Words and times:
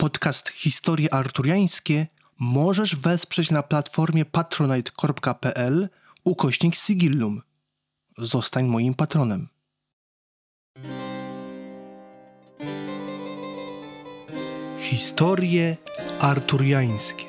Podcast 0.00 0.48
Historie 0.48 1.14
Arturiańskie 1.14 2.06
możesz 2.38 2.96
wesprzeć 2.96 3.50
na 3.50 3.62
platformie 3.62 4.24
patronite.pl 4.24 5.88
ukośnik 6.24 6.76
sigillum. 6.76 7.42
Zostań 8.18 8.66
moim 8.66 8.94
patronem. 8.94 9.48
Historie 14.80 15.76
Arturiańskie. 16.20 17.24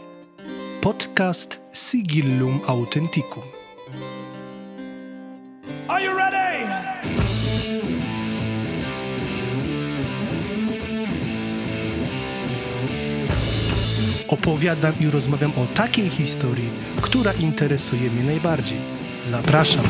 Podcast 0.82 1.60
Sigillum 1.74 2.60
Authenticum. 2.68 3.59
Opowiadam 14.30 14.94
i 15.00 15.08
rozmawiam 15.08 15.52
o 15.52 15.66
takiej 15.76 16.10
historii, 16.10 16.70
która 17.02 17.34
interesuje 17.34 18.12
mnie 18.12 18.24
najbardziej. 18.24 18.78
Zapraszam. 19.24 19.86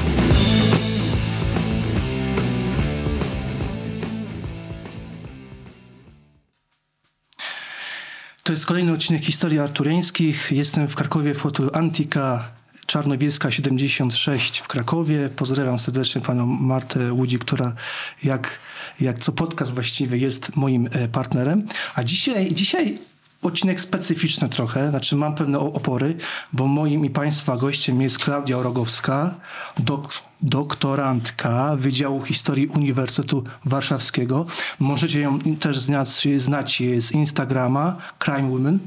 To 8.43 8.53
jest 8.53 8.65
kolejny 8.65 8.91
odcinek 8.93 9.25
historii 9.25 9.59
arturiańskich. 9.59 10.51
Jestem 10.51 10.87
w 10.87 10.95
Krakowie 10.95 11.33
w 11.33 11.41
hotelu 11.41 11.69
Antika 11.73 12.51
Czarnowielska 12.85 13.51
76 13.51 14.59
w 14.59 14.67
Krakowie. 14.67 15.29
Pozdrawiam 15.35 15.79
serdecznie 15.79 16.21
panią 16.21 16.45
Martę 16.45 17.13
Łudzi, 17.13 17.39
która 17.39 17.75
jak, 18.23 18.59
jak 19.01 19.19
co 19.19 19.31
podcast 19.31 19.73
właściwie 19.73 20.17
jest 20.17 20.55
moim 20.55 20.89
e, 20.91 21.07
partnerem. 21.07 21.67
A 21.95 22.03
dzisiaj, 22.03 22.53
dzisiaj 22.53 23.08
odcinek 23.41 23.81
specyficzny 23.81 24.49
trochę, 24.49 24.89
znaczy 24.89 25.15
mam 25.15 25.35
pewne 25.35 25.59
opory, 25.59 26.17
bo 26.53 26.67
moim 26.67 27.05
i 27.05 27.09
państwa 27.09 27.57
gościem 27.57 28.01
jest 28.01 28.19
Klaudia 28.19 28.61
Rogowska, 28.61 29.35
dok, 29.77 30.13
doktorantka 30.41 31.75
Wydziału 31.75 32.21
Historii 32.21 32.67
Uniwersytetu 32.67 33.43
Warszawskiego. 33.65 34.45
Możecie 34.79 35.19
ją 35.19 35.39
też 35.39 35.79
znać, 35.79 36.27
znać 36.37 36.83
z 36.99 37.11
Instagrama 37.11 37.97
Crime 38.19 38.49
Women. 38.49 38.79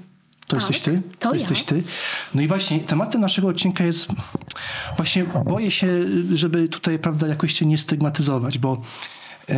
To 0.47 0.57
Tak, 0.57 0.61
jesteś 0.61 0.81
ty? 0.81 1.03
to 1.19 1.29
ja. 1.29 1.35
jesteś 1.35 1.65
ty. 1.65 1.83
No 2.35 2.43
i 2.43 2.49
właśnie 2.49 2.81
tematem 2.81 3.21
naszego 3.21 3.49
odcinka 3.49 3.85
jest 3.85 4.09
właśnie 4.97 5.25
boję 5.45 5.71
się, 5.71 5.89
żeby 6.33 6.69
tutaj 6.69 6.99
prawda 6.99 7.27
jakoś 7.27 7.55
cię 7.55 7.67
nie 7.67 7.79
stygmatyzować, 7.79 8.59
bo 8.59 8.83
e, 9.49 9.55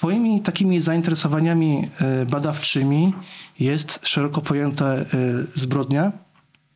twoimi 0.00 0.40
takimi 0.40 0.80
zainteresowaniami 0.80 1.88
e, 2.00 2.26
badawczymi 2.26 3.14
jest 3.58 4.00
szeroko 4.02 4.40
pojęta 4.40 4.84
e, 4.94 5.06
zbrodnia, 5.54 6.12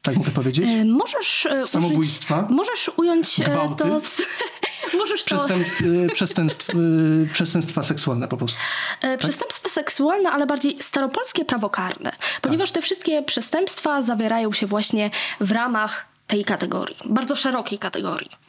tak 0.03 0.17
mogę 0.17 0.30
powiedzieć? 0.30 0.67
E, 0.69 0.84
Możesz 0.84 1.47
Samobójstwa? 1.67 2.39
Użyć, 2.39 2.50
możesz 2.56 2.91
ująć 2.97 3.41
Gwałty? 3.41 3.84
to 3.84 4.00
w, 4.00 4.20
możesz 5.00 5.25
to 5.25 5.36
Przestępstw, 5.36 5.80
e, 5.80 6.14
przestępstw, 6.14 6.69
przestępstwa 7.33 7.83
seksualne 7.83 8.28
po 8.28 8.36
prostu. 8.36 8.58
e, 9.02 9.19
przestępstwa 9.19 9.69
seksualne, 9.69 10.30
ale 10.30 10.47
bardziej 10.47 10.77
staropolskie 10.83 11.45
prawo 11.45 11.70
karne, 11.70 12.12
ponieważ 12.42 12.70
te 12.70 12.83
wszystkie 12.83 13.22
przestępstwa 13.22 14.02
zawierają 14.02 14.52
się 14.52 14.67
właśnie 14.67 15.11
w 15.41 15.50
ramach 15.52 16.06
tej 16.27 16.45
kategorii, 16.45 16.97
bardzo 17.05 17.36
szerokiej 17.36 17.78
kategorii. 17.78 18.44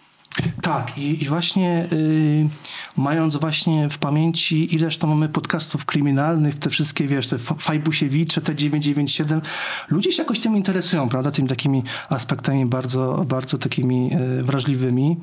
Tak, 0.61 0.97
i, 0.97 1.23
i 1.23 1.27
właśnie 1.27 1.87
y, 1.91 2.49
mając 2.97 3.35
właśnie 3.35 3.89
w 3.89 3.97
pamięci, 3.97 4.75
ileż 4.75 4.97
tam 4.97 5.09
mamy 5.09 5.29
podcastów 5.29 5.85
kryminalnych, 5.85 6.59
te 6.59 6.69
wszystkie, 6.69 7.07
wiesz, 7.07 7.27
te 7.27 7.37
Fajbusiewicze, 7.37 8.41
te 8.41 8.55
997, 8.55 9.41
ludzie 9.89 10.11
się 10.11 10.21
jakoś 10.21 10.39
tym 10.39 10.55
interesują, 10.55 11.09
prawda, 11.09 11.31
tymi 11.31 11.47
takimi 11.47 11.83
aspektami 12.09 12.65
bardzo, 12.65 13.25
bardzo 13.27 13.57
takimi 13.57 14.11
y, 14.39 14.43
wrażliwymi. 14.43 15.17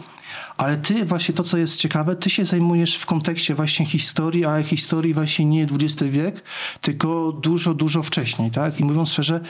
Ale 0.56 0.76
ty 0.76 1.04
właśnie 1.04 1.34
to, 1.34 1.42
co 1.42 1.58
jest 1.58 1.76
ciekawe, 1.76 2.16
ty 2.16 2.30
się 2.30 2.44
zajmujesz 2.44 2.96
w 2.96 3.06
kontekście 3.06 3.54
właśnie 3.54 3.86
historii, 3.86 4.44
ale 4.44 4.64
historii 4.64 5.14
właśnie 5.14 5.44
nie 5.44 5.62
XX 5.62 6.02
wiek, 6.02 6.42
tylko 6.80 7.32
dużo, 7.32 7.74
dużo 7.74 8.02
wcześniej, 8.02 8.50
tak? 8.50 8.80
I 8.80 8.84
mówiąc 8.84 9.08
szczerze, 9.08 9.40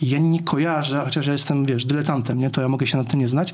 ja 0.00 0.18
nie 0.18 0.42
kojarzę, 0.42 1.02
chociaż 1.04 1.26
ja 1.26 1.32
jestem, 1.32 1.64
wiesz, 1.64 1.84
dyletantem, 1.84 2.38
nie? 2.38 2.50
To 2.50 2.60
ja 2.60 2.68
mogę 2.68 2.86
się 2.86 2.98
nad 2.98 3.10
tym 3.10 3.20
nie 3.20 3.28
znać, 3.28 3.52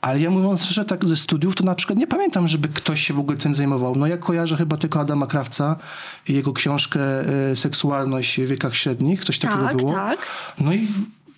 ale 0.00 0.20
ja 0.20 0.30
mówiąc 0.30 0.64
szczerze, 0.64 0.84
tak 0.84 1.04
ze 1.04 1.16
studiów, 1.16 1.54
to 1.54 1.64
na 1.64 1.74
przykład 1.74 1.98
nie 1.98 2.06
pamiętam, 2.06 2.48
żeby 2.48 2.68
ktoś 2.68 3.06
się 3.06 3.14
w 3.14 3.18
ogóle 3.18 3.38
tym 3.38 3.54
zajmował. 3.54 3.96
No 3.96 4.06
ja 4.06 4.16
kojarzę 4.16 4.56
chyba 4.56 4.76
tylko 4.76 5.00
Adama 5.00 5.26
Krawca 5.26 5.76
i 6.28 6.34
jego 6.34 6.52
książkę 6.52 7.00
e, 7.50 7.56
Seksualność 7.56 8.40
w 8.40 8.46
wiekach 8.46 8.76
średnich, 8.76 9.24
coś 9.24 9.38
takiego 9.38 9.64
Tak, 9.64 9.76
było. 9.76 9.92
tak. 9.92 10.26
No 10.60 10.72
i 10.74 10.88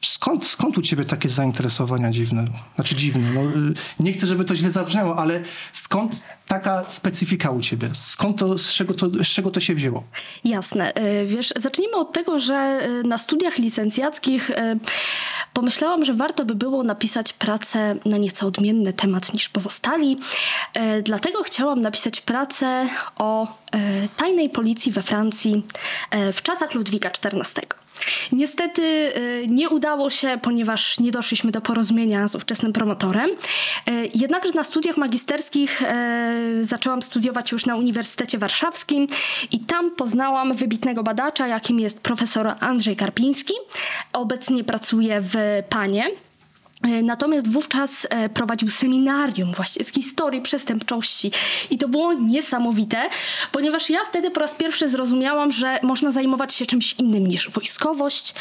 skąd, 0.07 0.47
skąd 0.47 0.79
u 0.79 0.83
ciebie 0.83 1.05
takie 1.05 1.29
zainteresowania 1.29 2.11
dziwne? 2.11 2.45
Znaczy 2.75 2.97
dziwne, 2.97 3.31
no, 3.35 3.41
y, 3.41 3.75
nie 4.01 4.13
chcę, 4.13 4.27
żeby 4.27 4.45
to 4.45 4.57
źle 4.57 4.71
zabrzmiało, 4.71 5.19
ale 5.19 5.43
skąd 5.73 6.17
taka 6.49 6.85
specyfika 6.89 7.51
u 7.51 7.61
ciebie? 7.61 7.91
Skąd 7.95 8.39
to, 8.39 8.59
z 8.59 8.73
czego 8.73 8.95
to, 8.95 9.07
z 9.25 9.29
czego 9.29 9.51
to 9.51 9.61
się 9.61 9.75
wzięło? 9.75 10.05
Jasne. 10.45 10.95
E, 10.95 11.27
Wiesz, 11.27 11.53
zacznijmy 11.57 11.97
od 11.97 12.12
tego, 12.12 12.39
że 12.39 12.55
e, 12.55 12.89
na 13.03 13.19
studiach 13.19 13.59
licencjackich 13.59 14.51
pomyślałam, 15.53 16.05
że 16.05 16.15
warto 16.15 16.45
by 16.45 16.55
było 16.55 16.83
napisać 16.83 17.33
pracę 17.33 17.97
na 18.05 18.17
nieco 18.17 18.47
odmienny 18.47 18.93
temat 18.93 19.35
niż 19.35 19.49
pozostali. 19.49 20.19
Dlatego 21.03 21.43
chciałam 21.43 21.81
napisać 21.81 22.21
pracę 22.21 22.89
o 23.19 23.59
tajnej 24.17 24.51
policji 24.51 24.93
we 24.93 25.03
Francji 25.03 25.62
w 26.33 26.43
czasach 26.43 26.75
Ludwika 26.75 27.09
XIV. 27.09 27.81
Niestety 28.33 28.83
e, 28.83 29.47
nie 29.47 29.69
udało 29.69 30.11
się, 30.11 30.39
ponieważ 30.43 31.01
nie 31.01 31.13
doszliśmy 31.13 31.51
do 31.51 31.61
porozumienia 31.61 32.29
z 32.29 32.35
ówczesnym 32.35 32.73
promotorem. 32.73 33.31
E, 33.87 33.93
Jednakże 34.15 34.53
na 34.53 34.65
studiach 34.65 34.97
magisterskich 34.97 35.83
e, 35.83 36.43
zaczęłam 36.62 37.03
studiować 37.03 37.53
już 37.53 37.67
na 37.67 37.77
Uniwersytecie 37.77 38.39
Warszawskim 38.39 39.07
i 39.53 39.61
tam 39.61 39.91
poznałam 39.91 40.55
wybitnego 40.55 41.03
badacza, 41.03 41.47
jakim 41.47 41.81
jest 41.81 42.01
profesor 42.01 42.55
Andrzej 42.61 42.97
Karpiński. 42.97 43.55
Obecnie 44.12 44.65
pracuje 44.65 45.21
w 45.21 45.62
Panie. 45.69 46.05
E, 46.82 47.03
Natomiast 47.03 47.48
wówczas 47.48 48.06
e, 48.10 48.28
prowadził 48.28 48.69
seminarium 48.69 49.53
właśnie 49.53 49.84
z 49.84 49.93
historii 49.93 50.41
przestępczości 50.41 51.31
i 51.70 51.78
to 51.78 51.88
było 51.88 52.12
niesamowite, 52.12 53.09
ponieważ 53.53 53.91
ja 53.91 54.04
wtedy 54.04 54.31
po 54.31 54.41
raz 54.41 54.54
pierwszy 54.54 54.88
zrozumiałam, 54.88 55.53
że 55.53 55.78
można 55.82 56.10
zajmować 56.10 56.54
się 56.54 56.66
czymś 56.66 56.93
innym 56.93 57.26
niż 57.26 57.50
wojskowość, 57.50 58.34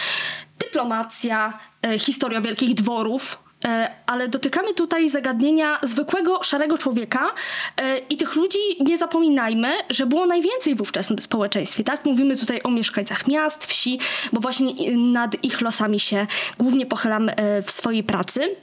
dyplomacja, 0.59 1.59
e, 1.81 1.99
historia 1.99 2.41
wielkich 2.41 2.73
dworów. 2.73 3.50
E, 3.65 3.91
Ale 4.05 4.27
dotykamy 4.27 4.73
tutaj 4.73 5.09
zagadnienia 5.09 5.79
zwykłego, 5.83 6.43
szarego 6.43 6.77
człowieka 6.77 7.33
e, 7.77 7.97
i 7.97 8.17
tych 8.17 8.35
ludzi 8.35 8.59
nie 8.79 8.97
zapominajmy, 8.97 9.71
że 9.89 10.05
było 10.05 10.25
najwięcej 10.25 10.75
w 10.75 10.81
ówczesnym 10.81 11.19
społeczeństwie. 11.19 11.83
Tak? 11.83 12.05
Mówimy 12.05 12.37
tutaj 12.37 12.61
o 12.63 12.71
mieszkańcach 12.71 13.27
miast, 13.27 13.65
wsi, 13.65 13.99
bo 14.33 14.41
właśnie 14.41 14.71
e, 14.71 14.97
nad 14.97 15.43
ich 15.43 15.61
losami 15.61 15.99
się 15.99 16.27
głównie 16.59 16.85
pochylam 16.85 17.29
e, 17.29 17.61
w 17.61 17.71
swojej 17.71 18.03
pracy. 18.03 18.55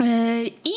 E, 0.00 0.44
I 0.64 0.72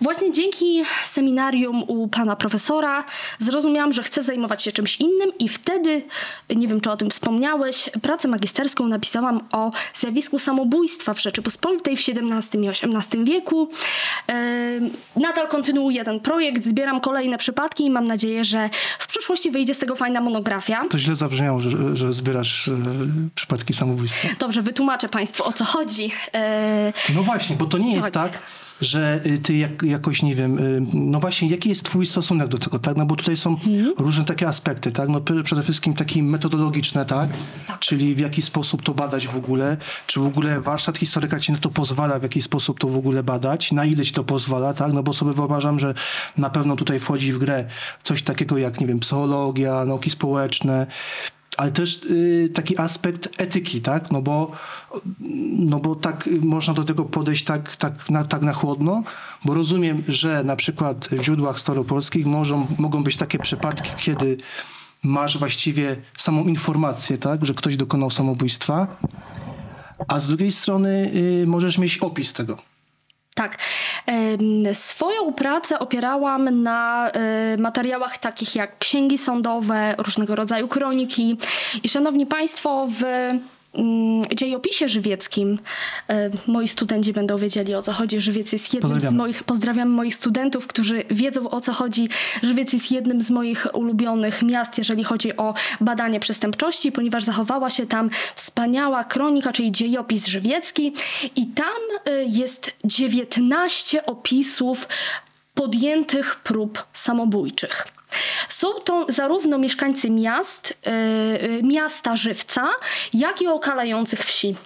właśnie 0.00 0.32
dzięki 0.32 0.82
seminarium 1.06 1.82
u 1.82 2.08
pana 2.08 2.36
profesora 2.36 3.04
zrozumiałam, 3.38 3.92
że 3.92 4.02
chcę 4.02 4.22
zajmować 4.22 4.62
się 4.62 4.72
czymś 4.72 4.96
innym, 5.00 5.32
i 5.38 5.48
wtedy, 5.48 6.02
nie 6.56 6.68
wiem 6.68 6.80
czy 6.80 6.90
o 6.90 6.96
tym 6.96 7.10
wspomniałeś, 7.10 7.90
pracę 8.02 8.28
magisterską 8.28 8.86
napisałam 8.86 9.40
o 9.52 9.70
zjawisku 10.00 10.38
samobójstwa 10.38 11.14
w 11.14 11.20
Rzeczypospolitej 11.22 11.96
w 11.96 12.00
XVII 12.00 12.64
i 12.64 12.68
XVIII 12.68 13.24
wieku. 13.24 13.68
E, 14.28 14.80
Nadal 15.16 15.48
kontynuuję 15.48 16.04
ten 16.04 16.20
projekt, 16.20 16.64
zbieram 16.64 17.00
kolejne 17.00 17.38
przypadki 17.38 17.84
i 17.84 17.90
mam 17.90 18.06
nadzieję, 18.06 18.44
że 18.44 18.70
w 18.98 19.06
przyszłości 19.06 19.50
wyjdzie 19.50 19.74
z 19.74 19.78
tego 19.78 19.96
fajna 19.96 20.20
monografia. 20.20 20.84
To 20.90 20.98
źle 20.98 21.16
zabrzmiało, 21.16 21.60
że, 21.60 21.96
że 21.96 22.12
zbierasz 22.12 22.68
e, 22.68 22.72
przypadki 23.34 23.74
samobójstwa. 23.74 24.28
Dobrze, 24.38 24.62
wytłumaczę 24.62 25.08
Państwu 25.08 25.44
o 25.44 25.52
co 25.52 25.64
chodzi. 25.64 26.12
No 27.14 27.22
właśnie, 27.22 27.56
bo 27.56 27.66
to 27.66 27.78
nie 27.78 27.94
jest 27.96 28.10
Tak. 28.12 28.32
tak, 28.32 28.39
że 28.80 29.20
y, 29.26 29.38
ty 29.38 29.56
jak, 29.56 29.82
jakoś, 29.82 30.22
nie 30.22 30.34
wiem, 30.34 30.58
y, 30.58 30.82
no 30.94 31.20
właśnie, 31.20 31.48
jaki 31.48 31.68
jest 31.68 31.82
twój 31.82 32.06
stosunek 32.06 32.48
do 32.48 32.58
tego, 32.58 32.78
tak? 32.78 32.96
No 32.96 33.06
bo 33.06 33.16
tutaj 33.16 33.36
są 33.36 33.50
Mhm. 33.50 33.94
różne 33.98 34.24
takie 34.24 34.48
aspekty, 34.48 34.92
tak? 34.92 35.08
No 35.08 35.20
przede 35.44 35.62
wszystkim 35.62 35.94
takie 35.94 36.22
metodologiczne, 36.22 37.04
tak? 37.04 37.30
Czyli 37.80 38.14
w 38.14 38.18
jaki 38.18 38.42
sposób 38.42 38.82
to 38.82 38.94
badać 38.94 39.26
w 39.28 39.36
ogóle, 39.36 39.76
czy 40.06 40.20
w 40.20 40.26
ogóle 40.26 40.60
warsztat 40.60 40.98
historyka 40.98 41.40
ci 41.40 41.52
na 41.52 41.58
to 41.58 41.68
pozwala, 41.68 42.18
w 42.18 42.22
jaki 42.22 42.42
sposób 42.42 42.80
to 42.80 42.88
w 42.88 42.96
ogóle 42.96 43.22
badać, 43.22 43.72
na 43.72 43.84
ile 43.84 44.04
ci 44.04 44.12
to 44.12 44.24
pozwala, 44.24 44.74
tak? 44.74 44.92
No 44.92 45.02
bo 45.02 45.12
sobie 45.12 45.32
wyobrażam, 45.32 45.78
że 45.80 45.94
na 46.38 46.50
pewno 46.50 46.76
tutaj 46.76 46.98
wchodzi 46.98 47.32
w 47.32 47.38
grę 47.38 47.64
coś 48.02 48.22
takiego 48.22 48.58
jak, 48.58 48.80
nie 48.80 48.86
wiem, 48.86 49.00
psychologia, 49.00 49.84
nauki 49.84 50.10
społeczne, 50.10 50.86
ale 51.60 51.72
też 51.72 52.02
y, 52.02 52.50
taki 52.54 52.78
aspekt 52.78 53.28
etyki, 53.38 53.80
tak? 53.80 54.10
No 54.10 54.22
bo, 54.22 54.52
no 55.50 55.78
bo 55.80 55.94
tak 55.94 56.28
można 56.40 56.74
do 56.74 56.84
tego 56.84 57.04
podejść 57.04 57.44
tak, 57.44 57.76
tak, 57.76 58.10
na, 58.10 58.24
tak 58.24 58.42
na 58.42 58.52
chłodno, 58.52 59.02
bo 59.44 59.54
rozumiem, 59.54 60.02
że 60.08 60.44
na 60.44 60.56
przykład 60.56 61.08
w 61.12 61.22
źródłach 61.22 61.60
staropolskich 61.60 62.26
mogą, 62.26 62.66
mogą 62.78 63.02
być 63.02 63.16
takie 63.16 63.38
przypadki, 63.38 63.90
kiedy 63.96 64.36
masz 65.02 65.38
właściwie 65.38 65.96
samą 66.18 66.44
informację, 66.44 67.18
tak, 67.18 67.46
że 67.46 67.54
ktoś 67.54 67.76
dokonał 67.76 68.10
samobójstwa, 68.10 68.86
a 70.08 70.20
z 70.20 70.28
drugiej 70.28 70.52
strony 70.52 71.10
y, 71.42 71.46
możesz 71.46 71.78
mieć 71.78 71.98
opis 71.98 72.32
tego. 72.32 72.69
Tak. 73.34 73.58
Swoją 74.72 75.32
pracę 75.32 75.78
opierałam 75.78 76.62
na 76.62 77.10
e, 77.10 77.56
materiałach 77.56 78.18
takich 78.18 78.54
jak 78.54 78.78
księgi 78.78 79.18
sądowe, 79.18 79.94
różnego 79.98 80.34
rodzaju 80.36 80.68
kroniki. 80.68 81.36
I 81.82 81.88
szanowni 81.88 82.26
Państwo, 82.26 82.88
w 82.90 83.02
dziejopisie 84.34 84.88
żywieckim 84.88 85.58
e, 86.08 86.30
moi 86.46 86.68
studenci 86.68 87.12
będą 87.12 87.38
wiedzieli 87.38 87.74
o 87.74 87.82
co 87.82 87.92
chodzi. 87.92 88.20
Żywiec 88.20 88.52
jest 88.52 88.74
jednym 88.74 89.00
z 89.00 89.12
moich, 89.12 89.44
pozdrawiam 89.44 89.88
moich 89.88 90.14
studentów, 90.14 90.66
którzy 90.66 91.04
wiedzą 91.10 91.50
o 91.50 91.60
co 91.60 91.72
chodzi. 91.72 92.08
Żywiec 92.42 92.72
jest 92.72 92.92
jednym 92.92 93.22
z 93.22 93.30
moich 93.30 93.66
ulubionych 93.72 94.42
miast, 94.42 94.78
jeżeli 94.78 95.04
chodzi 95.04 95.36
o 95.36 95.54
badanie 95.80 96.20
przestępczości, 96.20 96.92
ponieważ 96.92 97.24
zachowała 97.24 97.70
się 97.70 97.86
tam 97.86 98.10
wspaniała 98.34 99.04
kronika, 99.04 99.52
czyli 99.52 99.72
dziejopis 99.72 100.26
żywiecki 100.26 100.92
i 101.36 101.46
tam 101.46 102.12
y, 102.12 102.24
jest 102.28 102.72
19 102.84 104.06
opisów 104.06 104.88
podjętych 105.54 106.36
prób 106.36 106.86
samobójczych. 106.92 107.99
Są 108.48 108.72
to 108.72 109.06
zarówno 109.08 109.58
mieszkańcy 109.58 110.10
miast, 110.10 110.70
y, 110.70 110.90
y, 111.44 111.62
miasta 111.62 112.16
Żywca, 112.16 112.68
jak 113.14 113.42
i 113.42 113.48
okalających 113.48 114.24
wsi. 114.24 114.56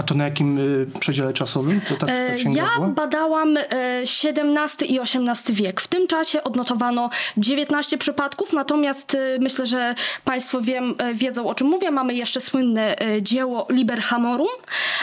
A 0.00 0.02
to 0.02 0.14
na 0.14 0.24
jakim 0.24 0.58
y, 0.58 0.86
przedziale 1.00 1.32
czasowym? 1.32 1.80
To 1.80 1.94
tak, 1.96 2.08
ta 2.08 2.14
E, 2.14 2.36
Ja 2.54 2.70
badałam 2.88 3.56
e, 3.56 3.62
XVII 4.02 4.92
i 4.94 5.00
XVIII 5.00 5.54
wiek. 5.56 5.80
W 5.80 5.88
tym 5.88 6.06
czasie 6.06 6.44
odnotowano 6.44 7.10
19 7.36 7.98
przypadków, 7.98 8.52
natomiast 8.52 9.14
e, 9.14 9.18
myślę, 9.40 9.66
że 9.66 9.94
Państwo 10.24 10.60
wiem, 10.60 10.94
e, 10.98 11.14
wiedzą 11.14 11.48
o 11.48 11.54
czym 11.54 11.66
mówię. 11.66 11.90
Mamy 11.90 12.14
jeszcze 12.14 12.40
słynne 12.40 12.98
e, 12.98 13.22
dzieło 13.22 13.66
Liber 13.70 14.00
Hamorum. 14.00 14.48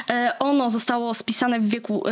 E, 0.09 0.31
Ono 0.39 0.69
zostało 0.69 1.13
spisane 1.13 1.59
w 1.59 1.69
wieku, 1.69 2.03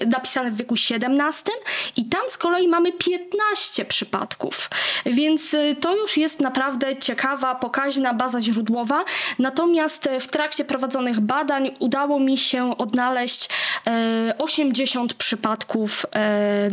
e, 0.00 0.06
napisane 0.06 0.50
w 0.50 0.56
wieku 0.56 0.74
XVII 0.74 1.52
i 1.96 2.04
tam 2.04 2.22
z 2.28 2.38
kolei 2.38 2.68
mamy 2.68 2.92
15 2.92 3.84
przypadków. 3.84 4.70
Więc 5.06 5.54
e, 5.54 5.74
to 5.76 5.96
już 5.96 6.16
jest 6.16 6.40
naprawdę 6.40 6.96
ciekawa, 6.96 7.54
pokaźna 7.54 8.14
baza 8.14 8.40
źródłowa. 8.40 9.04
Natomiast 9.38 10.06
e, 10.06 10.20
w 10.20 10.26
trakcie 10.28 10.64
prowadzonych 10.64 11.20
badań 11.20 11.70
udało 11.78 12.20
mi 12.20 12.27
się 12.36 12.78
odnaleźć 12.78 13.48
e, 13.86 14.34
80 14.38 15.14
przypadków 15.14 16.06
e, 16.14 16.70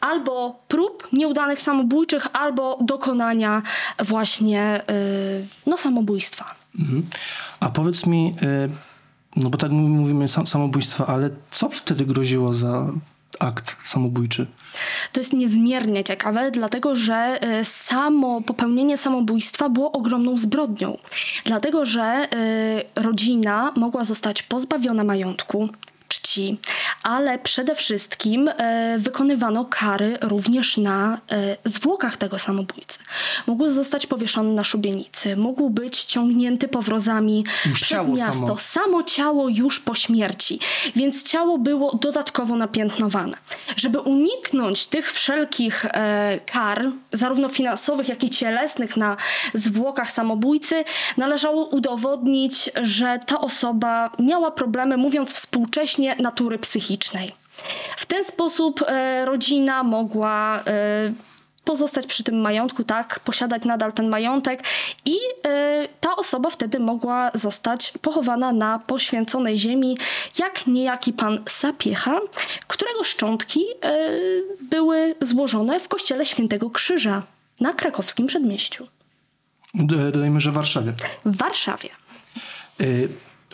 albo 0.00 0.60
prób 0.68 1.08
nieudanych 1.12 1.60
samobójczych, 1.60 2.26
albo 2.32 2.78
dokonania 2.80 3.62
właśnie 3.98 4.62
e, 4.62 4.82
no, 5.66 5.76
samobójstwa. 5.76 6.54
Mhm. 6.78 7.06
A 7.60 7.68
powiedz 7.68 8.06
mi, 8.06 8.34
no 9.36 9.50
bo 9.50 9.58
tak 9.58 9.70
mówimy 9.70 10.28
sam, 10.28 10.46
samobójstwa, 10.46 11.06
ale 11.06 11.30
co 11.50 11.68
wtedy 11.68 12.04
groziło 12.04 12.54
za 12.54 12.86
akt 13.38 13.76
samobójczy? 13.84 14.46
To 15.12 15.20
jest 15.20 15.32
niezmiernie 15.32 16.04
ciekawe, 16.04 16.50
dlatego 16.50 16.96
że 16.96 17.14
e, 17.14 17.64
samo 17.64 18.40
popełnienie 18.40 18.98
samobójstwa 18.98 19.68
było 19.68 19.92
ogromną 19.92 20.38
zbrodnią. 20.38 20.98
Dlatego, 21.44 21.84
że 21.84 22.02
e, 22.02 22.28
rodzina 23.02 23.72
mogła 23.76 24.04
zostać 24.04 24.42
pozbawiona 24.42 25.04
majątku, 25.04 25.68
czci, 26.08 26.58
ale 27.02 27.38
przede 27.38 27.74
wszystkim 27.74 28.48
e, 28.48 28.96
wykonywano 28.98 29.64
kary 29.64 30.18
również 30.20 30.76
na 30.76 31.18
e, 31.30 31.56
zwłokach 31.64 32.16
tego 32.16 32.38
samobójcy. 32.38 32.98
Mógł 33.46 33.70
zostać 33.70 34.06
powieszony 34.06 34.54
na 34.54 34.64
szubienicy, 34.64 35.36
mógł 35.36 35.70
być 35.70 36.04
ciągnięty 36.04 36.68
powrozami 36.68 37.44
Już 37.66 37.80
przez 37.80 38.08
miasto. 38.08 38.32
samo. 38.32 38.58
samo 38.58 39.02
ciało 39.02 39.48
już 39.48 39.80
po 39.80 39.94
śmierci, 39.94 40.60
więc 40.96 41.22
ciało 41.22 41.58
było 41.58 41.94
dodatkowo 41.94 42.56
napiętnowane. 42.56 43.36
Żeby 43.76 44.00
uniknąć 44.00 44.86
tych 44.86 45.12
wszelkich 45.12 45.84
e, 45.84 46.40
kar, 46.46 46.90
zarówno 47.12 47.48
finansowych, 47.48 48.08
jak 48.08 48.24
i 48.24 48.30
cielesnych 48.30 48.96
na 48.96 49.16
zwłokach 49.54 50.10
samobójcy, 50.10 50.84
należało 51.16 51.64
udowodnić, 51.64 52.70
że 52.82 53.18
ta 53.26 53.40
osoba 53.40 54.10
miała 54.18 54.50
problemy, 54.50 54.96
mówiąc 54.96 55.32
współcześnie, 55.32 55.97
natury 55.98 56.58
psychicznej. 56.58 57.32
W 57.96 58.06
ten 58.06 58.24
sposób 58.24 58.84
e, 58.86 59.24
rodzina 59.24 59.82
mogła 59.82 60.62
e, 60.66 61.12
pozostać 61.64 62.06
przy 62.06 62.24
tym 62.24 62.40
majątku, 62.40 62.84
tak, 62.84 63.20
posiadać 63.20 63.64
nadal 63.64 63.92
ten 63.92 64.08
majątek 64.08 64.64
i 65.04 65.16
e, 65.46 65.88
ta 66.00 66.16
osoba 66.16 66.50
wtedy 66.50 66.78
mogła 66.80 67.30
zostać 67.34 67.92
pochowana 68.02 68.52
na 68.52 68.78
poświęconej 68.78 69.58
ziemi, 69.58 69.98
jak 70.38 70.66
niejaki 70.66 71.12
pan 71.12 71.42
Sapiecha, 71.48 72.20
którego 72.66 73.04
szczątki 73.04 73.60
e, 73.82 74.08
były 74.60 75.14
złożone 75.20 75.80
w 75.80 75.88
kościele 75.88 76.26
Świętego 76.26 76.70
Krzyża 76.70 77.22
na 77.60 77.72
krakowskim 77.72 78.26
przedmieściu 78.26 78.86
D- 79.74 80.12
Dodajmy, 80.12 80.40
że 80.40 80.50
w 80.50 80.54
Warszawie. 80.54 80.92
w 81.24 81.36
Warszawie. 81.36 81.88
Y, 82.80 83.08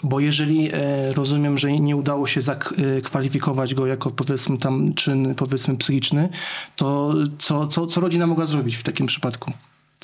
Bo 0.04 0.20
jeżeli 0.20 0.70
e, 0.72 1.12
rozumiem, 1.12 1.58
że 1.58 1.72
nie 1.72 1.96
udało 1.96 2.26
się 2.26 2.40
zakwalifikować 2.42 3.74
go 3.74 3.86
jako 3.86 4.10
powiedzmy 4.10 4.58
tam 4.58 4.94
czyn 4.94 5.34
powiedzmy 5.34 5.76
psychiczny, 5.76 6.28
to 6.76 7.14
co, 7.38 7.68
co, 7.68 7.86
co 7.86 8.00
rodzina 8.00 8.26
mogła 8.26 8.46
zrobić 8.46 8.76
w 8.76 8.82
takim 8.82 9.06
przypadku? 9.06 9.52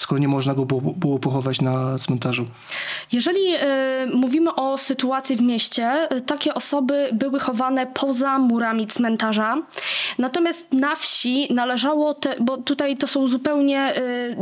Skoro 0.01 0.19
nie 0.19 0.29
można 0.29 0.55
go 0.55 0.65
było, 0.65 0.81
było 0.81 1.19
pochować 1.19 1.61
na 1.61 1.99
cmentarzu. 1.99 2.47
Jeżeli 3.13 3.55
y, 3.55 3.59
mówimy 4.15 4.55
o 4.55 4.79
sytuacji 4.79 5.37
w 5.37 5.43
mieście, 5.43 6.09
y, 6.17 6.21
takie 6.21 6.55
osoby 6.55 7.09
były 7.13 7.41
chowane 7.41 7.87
poza 7.87 8.39
murami 8.39 8.87
cmentarza. 8.87 9.57
Natomiast 10.19 10.73
na 10.73 10.97
wsi 10.97 11.55
należało, 11.55 12.15
te, 12.15 12.35
bo 12.41 12.57
tutaj 12.57 12.97
to 12.97 13.07
są 13.07 13.29
zupełnie, 13.29 13.97
y, 13.97 14.37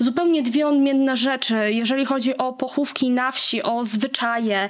zupełnie 0.00 0.42
dwie 0.42 0.66
odmienne 0.66 1.16
rzeczy. 1.16 1.54
Jeżeli 1.70 2.04
chodzi 2.04 2.36
o 2.36 2.52
pochówki 2.52 3.10
na 3.10 3.30
wsi, 3.32 3.62
o 3.62 3.84
zwyczaje, 3.84 4.68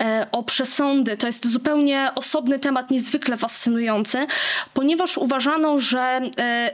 y, 0.00 0.04
o 0.32 0.42
przesądy, 0.42 1.16
to 1.16 1.26
jest 1.26 1.46
zupełnie 1.46 2.10
osobny 2.14 2.58
temat, 2.58 2.90
niezwykle 2.90 3.36
fascynujący, 3.36 4.26
ponieważ 4.74 5.18
uważano, 5.18 5.78
że 5.78 6.20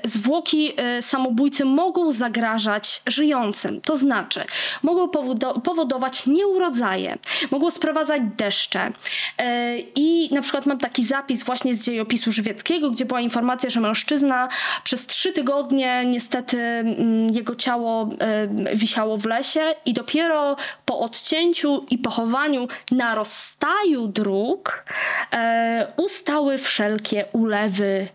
zwłoki 0.05 0.73
samobójcy 1.01 1.65
mogą 1.65 2.13
zagrażać 2.13 3.03
żyjącym. 3.06 3.81
To 3.81 3.97
znaczy, 3.97 4.44
mogą 4.82 5.06
powodo- 5.06 5.61
powodować 5.61 6.26
nieurodzaje, 6.26 7.19
mogą 7.50 7.70
sprowadzać 7.70 8.23
deszcze. 8.37 8.93
E, 9.39 9.79
I 9.79 10.34
na 10.34 10.43
przykład 10.43 10.67
mam 10.67 10.79
taki 10.79 11.06
zapis 11.06 11.43
właśnie 11.43 11.75
z 11.75 11.84
dziejopisu 11.84 12.32
żywieckiego, 12.32 12.91
gdzie 12.91 13.05
była 13.05 13.20
informacja, 13.20 13.70
że 13.70 13.81
mężczyzna 13.81 14.48
przez 14.84 15.06
trzy 15.06 15.32
tygodnie 15.32 16.05
niestety 16.06 16.60
mm, 16.60 17.34
jego 17.34 17.56
ciało 17.56 18.08
e, 18.19 18.77
wisiało 18.77 19.17
w 19.17 19.27
lesie 19.27 19.75
i 19.84 19.94
dopiero 19.94 20.56
po 20.84 20.98
odcięciu 20.98 21.86
i 21.91 21.98
pochowaniu 21.98 22.69
na 22.91 23.15
rozstaju 23.15 24.08
dróg 24.08 24.84
e, 25.32 25.86
ustały 25.96 26.58
wszelkie 26.58 27.25
ulewy 27.32 28.08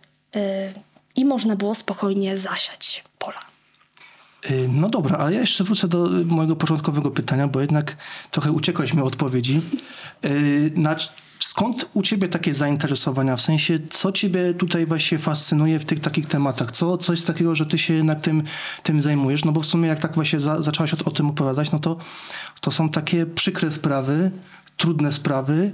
i 1.16 1.26
można 1.26 1.56
było 1.56 1.76
spokojnie 1.76 2.38
zasiać 2.38 3.04
No 4.70 4.90
dobra, 4.90 5.18
ale 5.18 5.34
ja 5.34 5.40
jeszcze 5.40 5.64
wrócę 5.64 5.88
do 5.88 6.20
y, 6.20 6.26
mojego 6.26 6.56
początkowego 6.56 7.12
pytania, 7.12 7.48
bo 7.48 7.62
jednak 7.62 7.98
trochę 8.32 8.52
uciekłeś 8.52 8.94
mi 8.94 9.02
od 9.02 9.08
odpowiedzi. 9.08 9.62
Y, 10.26 10.74
skąd 11.40 11.90
u 11.94 12.02
ciebie 12.02 12.28
takie 12.28 12.54
zainteresowania? 12.54 13.36
W 13.36 13.42
sensie, 13.42 13.80
co 13.90 14.12
ciebie 14.12 14.54
tutaj 14.54 14.86
właśnie 14.86 15.20
fascynuje 15.20 15.80
w 15.80 15.86
tych 15.86 16.00
takich 16.00 16.28
tematach? 16.28 16.72
Co, 16.72 16.98
coś 16.98 17.24
takiego, 17.24 17.56
że 17.56 17.66
ty 17.66 17.78
się 17.78 17.94
jednak 17.94 18.22
tym, 18.22 18.44
tym 18.84 19.02
zajmujesz? 19.02 19.46
No 19.46 19.52
bo 19.52 19.62
w 19.62 19.66
sumie 19.66 19.90
jak 19.90 20.00
tak 20.00 20.16
właśnie 20.16 20.40
za, 20.40 20.62
zaczęłaś 20.62 20.94
o, 20.94 20.98
o 21.06 21.12
tym 21.12 21.30
opowiadać, 21.30 21.72
no 21.72 21.80
to, 21.80 21.98
to 22.62 22.72
są 22.72 22.90
takie 22.90 23.26
przykre 23.26 23.72
sprawy, 23.72 24.32
trudne 24.78 25.12
sprawy 25.12 25.72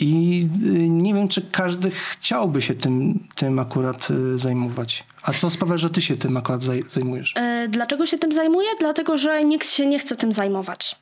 i 0.00 0.42
y, 0.66 0.88
nie 0.88 1.14
wiem, 1.14 1.28
czy 1.28 1.42
każdy 1.42 1.90
chciałby 1.90 2.62
się 2.62 2.74
tym, 2.74 3.26
tym 3.34 3.58
akurat 3.58 4.08
y, 4.10 4.38
zajmować. 4.38 5.04
A 5.22 5.32
co 5.32 5.50
sprawia, 5.50 5.76
że 5.76 5.90
ty 5.90 6.02
się 6.02 6.16
tym 6.16 6.36
akurat 6.36 6.62
zaj, 6.62 6.84
zajmujesz? 6.88 7.34
E, 7.36 7.68
Dlaczego 7.68 8.06
się 8.06 8.18
tym 8.18 8.32
zajmuję? 8.32 8.68
Dlatego, 8.80 9.18
że 9.18 9.44
nikt 9.44 9.70
się 9.70 9.86
nie 9.86 9.98
chce 9.98 10.16
tym 10.16 10.32
zajmować. 10.32 10.96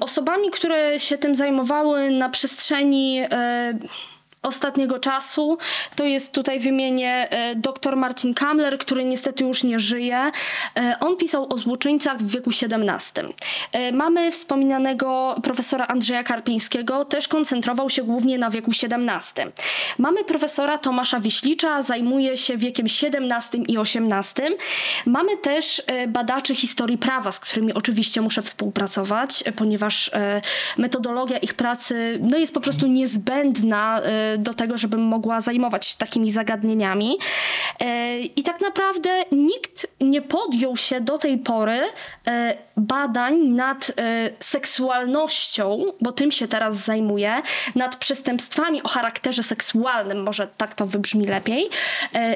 Osobami, 0.00 0.50
które 0.50 1.00
się 1.00 1.18
tym 1.18 1.34
zajmowały 1.34 2.10
na 2.10 2.28
przestrzeni 2.28 3.18
e, 3.30 3.78
ostatniego 4.44 4.98
czasu. 4.98 5.58
To 5.96 6.04
jest 6.04 6.32
tutaj 6.32 6.60
wymienię 6.60 7.28
e, 7.30 7.54
dr 7.56 7.96
Marcin 7.96 8.34
Kamler, 8.34 8.78
który 8.78 9.04
niestety 9.04 9.44
już 9.44 9.64
nie 9.64 9.78
żyje. 9.78 10.30
E, 10.76 10.96
on 11.00 11.16
pisał 11.16 11.52
o 11.52 11.58
złoczyńcach 11.58 12.18
w 12.18 12.30
wieku 12.30 12.50
XVII. 12.50 13.34
E, 13.72 13.92
mamy 13.92 14.32
wspominanego 14.32 15.36
profesora 15.42 15.86
Andrzeja 15.86 16.22
Karpińskiego, 16.22 17.04
też 17.04 17.28
koncentrował 17.28 17.90
się 17.90 18.02
głównie 18.02 18.38
na 18.38 18.50
wieku 18.50 18.70
XVII. 18.70 19.44
Mamy 19.98 20.24
profesora 20.24 20.78
Tomasza 20.78 21.20
Wiślicza, 21.20 21.82
zajmuje 21.82 22.36
się 22.36 22.56
wiekiem 22.56 22.86
XVII 22.86 23.72
i 23.72 23.78
XVIII. 23.78 24.56
Mamy 25.06 25.36
też 25.36 25.82
badaczy 26.08 26.54
historii 26.54 26.98
prawa, 26.98 27.32
z 27.32 27.40
którymi 27.40 27.74
oczywiście 27.74 28.20
muszę 28.20 28.42
współpracować, 28.42 29.44
ponieważ 29.56 30.10
metodologia 30.78 31.38
ich 31.38 31.54
pracy 31.54 32.18
no, 32.22 32.38
jest 32.38 32.54
po 32.54 32.60
prostu 32.60 32.86
niezbędna 32.86 34.00
do 34.38 34.54
tego, 34.54 34.78
żebym 34.78 35.02
mogła 35.02 35.40
zajmować 35.40 35.86
się 35.86 35.96
takimi 35.96 36.32
zagadnieniami. 36.32 37.18
E, 37.80 38.20
I 38.20 38.42
tak 38.42 38.60
naprawdę 38.60 39.24
nikt 39.32 39.86
nie 40.00 40.22
podjął 40.22 40.76
się 40.76 41.00
do 41.00 41.18
tej 41.18 41.38
pory 41.38 41.80
e, 42.26 42.56
badań 42.76 43.38
nad 43.38 43.90
e, 43.90 44.30
seksualnością, 44.40 45.84
bo 46.00 46.12
tym 46.12 46.30
się 46.30 46.48
teraz 46.48 46.76
zajmuję, 46.76 47.42
nad 47.74 47.96
przestępstwami 47.96 48.82
o 48.82 48.88
charakterze 48.88 49.42
seksualnym, 49.42 50.22
może 50.22 50.46
tak 50.46 50.74
to 50.74 50.86
wybrzmi 50.86 51.26
lepiej, 51.26 51.68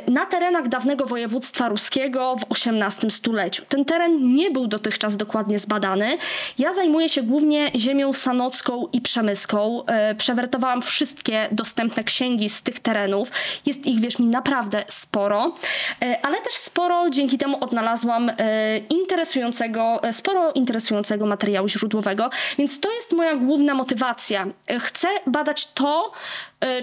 na 0.09 0.27
terenach 0.27 0.69
dawnego 0.69 1.07
województwa 1.07 1.69
ruskiego 1.69 2.37
w 2.37 2.53
XVIII 2.53 3.11
stuleciu. 3.11 3.65
Ten 3.69 3.85
teren 3.85 4.35
nie 4.35 4.51
był 4.51 4.67
dotychczas 4.67 5.17
dokładnie 5.17 5.59
zbadany. 5.59 6.19
Ja 6.59 6.75
zajmuję 6.75 7.09
się 7.09 7.23
głównie 7.23 7.71
ziemią 7.77 8.13
sanocką 8.13 8.87
i 8.93 9.01
przemyską. 9.01 9.85
Przewertowałam 10.19 10.83
wszystkie 10.83 11.49
dostępne 11.53 11.88
dostępne 11.89 12.05
księgi 12.05 12.49
z 12.49 12.63
tych 12.63 12.81
terenów. 12.81 13.31
Jest 13.67 13.87
ich, 13.87 14.01
wierz 14.01 14.19
mi, 14.19 14.27
naprawdę 14.27 14.85
sporo, 14.89 15.55
e, 16.03 16.27
ale 16.27 16.41
też 16.41 16.55
sporo 16.55 17.11
dzięki 17.11 17.39
temu 17.39 17.65
odnalazłam 17.65 18.31
e, 18.31 18.79
interesującego, 18.79 20.03
e, 20.03 20.13
sporo 20.13 20.53
interesującego 20.53 21.27
materiału 21.27 21.69
źródłowego, 21.69 22.31
więc 22.59 22.81
to 22.81 22.93
jest 22.93 23.13
moja 23.13 23.37
główna 23.37 23.75
motywacja. 23.75 24.47
Chcę 24.81 25.09
badać 25.27 25.73
to, 25.73 26.13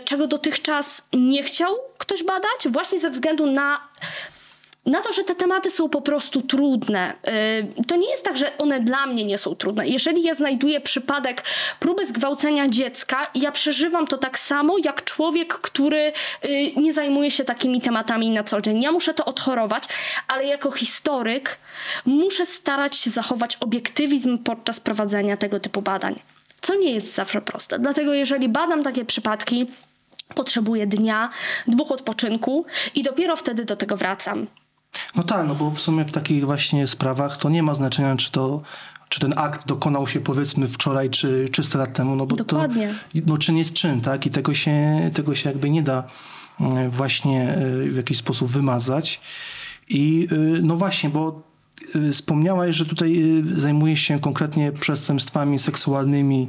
czego 0.05 0.27
dotychczas 0.27 1.01
nie 1.13 1.43
chciał 1.43 1.75
ktoś 1.97 2.23
badać, 2.23 2.67
właśnie 2.69 2.99
ze 2.99 3.09
względu 3.09 3.45
na 3.45 3.79
na 4.85 5.01
to, 5.01 5.13
że 5.13 5.23
te 5.23 5.35
tematy 5.35 5.71
są 5.71 5.89
po 5.89 6.01
prostu 6.01 6.41
trudne. 6.41 7.13
Y, 7.77 7.83
to 7.87 7.95
nie 7.95 8.09
jest 8.09 8.23
tak, 8.23 8.37
że 8.37 8.57
one 8.57 8.79
dla 8.79 9.05
mnie 9.05 9.25
nie 9.25 9.37
są 9.37 9.55
trudne. 9.55 9.87
Jeżeli 9.87 10.23
ja 10.23 10.35
znajduję 10.35 10.81
przypadek 10.81 11.43
próby 11.79 12.07
zgwałcenia 12.07 12.69
dziecka, 12.69 13.27
ja 13.35 13.51
przeżywam 13.51 14.07
to 14.07 14.17
tak 14.17 14.39
samo 14.39 14.75
jak 14.83 15.03
człowiek, 15.03 15.53
który 15.53 16.13
y, 16.45 16.71
nie 16.75 16.93
zajmuje 16.93 17.31
się 17.31 17.43
takimi 17.43 17.81
tematami 17.81 18.29
na 18.29 18.43
co 18.43 18.61
dzień. 18.61 18.81
Ja 18.81 18.91
muszę 18.91 19.13
to 19.13 19.25
odchorować, 19.25 19.83
ale 20.27 20.45
jako 20.45 20.71
historyk 20.71 21.57
muszę 22.05 22.45
starać 22.45 22.95
się 22.95 23.09
zachować 23.09 23.57
obiektywizm 23.59 24.37
podczas 24.37 24.79
prowadzenia 24.79 25.37
tego 25.37 25.59
typu 25.59 25.81
badań. 25.81 26.19
Co 26.61 26.75
nie 26.75 26.91
jest 26.91 27.15
zawsze 27.15 27.41
proste. 27.41 27.79
Dlatego 27.79 28.13
jeżeli 28.13 28.49
badam 28.49 28.83
takie 28.83 29.05
przypadki, 29.05 29.67
potrzebuję 30.35 30.87
dnia, 30.87 31.29
dwóch 31.67 31.91
odpoczynku 31.91 32.65
i 32.95 33.03
dopiero 33.03 33.35
wtedy 33.35 33.65
do 33.65 33.75
tego 33.75 33.97
wracam. 33.97 34.47
No 35.15 35.23
tak, 35.23 35.47
no 35.47 35.55
bo 35.55 35.71
w 35.71 35.81
sumie 35.81 36.05
w 36.05 36.11
takich 36.11 36.45
właśnie 36.45 36.87
sprawach 36.87 37.37
to 37.37 37.49
nie 37.49 37.63
ma 37.63 37.75
znaczenia, 37.75 38.15
czy 38.15 38.31
to 38.31 38.61
czy 39.09 39.19
ten 39.19 39.33
akt 39.37 39.67
dokonał 39.67 40.07
się 40.07 40.19
powiedzmy 40.19 40.67
wczoraj, 40.67 41.09
czy 41.09 41.49
300 41.51 41.79
lat 41.79 41.93
temu, 41.93 42.15
no 42.15 42.25
bo 42.25 42.35
Dokładnie. 42.35 42.95
to 43.13 43.19
no, 43.25 43.37
czyn 43.37 43.57
jest 43.57 43.73
czyn, 43.73 44.01
tak? 44.01 44.25
I 44.25 44.29
tego 44.29 44.53
się, 44.53 45.09
tego 45.13 45.35
się 45.35 45.49
jakby 45.49 45.69
nie 45.69 45.83
da 45.83 46.03
mm, 46.59 46.89
właśnie 46.89 47.49
e, 47.49 47.89
w 47.89 47.95
jakiś 47.95 48.17
sposób 48.17 48.47
wymazać. 48.47 49.21
I 49.89 50.27
e, 50.31 50.35
no 50.61 50.75
właśnie, 50.75 51.09
bo 51.09 51.41
e, 51.95 52.11
wspomniałaś, 52.11 52.75
że 52.75 52.85
tutaj 52.85 53.43
zajmuje 53.55 53.97
się 53.97 54.19
konkretnie 54.19 54.71
przestępstwami 54.71 55.59
seksualnymi 55.59 56.47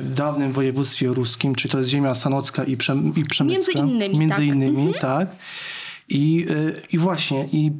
w 0.00 0.12
dawnym 0.14 0.52
województwie 0.52 1.06
ruskim, 1.06 1.54
czy 1.54 1.68
to 1.68 1.78
jest 1.78 1.90
ziemia 1.90 2.14
sanocka 2.14 2.64
i, 2.64 2.76
przem, 2.76 3.14
i 3.16 3.22
przemycka. 3.22 3.82
Między 3.82 3.94
innymi, 3.94 4.18
Między 4.18 4.36
tak. 4.36 4.44
innymi, 4.44 4.82
mhm. 4.82 5.00
tak. 5.00 5.28
I, 6.08 6.46
y, 6.50 6.82
i 6.92 6.98
właśnie, 6.98 7.48
i 7.52 7.72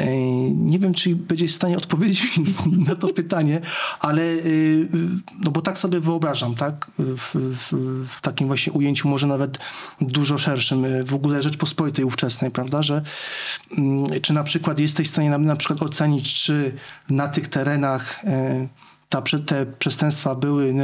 y, 0.00 0.04
nie 0.50 0.78
wiem, 0.78 0.94
czy 0.94 1.16
będziesz 1.16 1.52
w 1.52 1.56
stanie 1.56 1.76
odpowiedzieć 1.76 2.40
na 2.88 2.94
to 2.94 3.08
pytanie, 3.08 3.60
ale 4.00 4.22
y, 4.22 4.88
no 5.40 5.50
bo 5.50 5.62
tak 5.62 5.78
sobie 5.78 6.00
wyobrażam, 6.00 6.54
tak? 6.54 6.90
W, 6.98 7.34
w, 7.34 7.72
w, 8.08 8.20
takim 8.20 8.46
właśnie 8.46 8.72
ujęciu, 8.72 9.08
może 9.08 9.26
nawet 9.26 9.58
dużo 10.00 10.38
szerszym, 10.38 11.04
w 11.04 11.14
ogóle 11.14 11.42
Rzeczpospolitej 11.42 12.04
ówczesnej, 12.04 12.50
prawda? 12.50 12.82
Że 12.82 13.02
mm, 13.78 14.20
czy 14.22 14.32
na 14.32 14.44
przykład 14.44 14.80
jesteś 14.80 15.08
w 15.08 15.10
stanie 15.10 15.30
na, 15.30 15.38
na 15.38 15.56
przykład 15.56 15.82
ocenić, 15.82 16.34
czy 16.42 16.72
na 17.10 17.28
tych 17.28 17.48
terenach 17.48 18.24
ta, 19.22 19.38
te 19.46 19.66
przestępstwa 19.66 20.34
były 20.34 20.74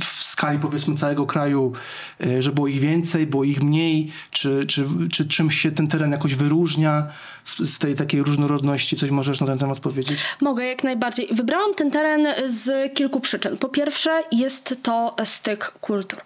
w 0.00 0.24
skali 0.24 0.58
powiedzmy 0.58 0.94
całego 0.94 1.26
kraju, 1.26 1.72
e, 2.20 2.42
że 2.42 2.52
było 2.52 2.68
ich 2.68 2.80
więcej, 2.80 3.26
było 3.26 3.44
ich 3.44 3.62
mniej, 3.62 4.12
czy, 4.30 4.66
czy, 4.66 4.84
czy 5.12 5.28
czymś 5.28 5.60
się 5.60 5.70
ten 5.70 5.88
teren 5.88 6.12
jakoś 6.12 6.34
wyróżnia 6.34 7.06
z, 7.48 7.74
z 7.74 7.78
tej 7.78 7.94
takiej 7.94 8.22
różnorodności? 8.22 8.96
Coś 8.96 9.10
możesz 9.10 9.40
na 9.40 9.46
ten 9.46 9.58
temat 9.58 9.80
powiedzieć? 9.80 10.18
Mogę, 10.40 10.66
jak 10.66 10.84
najbardziej. 10.84 11.28
Wybrałam 11.30 11.74
ten 11.74 11.90
teren 11.90 12.26
z 12.48 12.94
kilku 12.94 13.20
przyczyn. 13.20 13.56
Po 13.56 13.68
pierwsze 13.68 14.22
jest 14.32 14.78
to 14.82 15.16
styk 15.24 15.72
kultur. 15.80 16.20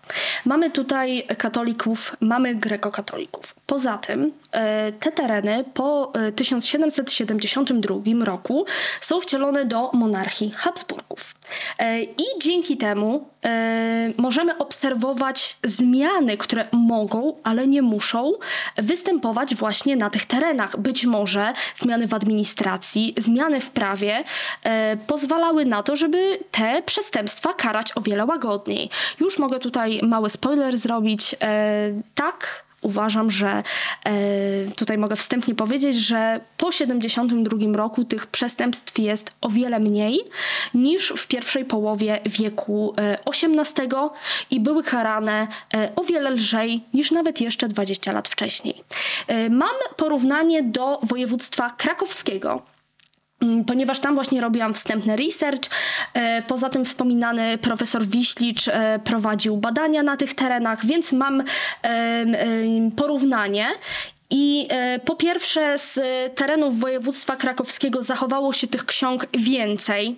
Mamy 0.45 0.71
tutaj 0.71 1.23
katolików, 1.39 2.17
mamy 2.21 2.55
grekokatolików. 2.55 3.55
Poza 3.67 3.99
tym 3.99 4.33
e, 4.53 4.93
te 4.93 5.13
tereny 5.13 5.65
po 5.75 6.13
1772 6.37 7.95
e, 7.95 8.25
roku 8.25 8.65
są 9.01 9.21
wcielone 9.21 9.65
do 9.65 9.91
monarchii 9.93 10.51
Habsburgów. 10.51 11.35
E, 11.79 12.03
I 12.03 12.25
dzięki 12.41 12.77
temu 12.77 13.33
możemy 14.17 14.59
obserwować 14.59 15.57
zmiany, 15.65 16.37
które 16.37 16.67
mogą, 16.73 17.37
ale 17.45 17.67
nie 17.67 17.83
muszą 17.83 18.33
występować 18.77 19.55
właśnie 19.55 19.97
na 19.97 20.11
tych 20.11 20.27
terenach. 20.27 20.81
Być 20.81 21.05
może 21.05 21.12
zmiany 21.81 22.07
w 22.07 22.15
administracji, 22.15 23.15
zmiany 23.19 23.61
w 23.61 23.71
prawie 23.71 24.25
pozwalały 25.07 25.65
na 25.65 25.83
to, 25.83 25.97
żeby 25.97 26.39
te 26.51 26.83
przestępstwa 26.83 27.55
karać 27.55 27.97
o 27.97 28.01
wiele 28.01 28.25
łagodniej. 28.25 28.91
Już 29.21 29.39
mogę 29.39 29.59
tutaj 29.59 30.01
mały 30.03 30.31
spoiler 30.31 30.77
zrobić. 30.77 31.37
tak, 32.15 32.65
uważam, 32.83 33.31
że 33.31 33.63
e, 34.05 34.13
tutaj 34.77 34.99
mogę 34.99 35.17
wstępnie 35.17 35.55
powiedzieć, 35.55 35.97
że 35.97 36.41
po 36.57 36.73
72 36.73 37.77
roku 37.77 38.05
tych 38.05 38.27
przestępstw 38.27 38.99
jest 38.99 39.31
o 39.41 39.49
wiele 39.49 39.81
mniej 39.81 40.21
niż 40.75 41.13
w 41.17 41.27
pierwszej 41.27 41.65
połowie 41.65 42.21
wieku 42.27 42.95
XVIII 43.27 43.95
e, 43.95 44.11
i 44.51 44.61
były 44.61 44.83
karane 44.83 45.47
e, 45.75 45.93
o 45.97 46.05
wiele 46.05 46.31
lżej 46.31 46.81
niż 46.95 47.11
nawet 47.11 47.41
jeszcze 47.41 47.69
20 47.69 48.13
lat 48.13 48.29
wcześniej. 48.29 48.85
Mam 49.51 49.75
porównanie 49.97 50.63
do 50.63 51.01
województwa 51.03 51.71
krakowskiego, 51.71 52.63
ponieważ 53.67 53.99
tam 53.99 54.15
właśnie 54.15 54.41
robiłam 54.41 54.75
wstępny 54.75 55.17
research. 55.17 55.71
E, 56.15 56.43
poza 56.43 56.69
tym 56.69 56.85
wspominany 56.85 57.59
profesor 57.59 58.07
Wiślicz 58.07 58.69
e, 58.69 59.01
prowadził 59.05 59.57
badania 59.57 60.03
na 60.03 60.17
tych 60.17 60.35
terenach, 60.35 60.87
więc 60.87 61.13
mam 61.13 61.43
porównanie. 62.97 63.67
I 64.31 64.67
e, 64.71 64.99
po 64.99 65.17
pierwsze, 65.17 65.79
z 65.79 65.99
terenów 66.35 66.81
województwa 66.81 67.37
krakowskiego 67.37 68.03
zachowało 68.03 68.53
się 68.53 68.67
tych 68.67 68.87
ksiąg 68.87 69.27
więcej, 69.39 70.17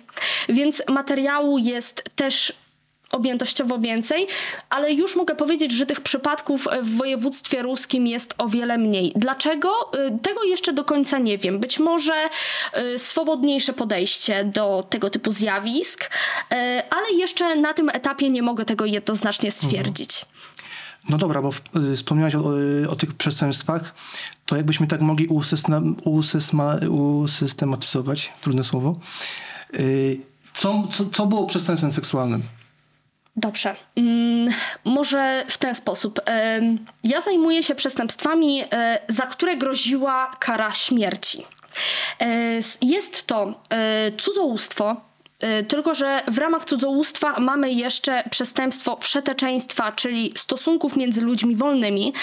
więc 0.49 0.83
materiału 0.89 1.57
jest 1.57 2.03
też 2.15 2.53
objętościowo 3.15 3.79
więcej, 3.79 4.27
ale 4.69 4.93
już 4.93 5.15
mogę 5.15 5.35
powiedzieć, 5.35 5.71
że 5.71 5.85
tych 5.85 6.01
przypadków 6.01 6.67
w 6.81 6.97
województwie 6.97 7.61
ruskim 7.61 8.07
jest 8.07 8.35
o 8.37 8.49
wiele 8.49 8.77
mniej. 8.77 9.13
Dlaczego? 9.15 9.91
Y, 10.07 10.19
tego 10.21 10.43
jeszcze 10.43 10.73
do 10.73 10.83
końca 10.83 11.19
nie 11.19 11.37
wiem. 11.37 11.59
Być 11.59 11.79
może 11.79 12.29
y, 12.77 12.99
swobodniejsze 12.99 13.73
podejście 13.73 14.43
do 14.43 14.87
tego 14.89 15.09
typu 15.09 15.31
zjawisk, 15.31 16.03
y, 16.03 16.55
ale 16.89 17.11
jeszcze 17.17 17.55
na 17.55 17.73
tym 17.73 17.89
etapie 17.89 18.29
nie 18.29 18.41
mogę 18.41 18.65
tego 18.65 18.85
jednoznacznie 18.85 19.51
stwierdzić. 19.51 20.25
No 21.09 21.17
dobra, 21.17 21.41
bo 21.41 21.49
wspomniałaś 21.95 22.35
o, 22.35 22.43
o, 22.89 22.95
tych 22.95 23.13
przestępstwach, 23.13 23.93
to 24.45 24.55
jakbyśmy 24.55 24.87
tak 24.87 25.01
mogli 25.01 25.27
usystematyzować, 26.05 28.33
trudne 28.41 28.63
słowo, 28.63 28.99
co, 30.53 30.87
co, 30.91 31.05
co 31.05 31.25
było 31.25 31.47
przestępstwem 31.47 31.91
seksualnym? 31.91 32.43
Dobrze. 33.37 33.75
Mm, 33.95 34.53
może 34.85 35.43
w 35.49 35.57
ten 35.57 35.75
sposób. 35.75 36.21
Ja 37.03 37.21
zajmuję 37.21 37.63
się 37.63 37.75
przestępstwami, 37.75 38.63
e, 38.71 38.99
za 39.07 39.23
które 39.23 39.57
groziła 39.57 40.31
kara 40.39 40.73
śmierci. 40.73 41.45
E, 42.21 42.59
jest 42.81 43.27
to 43.27 43.61
e, 43.69 44.11
cudzołóstwo, 44.11 45.01
tylko, 45.67 45.95
że 45.95 46.21
w 46.27 46.37
ramach 46.37 46.65
cudzołóstwa 46.65 47.39
mamy 47.39 47.71
jeszcze 47.71 48.23
przestępstwo 48.29 48.97
wszeteczeństwa, 49.01 49.91
czyli 49.91 50.33
stosunków 50.37 50.95
między 50.95 51.21
ludźmi 51.21 51.55
wolnymi, 51.55 52.13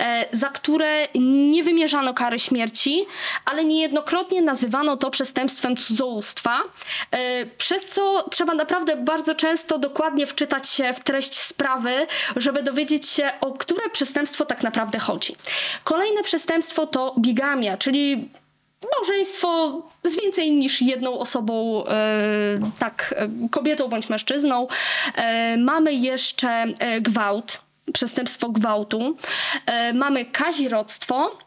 y, 0.00 0.36
za 0.36 0.48
które 0.48 1.08
nie 1.50 1.64
wymierzano 1.64 2.14
kary 2.14 2.38
śmierci, 2.38 3.06
ale 3.44 3.64
niejednokrotnie 3.64 4.42
nazywano 4.42 4.96
to 4.96 5.10
przestępstwem 5.10 5.76
cudzołóstwa, 5.76 6.60
y, 6.62 7.46
przez 7.58 7.86
co 7.86 8.28
trzeba 8.30 8.54
naprawdę 8.54 8.96
bardzo 8.96 9.34
często 9.34 9.78
dokładnie 9.78 10.26
wczytać 10.26 10.68
się 10.68 10.94
w 10.94 11.00
treść 11.00 11.38
sprawy, 11.38 12.06
żeby 12.36 12.62
dowiedzieć 12.62 13.06
się, 13.06 13.30
o 13.40 13.52
które 13.52 13.90
przestępstwo 13.90 14.44
tak 14.44 14.62
naprawdę 14.62 14.98
chodzi. 14.98 15.36
Kolejne 15.84 16.22
przestępstwo 16.22 16.86
to 16.86 17.14
bigamia, 17.18 17.76
czyli 17.76 18.28
małżeństwo 18.96 19.82
z 20.04 20.16
więcej 20.20 20.52
niż 20.52 20.82
jedną 20.82 21.18
osobą, 21.18 21.84
e, 21.86 21.92
tak, 22.78 23.14
e, 23.16 23.48
kobietą 23.50 23.88
bądź 23.88 24.08
mężczyzną. 24.08 24.68
E, 25.14 25.56
mamy 25.56 25.92
jeszcze 25.92 26.66
gwałt, 27.00 27.60
przestępstwo 27.92 28.48
gwałtu. 28.48 29.16
Mamy 29.94 30.24
kazirodztwo 30.24 31.38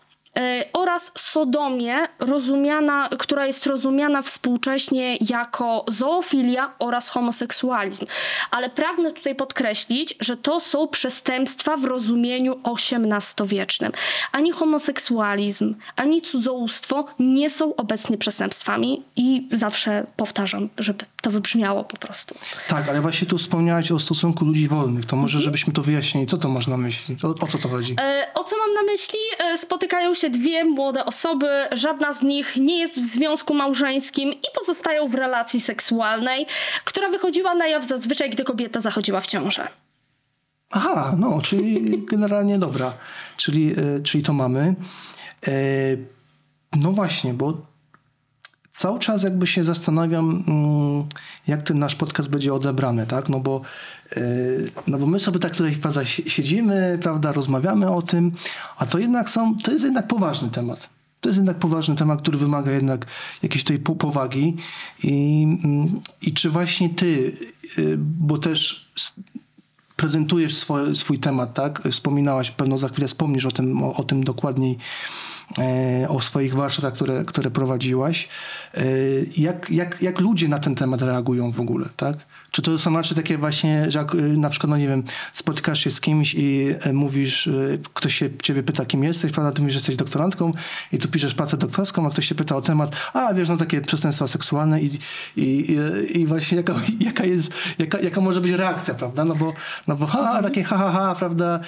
oraz 0.74 1.12
sodomię, 1.18 2.08
rozumiana, 2.20 3.10
która 3.20 3.46
jest 3.46 3.66
rozumiana 3.66 4.22
współcześnie 4.22 5.18
jako 5.30 5.86
zoofilia 5.88 6.74
oraz 6.80 7.10
homoseksualizm. 7.10 8.06
Ale 8.52 8.70
pragnę 8.70 9.14
tutaj 9.14 9.36
podkreślić, 9.36 10.16
że 10.20 10.38
to 10.38 10.60
są 10.60 10.88
przestępstwa 10.88 11.78
w 11.78 11.86
rozumieniu 11.86 12.60
XVIII-wiecznym. 12.64 13.92
Ani 14.32 14.52
homoseksualizm, 14.52 15.76
ani 15.96 16.22
cudzołóstwo 16.22 17.06
nie 17.20 17.50
są 17.50 17.76
obecnie 17.76 18.18
przestępstwami 18.18 19.04
i 19.16 19.48
zawsze 19.52 20.06
powtarzam, 20.18 20.70
żeby 20.78 21.06
to 21.22 21.32
wybrzmiało 21.32 21.84
po 21.84 21.98
prostu. 21.98 22.36
Tak, 22.68 22.90
ale 22.90 23.02
właśnie 23.02 23.28
tu 23.28 23.38
wspomniałaś 23.38 23.92
o 23.92 24.00
stosunku 24.00 24.46
ludzi 24.46 24.68
wolnych. 24.68 25.06
To 25.06 25.16
może, 25.16 25.40
żebyśmy 25.40 25.74
to 25.74 25.82
wyjaśnili. 25.82 26.28
Co 26.28 26.38
to 26.38 26.50
masz 26.50 26.68
na 26.68 26.78
myśli? 26.78 27.18
O, 27.24 27.28
o 27.28 27.48
co 27.48 27.58
to 27.58 27.70
chodzi? 27.70 27.96
E, 28.02 28.28
o 28.36 28.44
co 28.44 28.58
mam 28.58 28.74
na 28.74 28.84
myśli? 28.92 29.20
E, 29.40 29.58
spotykają 29.58 30.14
się 30.14 30.23
dwie 30.30 30.66
młode 30.66 31.06
osoby, 31.06 31.48
żadna 31.72 32.14
z 32.14 32.22
nich 32.22 32.58
nie 32.58 32.80
jest 32.80 32.96
w 32.96 33.06
związku 33.06 33.54
małżeńskim 33.54 34.32
i 34.32 34.46
pozostają 34.60 35.08
w 35.08 35.16
relacji 35.16 35.62
seksualnej, 35.62 36.46
która 36.84 37.10
wychodziła 37.10 37.56
na 37.56 37.68
jaw 37.68 37.88
zazwyczaj, 37.88 38.30
gdy 38.30 38.44
kobieta 38.44 38.82
zachodziła 38.82 39.20
w 39.20 39.28
ciążę. 39.28 39.68
Aha, 40.72 41.16
no, 41.18 41.42
czyli 41.42 41.98
generalnie 42.12 42.60
dobra. 42.60 42.94
Czyli, 43.38 43.76
e, 43.80 44.02
czyli 44.04 44.24
to 44.24 44.34
mamy. 44.34 44.76
E, 45.48 45.52
no 46.76 46.92
właśnie, 46.92 47.34
bo 47.34 47.58
cały 48.74 49.00
czas 49.00 49.24
jakby 49.24 49.48
się 49.48 49.64
zastanawiam, 49.64 50.44
mm, 50.48 51.06
jak 51.48 51.64
ten 51.64 51.80
nasz 51.80 51.96
podcast 51.96 52.30
będzie 52.30 52.54
odebrany, 52.54 53.08
tak? 53.08 53.30
No 53.30 53.40
bo, 53.40 53.62
no 54.88 54.98
bo 54.98 55.06
my 55.06 55.20
sobie 55.20 55.40
tak 55.40 55.56
tutaj 55.56 55.76
prawda, 55.76 56.06
siedzimy, 56.06 57.00
prawda, 57.02 57.32
rozmawiamy 57.32 57.92
o 57.92 58.02
tym, 58.02 58.32
a 58.78 58.86
to 58.86 59.00
jednak 59.00 59.30
są, 59.30 59.58
to 59.58 59.72
jest 59.72 59.84
jednak 59.84 60.08
poważny 60.08 60.50
temat. 60.50 60.90
To 61.22 61.30
jest 61.30 61.40
jednak 61.40 61.58
poważny 61.58 61.96
temat, 61.96 62.22
który 62.22 62.38
wymaga 62.38 62.72
jednak 62.72 63.06
jakiejś 63.44 63.64
tej 63.64 63.80
powagi. 63.80 64.58
I, 65.04 65.44
mm, 65.64 66.02
i 66.22 66.34
czy 66.34 66.50
właśnie 66.50 66.90
ty, 66.90 67.38
yy, 67.78 67.98
bo 67.98 68.38
też 68.38 68.90
prezentujesz 69.96 70.56
swój, 70.58 70.96
swój 70.96 71.20
temat, 71.20 71.54
tak? 71.54 71.82
Wspominałaś, 71.92 72.52
pewno 72.52 72.78
za 72.78 72.90
chwilę 72.90 73.08
wspomnisz 73.08 73.46
o 73.46 73.52
tym, 73.52 73.84
o, 73.84 73.96
o 73.96 74.04
tym 74.04 74.24
dokładniej, 74.24 74.78
e, 75.58 76.10
o 76.10 76.22
swoich 76.22 76.56
warsztatach, 76.56 76.94
które, 76.94 77.26
które 77.26 77.52
prowadziłaś. 77.52 78.28
E, 78.74 78.84
jak, 79.38 79.72
jak, 79.72 80.02
jak 80.02 80.20
ludzie 80.20 80.48
na 80.48 80.60
ten 80.60 80.76
temat 80.76 81.02
reagują 81.02 81.52
w 81.52 81.60
ogóle, 81.60 81.90
tak? 81.98 82.18
Czy 82.54 82.62
to 82.62 82.78
są 82.78 82.94
raczej 82.98 83.18
takie 83.18 83.38
właśnie, 83.38 83.92
że 83.92 84.00
jak, 84.00 84.16
y, 84.16 84.18
na 84.18 84.50
przykład, 84.50 84.70
no 84.70 84.78
nie 84.78 84.88
wiem, 84.88 85.04
spotykasz 85.34 85.84
się 85.84 85.92
z 85.92 86.02
kimś 86.02 86.34
i 86.34 86.76
e, 86.80 86.94
mówisz, 86.94 87.48
y, 87.48 87.80
ktoś 87.94 88.16
się 88.16 88.30
ciebie 88.44 88.64
pyta, 88.64 88.86
kim 88.86 89.04
jesteś, 89.04 89.32
prawda, 89.32 89.52
ty 89.52 89.62
mówisz, 89.62 89.74
że 89.74 89.78
jesteś 89.78 89.96
doktorantką 89.96 90.52
i 90.92 91.00
tu 91.00 91.08
piszesz 91.08 91.34
pracę 91.34 91.58
doktorską, 91.58 92.08
a 92.08 92.10
ktoś 92.10 92.28
się 92.28 92.36
pyta 92.36 92.56
o 92.56 92.62
temat, 92.62 92.96
a 93.14 93.34
wiesz, 93.34 93.50
no 93.50 93.58
takie 93.58 93.82
przestępstwa 93.82 94.28
seksualne 94.28 94.82
i, 94.82 94.90
i, 95.38 95.78
i 96.16 96.26
właśnie 96.26 96.58
jaka, 96.58 96.76
jaka 97.00 97.26
jest, 97.26 97.54
jaka, 97.80 98.00
jaka 98.00 98.22
może 98.22 98.42
być 98.42 98.52
reakcja, 98.52 98.94
prawda, 98.94 99.26
no 99.26 99.36
bo, 99.36 99.54
no 99.88 99.96
bo 99.96 100.08
ha, 100.08 100.40
takie 100.44 100.64
ha, 100.64 100.78
ha, 100.78 100.92
ha, 100.92 101.16
prawda, 101.20 101.60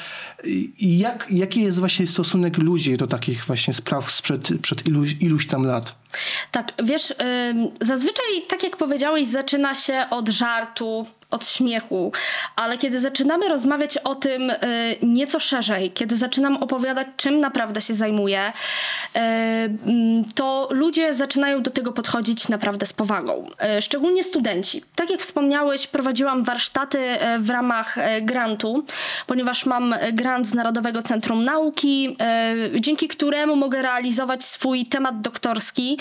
i 0.80 0.98
jak, 1.00 1.28
jaki 1.30 1.62
jest 1.62 1.80
właśnie 1.80 2.08
stosunek 2.08 2.58
ludzi 2.58 2.98
do 2.98 3.08
takich 3.08 3.46
właśnie 3.46 3.74
spraw 3.74 4.12
sprzed, 4.12 4.50
przed 4.62 4.88
iluś, 4.88 5.16
iluś 5.20 5.48
tam 5.48 5.64
lat? 5.64 5.96
Tak, 6.52 6.74
wiesz, 6.84 7.14
zazwyczaj, 7.82 8.26
tak 8.48 8.64
jak 8.64 8.78
powiedziałeś, 8.78 9.28
zaczyna 9.28 9.76
się 9.76 10.06
od 10.10 10.30
żartu, 10.30 10.75
contrato 10.76 11.08
od 11.32 11.48
śmiechu, 11.48 12.12
ale 12.56 12.78
kiedy 12.78 13.00
zaczynamy 13.00 13.50
rozmawiać 13.50 13.98
o 13.98 14.16
tym 14.16 14.50
y, 14.50 14.56
nieco 15.04 15.40
szerzej, 15.40 15.92
kiedy 15.92 16.18
zaczynam 16.18 16.58
opowiadać, 16.58 17.08
czym 17.18 17.40
naprawdę 17.40 17.82
się 17.82 17.94
zajmuję, 17.94 18.54
y, 19.16 19.20
mm, 19.20 20.26
to 20.36 20.68
ludzie 20.72 21.16
zaczynają 21.16 21.62
do 21.62 21.72
tego 21.72 21.92
podchodzić 21.92 22.50
naprawdę 22.50 22.86
z 22.86 22.94
powagą. 22.94 23.48
Y, 23.78 23.82
szczególnie 23.82 24.24
studenci. 24.24 24.84
Tak 24.96 25.10
jak 25.10 25.22
wspomniałeś, 25.22 25.88
prowadziłam 25.88 26.44
warsztaty 26.44 27.00
w 27.40 27.50
ramach 27.50 27.96
grantu, 28.22 28.86
ponieważ 29.28 29.66
mam 29.66 29.96
grant 30.14 30.48
z 30.48 30.54
Narodowego 30.54 31.04
Centrum 31.04 31.44
Nauki, 31.44 32.18
dzięki 32.80 33.08
któremu 33.08 33.56
mogę 33.56 33.82
realizować 33.82 34.44
swój 34.44 34.86
temat 34.86 35.22
doktorski. 35.22 35.98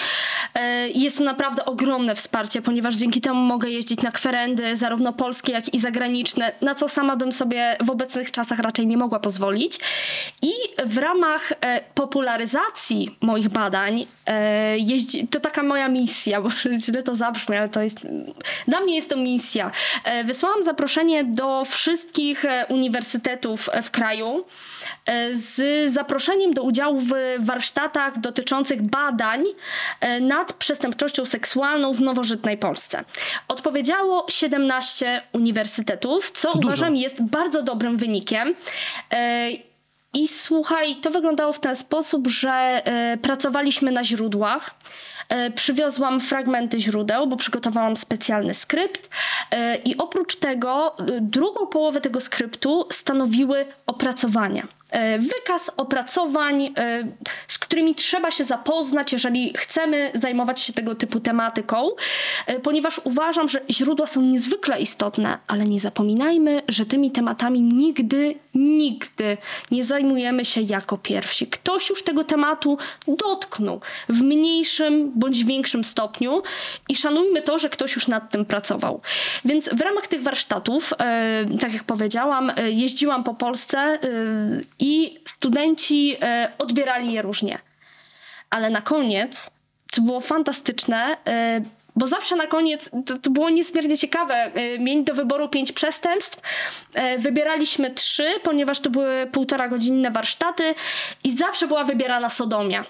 Jest 0.95 1.19
to 1.19 1.25
naprawdę 1.25 1.65
ogromne 1.65 2.15
wsparcie, 2.15 2.63
ponieważ 2.63 2.95
dzięki 2.95 3.21
temu 3.21 3.41
mogę 3.41 3.71
jeździć 3.71 4.03
na 4.03 4.13
kwerendy 4.13 4.77
zarówno 4.77 5.13
polskie, 5.15 5.53
jak 5.53 5.75
i 5.75 5.81
zagraniczne, 5.81 6.53
na 6.61 6.75
co 6.75 6.89
sama 6.89 7.17
bym 7.17 7.33
sobie 7.33 7.77
w 7.85 7.91
obecnych 7.91 8.31
czasach 8.31 8.59
raczej 8.59 8.87
nie 8.87 8.97
mogła 8.97 9.21
pozwolić. 9.21 9.79
I 10.43 10.53
w 10.87 10.99
ramach 10.99 11.53
e, 11.61 11.81
popularyzacji 11.95 13.17
moich 13.21 13.49
badań, 13.49 14.07
e, 14.27 14.79
jeździ, 14.79 15.29
to 15.29 15.41
taka 15.41 15.63
moja 15.63 15.89
misja, 15.89 16.41
bo 16.43 16.49
źle 16.79 17.03
to 17.03 17.17
zabrzmi, 17.17 17.57
ale 17.57 17.69
to 17.69 17.83
jest, 17.83 18.01
dla 18.69 18.81
mnie 18.81 18.95
jest 18.95 19.09
to 19.09 19.17
misja. 19.17 19.71
E, 20.05 20.25
wysłałam 20.25 20.63
zaproszenie 20.65 21.25
do 21.25 21.65
wszystkich 21.65 22.45
e, 22.45 22.67
uniwersytetów 22.69 23.71
w 23.83 23.91
kraju 23.91 24.45
e, 25.07 25.35
z 25.35 25.93
zaproszeniem 25.93 26.55
do 26.55 26.63
udziału 26.63 27.01
w 27.01 27.13
warsztatach 27.39 28.19
dotyczących 28.19 28.83
badań 28.83 29.45
e, 30.01 30.21
nad 30.21 30.53
przestępczością 30.53 31.27
seksualną 31.27 31.93
w 31.93 32.01
nowożytnej 32.01 32.59
Polsce. 32.59 33.05
Odpowiedziało 33.49 34.27
17 34.29 35.04
uniwersytetów, 35.33 36.31
co 36.31 36.53
to 36.53 36.59
uważam 36.59 36.95
dużo. 36.95 37.03
jest 37.03 37.23
bardzo 37.23 37.63
dobrym 37.63 37.97
wynikiem. 37.97 38.55
E, 39.13 39.51
I 40.15 40.29
słuchaj, 40.29 40.97
to 40.97 41.11
wyglądało 41.11 41.53
w 41.53 41.61
ten 41.61 41.77
sposób, 41.77 42.29
że 42.29 42.51
e, 42.51 43.17
pracowaliśmy 43.17 43.93
na 43.93 44.05
źródłach. 44.05 44.75
E, 45.29 45.51
przywiozłam 45.51 46.21
fragmenty 46.21 46.81
źródeł, 46.81 47.27
bo 47.27 47.37
przygotowałam 47.37 47.97
specjalny 47.97 48.55
skrypt. 48.55 49.09
I 49.85 49.97
oprócz 49.97 50.37
tego, 50.37 50.97
drugą 51.21 51.67
połowę 51.67 52.01
tego 52.01 52.21
skryptu 52.21 52.89
stanowiły 52.93 53.67
opracowania. 53.87 54.67
E, 54.95 55.19
wykaz 55.19 55.71
opracowań, 55.77 56.65
e, 56.65 56.73
z 57.49 57.59
którymi 57.59 57.95
trzeba 57.95 58.31
się 58.31 58.45
zapoznać, 58.45 59.13
jeżeli 59.13 59.53
chcemy 59.57 60.11
zajmować 60.15 60.61
się 60.61 60.73
tego 60.73 60.95
typu 60.95 61.21
tematyką, 61.21 61.91
e, 62.47 62.61
ponieważ 62.61 63.01
uważam, 63.05 63.49
że 63.49 63.61
źródła 63.71 64.07
są 64.07 64.23
niezwykle 64.23 64.81
istotne, 64.81 65.39
ale 65.47 65.65
nie 65.65 65.81
zapominajmy, 65.81 66.63
że 66.69 66.87
tymi 66.87 67.11
tematami 67.11 67.61
nigdy, 67.61 68.35
nigdy 68.55 69.37
nie 69.71 69.85
zajmujemy 69.85 70.45
się 70.45 70.61
jako 70.61 70.99
pierwsi. 70.99 71.47
Ktoś 71.47 71.91
już 71.91 72.03
tego 72.03 72.25
tematu 72.25 72.79
dotknął 73.09 73.81
w 74.09 74.21
mniejszym 74.23 75.13
bądź 75.15 75.45
większym 75.45 75.85
stopniu 75.85 76.43
i 76.89 76.97
szanujmy 76.97 77.43
to, 77.43 77.59
że 77.59 77.69
ktoś 77.69 77.95
już 77.95 78.09
nad 78.09 78.31
tym 78.31 78.45
pracował. 78.45 79.01
Więc 79.45 79.69
w 79.69 79.81
ramach 79.81 80.07
tych 80.07 80.23
warsztatów, 80.23 80.93
tak 81.61 81.73
jak 81.73 81.85
powiedziałam, 81.85 82.53
jeździłam 82.71 83.25
po 83.25 83.35
Polsce 83.35 83.99
studenci 85.27 86.17
e, 86.23 86.53
odbierali 86.59 87.13
je 87.13 87.23
różnie. 87.23 87.59
Ale 88.51 88.71
na 88.71 88.83
koniec, 88.83 89.51
to 89.93 90.03
było 90.03 90.21
fantastyczne, 90.21 91.17
e, 91.27 91.61
bo 91.97 92.07
zawsze 92.07 92.37
na 92.37 92.47
koniec 92.47 92.91
to, 93.07 93.19
to, 93.19 93.31
było 93.31 93.51
niezmiernie 93.51 93.99
ciekawe. 93.99 94.35
E, 94.35 94.79
mieli 94.79 95.05
do 95.05 95.15
wyboru 95.15 95.49
pięć 95.49 95.73
przestępstw. 95.73 96.41
Wybieraliśmy 97.19 97.91
trzy, 97.91 98.27
ponieważ 98.43 98.81
to 98.81 98.91
były 98.91 99.27
półtora 99.33 99.69
godzinne 99.69 100.11
warsztaty 100.11 100.75
i 101.25 101.37
zawsze 101.37 101.67
była 101.67 101.85
wybierana 101.85 102.31
sodomia. 102.31 102.85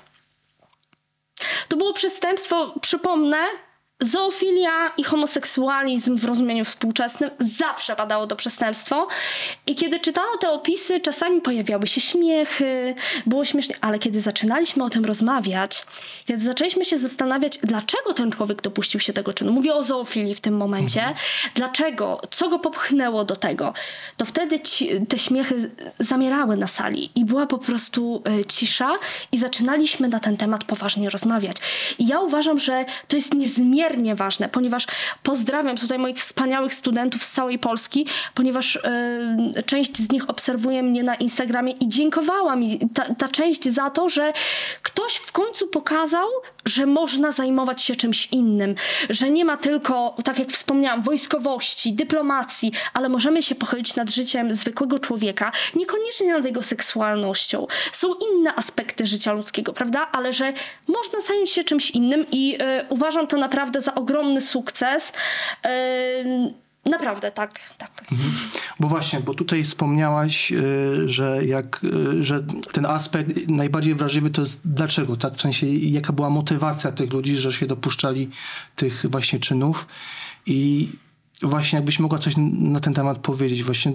To 1.68 1.76
było 1.76 1.92
przestępstwo, 1.92 2.74
przypomnę, 2.80 3.38
Zoofilia 4.04 4.92
i 4.96 5.04
homoseksualizm 5.04 6.18
w 6.18 6.24
rozumieniu 6.24 6.64
współczesnym 6.64 7.30
zawsze 7.58 7.96
padało 7.96 8.26
to 8.26 8.36
przestępstwo. 8.36 9.08
I 9.66 9.74
kiedy 9.74 10.00
czytano 10.00 10.36
te 10.40 10.50
opisy, 10.50 11.00
czasami 11.00 11.40
pojawiały 11.40 11.86
się 11.86 12.00
śmiechy, 12.00 12.94
było 13.26 13.44
śmiesznie, 13.44 13.76
ale 13.80 13.98
kiedy 13.98 14.20
zaczynaliśmy 14.20 14.84
o 14.84 14.90
tym 14.90 15.04
rozmawiać, 15.04 15.86
kiedy 16.26 16.44
zaczęliśmy 16.44 16.84
się 16.84 16.98
zastanawiać, 16.98 17.58
dlaczego 17.62 18.12
ten 18.12 18.32
człowiek 18.32 18.62
dopuścił 18.62 19.00
się 19.00 19.12
tego 19.12 19.32
czynu, 19.32 19.52
mówię 19.52 19.74
o 19.74 19.84
zoofilii 19.84 20.34
w 20.34 20.40
tym 20.40 20.56
momencie, 20.56 21.00
mhm. 21.00 21.18
dlaczego, 21.54 22.20
co 22.30 22.48
go 22.48 22.58
popchnęło 22.58 23.24
do 23.24 23.36
tego, 23.36 23.74
to 24.16 24.24
wtedy 24.24 24.60
ci, 24.60 25.06
te 25.08 25.18
śmiechy 25.18 25.70
zamierały 25.98 26.56
na 26.56 26.66
sali 26.66 27.10
i 27.14 27.24
była 27.24 27.46
po 27.46 27.58
prostu 27.58 28.22
y, 28.40 28.44
cisza 28.44 28.92
i 29.32 29.38
zaczynaliśmy 29.38 30.08
na 30.08 30.20
ten 30.20 30.36
temat 30.36 30.64
poważnie 30.64 31.10
rozmawiać. 31.10 31.56
I 31.98 32.06
ja 32.06 32.20
uważam, 32.20 32.58
że 32.58 32.84
to 33.08 33.16
jest 33.16 33.34
niezmiernie 33.34 33.93
ważne, 34.14 34.48
ponieważ 34.48 34.87
pozdrawiam 35.22 35.76
tutaj 35.76 35.98
moich 35.98 36.18
wspaniałych 36.18 36.74
studentów 36.74 37.24
z 37.24 37.30
całej 37.30 37.59
Polski, 37.59 38.07
ponieważ 38.35 38.76
y, 38.76 39.62
część 39.66 39.96
z 39.96 40.12
nich 40.12 40.30
obserwuje 40.30 40.83
mnie 40.83 41.02
na 41.02 41.14
Instagramie 41.14 41.72
i 41.72 41.88
dziękowała 41.88 42.57
mi 42.57 42.80
ta, 42.94 43.14
ta 43.14 43.28
część 43.28 43.68
za 43.68 43.90
to, 43.90 44.09
że 44.09 44.33
ktoś 44.83 45.14
w 45.14 45.33
końcu 45.33 45.68
pokazał, 45.68 46.28
że 46.64 46.87
można 46.87 47.33
zajmować 47.33 47.83
się 47.83 47.96
czymś 47.96 48.26
innym, 48.26 48.74
że 49.11 49.30
nie 49.30 49.44
ma 49.44 49.57
tylko, 49.57 50.16
tak 50.24 50.38
jak 50.38 50.48
wspomniałam, 50.48 51.02
wojskowości, 51.02 51.92
dyplomacji, 51.92 52.72
ale 52.94 53.09
możemy 53.09 53.42
się 53.42 53.54
pochylić 53.54 53.96
nad 53.96 54.11
życiem 54.11 54.54
zwykłego 54.54 54.98
człowieka, 54.98 55.52
niekoniecznie 55.74 56.33
nad 56.33 56.44
jego 56.44 56.62
seksualnością. 56.62 57.66
Są 57.92 58.14
inne 58.14 58.54
aspekty 58.54 59.07
życia 59.07 59.33
ludzkiego, 59.33 59.72
prawda? 59.72 60.09
Ale 60.12 60.33
że 60.33 60.52
można 60.88 61.20
zająć 61.20 61.50
się 61.50 61.64
czymś 61.64 61.90
innym 61.90 62.26
i 62.33 62.54
y, 62.54 62.87
uważam 62.88 63.26
to 63.26 63.37
naprawdę 63.37 63.73
za 63.80 63.94
ogromny 63.94 64.40
sukces. 64.40 65.12
Naprawdę, 66.90 67.30
tak, 67.30 67.52
tak. 67.78 67.90
Mhm. 68.12 68.30
Bo 68.80 68.88
właśnie, 68.88 69.20
bo 69.20 69.34
tutaj 69.34 69.64
wspomniałaś, 69.64 70.52
y, 70.52 71.08
że, 71.08 71.44
jak, 71.46 71.80
y, 71.84 72.24
że 72.24 72.42
ten 72.72 72.87
aspekt 72.87 73.48
najbardziej 73.48 73.94
wrażliwy 73.94 74.30
to 74.30 74.40
jest 74.42 74.60
dlaczego, 74.64 75.16
tak? 75.16 75.34
W 75.34 75.40
sensie, 75.40 75.66
jaka 75.66 76.12
była 76.12 76.30
motywacja 76.30 76.92
tych 76.92 77.12
ludzi, 77.12 77.37
że 77.37 77.52
się 77.52 77.66
dopuszczali 77.66 78.30
tych 78.76 79.04
właśnie 79.10 79.40
czynów 79.40 79.87
i 80.46 80.88
właśnie 81.42 81.76
jakbyś 81.76 81.98
mogła 81.98 82.18
coś 82.18 82.34
na 82.58 82.80
ten 82.80 82.94
temat 82.94 83.18
powiedzieć, 83.18 83.62
właśnie 83.62 83.92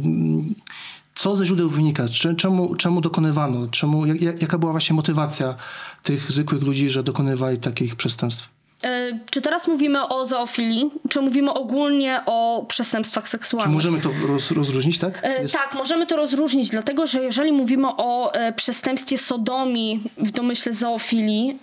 co 1.15 1.35
ze 1.35 1.45
źródeł 1.45 1.69
wynika, 1.69 2.05
czemu, 2.37 2.75
czemu 2.75 3.01
dokonywano, 3.01 3.67
czemu, 3.67 4.05
jak, 4.05 4.41
jaka 4.41 4.57
była 4.57 4.71
właśnie 4.71 4.95
motywacja 4.95 5.55
tych 6.03 6.31
zwykłych 6.31 6.63
ludzi, 6.63 6.89
że 6.89 7.03
dokonywali 7.03 7.57
takich 7.57 7.95
przestępstw? 7.95 8.58
E, 8.83 9.19
czy 9.31 9.41
teraz 9.41 9.67
mówimy 9.67 10.07
o 10.07 10.27
zoofilii, 10.27 10.91
czy 11.09 11.21
mówimy 11.21 11.53
ogólnie 11.53 12.21
o 12.25 12.65
przestępstwach 12.67 13.27
seksualnych? 13.27 13.69
Czy 13.69 13.73
możemy 13.73 14.01
to 14.01 14.27
roz, 14.27 14.51
rozróżnić, 14.51 14.99
tak? 14.99 15.19
E, 15.23 15.41
Jest... 15.41 15.53
Tak, 15.53 15.73
możemy 15.75 16.07
to 16.07 16.15
rozróżnić, 16.15 16.69
dlatego 16.69 17.07
że 17.07 17.23
jeżeli 17.23 17.51
mówimy 17.51 17.87
o 17.97 18.33
e, 18.33 18.53
przestępstwie 18.53 19.17
sodomii 19.17 20.03
w 20.17 20.31
domyśle 20.31 20.73
zoofilii, 20.73 21.59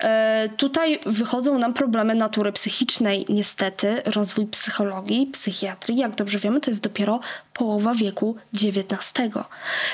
tutaj 0.57 0.98
wychodzą 1.07 1.59
nam 1.59 1.74
problemy 1.74 2.14
natury 2.14 2.52
psychicznej. 2.52 3.26
Niestety 3.29 4.02
rozwój 4.05 4.46
psychologii, 4.46 5.26
psychiatrii, 5.26 5.98
jak 5.98 6.14
dobrze 6.14 6.38
wiemy, 6.38 6.61
to 6.61 6.70
jest 6.70 6.83
dopiero 6.83 7.20
połowa 7.52 7.94
wieku 7.94 8.37
XIX. 8.55 9.35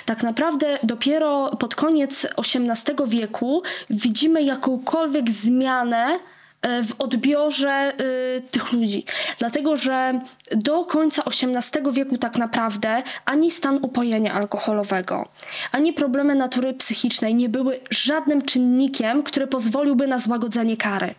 Tak 0.07 0.23
naprawdę 0.23 0.79
dopiero 0.83 1.57
pod 1.57 1.75
koniec 1.75 2.27
XVIII 2.37 2.97
wieku 3.07 3.63
widzimy 3.91 4.43
jakąkolwiek 4.43 5.31
zmianę 5.31 6.19
w 6.63 6.95
odbiorze 6.99 7.93
y, 8.01 8.43
tych 8.51 8.73
ludzi. 8.73 9.05
Dlatego, 9.39 9.77
że 9.77 10.21
do 10.51 10.85
końca 10.85 11.23
XVIII 11.25 11.93
wieku 11.93 12.19
tak 12.19 12.37
naprawdę 12.37 13.03
ani 13.25 13.51
stan 13.51 13.79
upojenia 13.83 14.33
alkoholowego, 14.33 15.29
ani 15.73 15.93
problemy 15.93 16.35
natury 16.35 16.75
psychicznej 16.75 17.35
nie 17.35 17.49
były 17.49 17.81
żadnym 17.91 18.43
czynnikiem, 18.43 19.23
który 19.23 19.47
pozwoliłby 19.47 20.07
na 20.07 20.19
złagodzenie 20.19 20.77
kary. 20.77 21.15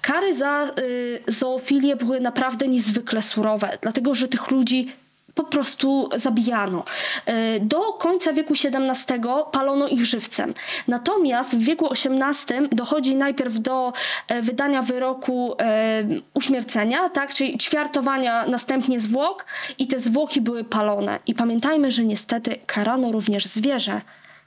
Kary 0.00 0.36
za 0.36 0.70
y, 0.78 1.22
zoofilię 1.28 1.96
były 1.96 2.20
naprawdę 2.20 2.68
niezwykle 2.68 3.22
surowe, 3.22 3.78
dlatego 3.82 4.14
że 4.14 4.28
tych 4.28 4.50
ludzi 4.50 4.92
po 5.34 5.44
prostu 5.44 6.08
zabijano. 6.16 6.84
E, 7.26 7.60
do 7.60 7.92
końca 7.92 8.32
wieku 8.32 8.52
XVII 8.52 9.18
palono 9.52 9.88
ich 9.88 10.06
żywcem. 10.06 10.54
Natomiast 10.88 11.56
w 11.56 11.64
wieku 11.64 11.88
XVIII 11.92 12.68
dochodzi 12.72 13.16
najpierw 13.16 13.60
do 13.60 13.92
e, 14.28 14.42
wydania 14.42 14.82
wyroku 14.82 15.54
e, 15.58 16.04
uśmiercenia, 16.34 17.08
tak, 17.08 17.34
czyli 17.34 17.58
ćwiartowania 17.58 18.46
następnie 18.46 19.00
zwłok 19.00 19.44
i 19.78 19.86
te 19.86 20.00
zwłoki 20.00 20.40
były 20.40 20.64
palone. 20.64 21.18
I 21.26 21.34
pamiętajmy, 21.34 21.90
że 21.90 22.04
niestety 22.04 22.56
karano 22.66 23.12
również 23.12 23.46
zwierzę, 23.46 24.00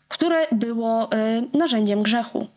które 0.08 0.47
było 0.52 1.10
narzędziem 1.54 2.02
grzechu. 2.02 2.47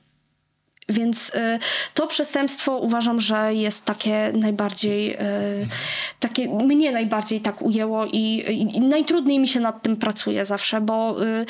Więc 0.90 1.28
y, 1.28 1.58
to 1.94 2.06
przestępstwo 2.06 2.76
uważam, 2.76 3.20
że 3.20 3.54
jest 3.54 3.84
takie 3.84 4.32
najbardziej, 4.34 5.14
y, 5.14 5.18
takie 6.20 6.48
mnie 6.48 6.92
najbardziej 6.92 7.40
tak 7.40 7.62
ujęło 7.62 8.06
i, 8.06 8.44
i, 8.48 8.80
najtrudniej 8.80 9.38
mi 9.38 9.48
się 9.48 9.60
nad 9.60 9.82
tym 9.82 9.96
pracuje 9.96 10.44
zawsze, 10.44 10.80
bo 10.80 11.24
y, 11.24 11.46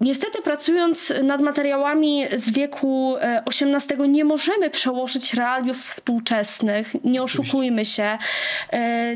Niestety, 0.00 0.42
pracując 0.42 1.12
nad 1.22 1.40
materiałami 1.40 2.24
z 2.36 2.50
wieku 2.50 3.16
XVIII, 3.46 4.08
nie 4.08 4.24
możemy 4.24 4.70
przełożyć 4.70 5.34
realiów 5.34 5.84
współczesnych, 5.84 7.04
nie 7.04 7.22
oszukujmy 7.22 7.84
się, 7.84 8.18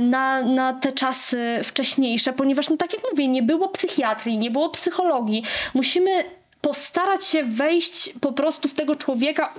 na, 0.01 0.43
na 0.43 0.73
te 0.73 0.93
czasy 0.93 1.61
wcześniejsze, 1.65 2.33
ponieważ, 2.33 2.71
no, 2.71 2.77
tak 2.77 2.93
jak 2.93 3.03
mówię, 3.11 3.29
nie 3.29 3.43
było 3.43 3.69
psychiatrii, 3.69 4.39
nie 4.39 4.51
było 4.51 4.71
psychologii. 4.71 5.43
Musimy 5.75 6.25
postarać 6.65 7.25
się 7.25 7.43
wejść 7.45 8.11
po 8.21 8.33
prostu 8.33 8.69
w 8.69 8.75
tego 8.75 8.97
człowieka, 8.97 9.55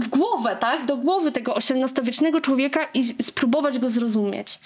w 0.00 0.08
głowę, 0.08 0.56
tak? 0.60 0.86
Do 0.86 0.96
głowy 0.96 1.32
tego 1.32 1.56
XVIII-wiecznego 1.56 2.40
człowieka 2.40 2.80
i 2.94 3.22
spróbować 3.22 3.78
go 3.78 3.90
zrozumieć. 3.90 4.60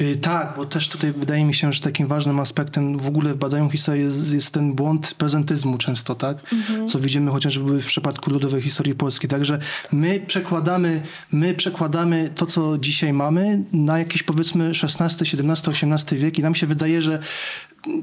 Y, 0.00 0.16
tak, 0.16 0.52
bo 0.56 0.66
też 0.66 0.88
tutaj 0.88 1.12
wydaje 1.12 1.44
mi 1.44 1.54
się, 1.54 1.72
że 1.72 1.82
takim 1.82 2.06
ważnym 2.06 2.40
aspektem 2.40 2.98
w 2.98 3.06
ogóle 3.08 3.34
w 3.34 3.36
badaniu 3.36 3.70
historii 3.70 4.02
jest, 4.02 4.32
jest 4.32 4.54
ten 4.54 4.72
błąd 4.72 5.14
prezentyzmu 5.14 5.78
często, 5.78 6.14
tak? 6.14 6.52
Mhm. 6.52 6.88
Co 6.88 6.98
widzimy 6.98 7.30
chociażby 7.30 7.80
w 7.80 7.86
przypadku 7.86 8.30
ludowej 8.30 8.62
historii 8.62 8.94
polskiej. 8.94 9.30
Także 9.30 9.58
my 9.92 10.20
przekładamy, 10.26 11.02
my 11.32 11.54
przekładamy 11.54 12.30
to, 12.34 12.46
co 12.46 12.78
dzisiaj 12.78 13.12
mamy 13.12 13.64
na 13.72 13.98
jakieś 13.98 14.22
powiedzmy 14.22 14.68
XVI, 14.68 15.04
XVII, 15.04 15.50
XVIII 15.92 16.20
wiek 16.20 16.38
i 16.38 16.42
nam 16.42 16.54
się 16.54 16.66
wydaje, 16.66 17.02
że 17.02 17.18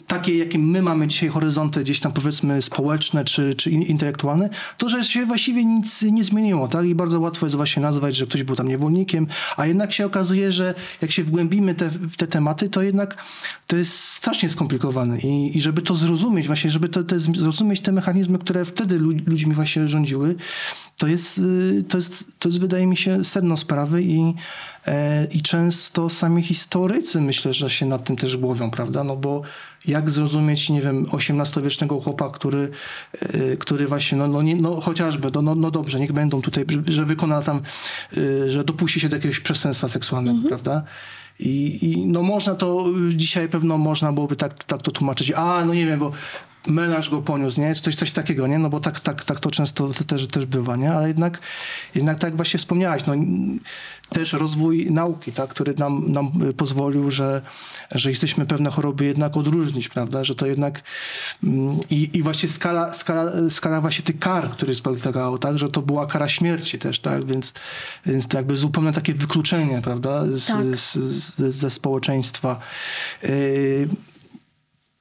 takie, 0.08 0.38
jakie 0.38 0.60
my 0.60 0.82
mamy 0.82 1.08
dzisiaj 1.08 1.30
horyzonty 1.30 1.80
gdzieś 1.84 2.00
tam 2.00 2.12
powiedzmy 2.12 2.62
społeczne 2.62 3.26
czy, 3.26 3.56
czy 3.56 3.72
intelektualne, 3.72 4.50
to 4.78 4.90
że 4.90 5.04
się 5.04 5.26
właściwie 5.26 5.66
nic 5.66 6.02
nie 6.02 6.24
zmieniło, 6.24 6.68
tak? 6.68 6.86
I 6.86 6.96
bardzo 6.96 7.20
łatwo 7.20 7.46
jest 7.46 7.56
właśnie 7.56 7.82
nazwać, 7.82 8.16
że 8.16 8.28
ktoś 8.28 8.44
był 8.44 8.56
tam 8.56 8.68
niewolnikiem, 8.68 9.28
a 9.58 9.66
jednak 9.66 9.94
się 9.94 10.06
okazuje, 10.06 10.52
że 10.52 10.76
jak 11.02 11.12
się 11.12 11.24
wgłębimy 11.24 11.76
te, 11.76 11.90
w 11.90 12.16
te 12.16 12.28
tematy, 12.28 12.70
to 12.70 12.82
jednak 12.82 13.18
to 13.68 13.78
jest 13.78 14.00
strasznie 14.00 14.50
skomplikowane 14.50 15.20
i, 15.20 15.58
i 15.58 15.62
żeby 15.62 15.82
to 15.82 15.96
zrozumieć, 15.96 16.48
właśnie, 16.48 16.72
żeby 16.72 16.90
to, 16.90 17.04
to 17.04 17.20
zrozumieć 17.20 17.82
te 17.82 17.92
mechanizmy, 17.92 18.40
które 18.40 18.66
wtedy 18.66 19.00
ludźmi 19.28 19.54
właśnie 19.54 19.88
rządziły, 19.88 20.36
to 20.98 21.08
jest, 21.08 21.38
y, 21.38 21.84
to 21.90 21.98
jest, 21.98 22.32
to 22.40 22.50
jest 22.50 22.60
wydaje 22.60 22.88
mi 22.88 22.98
się 22.98 23.24
sedno 23.24 23.58
sprawy 23.58 24.04
i, 24.04 24.34
e, 24.86 25.26
i 25.26 25.42
często 25.42 26.10
sami 26.10 26.44
historycy 26.44 27.22
myślę, 27.22 27.54
że 27.54 27.70
się 27.70 27.86
nad 27.86 28.04
tym 28.04 28.16
też 28.16 28.38
głowią, 28.38 28.72
prawda? 28.72 29.04
No 29.04 29.16
bo 29.16 29.42
jak 29.86 30.10
zrozumieć, 30.10 30.70
nie 30.70 30.82
wiem, 30.82 31.06
XVIII-wiecznego 31.14 32.00
chłopa, 32.00 32.30
który, 32.30 32.70
e, 33.20 33.58
który 33.58 33.88
właśnie, 33.88 34.18
no, 34.18 34.28
no, 34.28 34.42
nie, 34.42 34.56
no 34.56 34.82
chociażby, 34.82 35.32
no, 35.34 35.42
no, 35.42 35.56
no 35.56 35.72
dobrze, 35.72 36.00
niech 36.00 36.14
będą 36.14 36.42
tutaj, 36.42 36.66
że 36.88 37.06
wykona 37.06 37.42
tam, 37.42 37.62
e, 38.18 38.50
że 38.50 38.64
dopuści 38.64 39.00
się 39.00 39.10
do 39.10 39.16
jakiegoś 39.16 39.40
przestępstwa 39.40 39.88
seksualnego, 39.88 40.38
mhm. 40.38 40.50
prawda? 40.50 40.84
I, 41.40 41.80
I, 41.82 42.08
no 42.08 42.24
można 42.24 42.56
to, 42.56 42.86
dzisiaj 43.16 43.50
pewno 43.50 43.78
można 43.78 44.14
byłoby 44.14 44.36
tak, 44.36 44.64
tak 44.64 44.82
to 44.82 44.92
tłumaczyć, 44.92 45.32
a 45.32 45.66
no 45.66 45.74
nie 45.74 45.86
wiem, 45.86 46.00
bo 46.00 46.12
menaż 46.68 47.10
go 47.10 47.22
poniósł, 47.22 47.62
nie? 47.62 47.76
Coś, 47.76 47.96
coś 47.96 48.12
takiego, 48.12 48.48
nie? 48.48 48.60
No 48.60 48.70
bo 48.70 48.80
tak, 48.80 49.00
tak, 49.00 49.24
tak 49.24 49.40
to 49.40 49.52
często 49.52 49.90
też, 50.08 50.28
też 50.28 50.46
bywa, 50.46 50.76
nie? 50.76 50.94
Ale 50.94 51.08
jednak, 51.08 51.40
jednak 51.96 52.20
tak 52.20 52.36
właśnie 52.36 52.58
wspomniałaś, 52.58 53.06
no 53.06 53.14
też 54.10 54.34
rozwój 54.34 54.92
nauki, 54.92 55.32
tak? 55.32 55.50
który 55.50 55.74
nam, 55.76 56.12
nam 56.12 56.32
pozwolił, 56.58 57.12
że, 57.12 57.42
że 57.92 58.10
jesteśmy 58.10 58.46
pewne 58.46 58.70
choroby 58.70 59.06
jednak 59.06 59.38
odróżnić, 59.38 59.90
prawda? 59.90 60.24
Że 60.24 60.36
to 60.36 60.46
jednak 60.46 60.82
mm, 61.44 61.78
i, 61.90 62.10
i 62.14 62.24
właśnie 62.24 62.50
skala, 62.50 62.94
skala, 62.94 63.32
skala 63.50 63.82
właśnie 63.82 64.04
tych 64.04 64.20
kar, 64.20 64.50
które 64.50 64.76
spotkało, 64.76 65.38
tak? 65.38 65.58
Że 65.58 65.70
to 65.70 65.82
była 65.82 66.08
kara 66.08 66.28
śmierci 66.28 66.80
też, 66.80 67.00
tak? 67.00 67.26
Więc, 67.26 67.54
więc 68.06 68.28
to 68.28 68.38
jakby 68.38 68.58
zupełnie 68.58 68.92
takie 68.92 69.14
wykluczenie, 69.14 69.82
prawda? 69.82 70.24
Z, 70.34 70.48
tak. 70.48 70.66
z, 70.78 70.94
z, 70.94 71.56
ze 71.56 71.72
społeczeństwa. 71.72 72.60
Yy, 73.24 73.88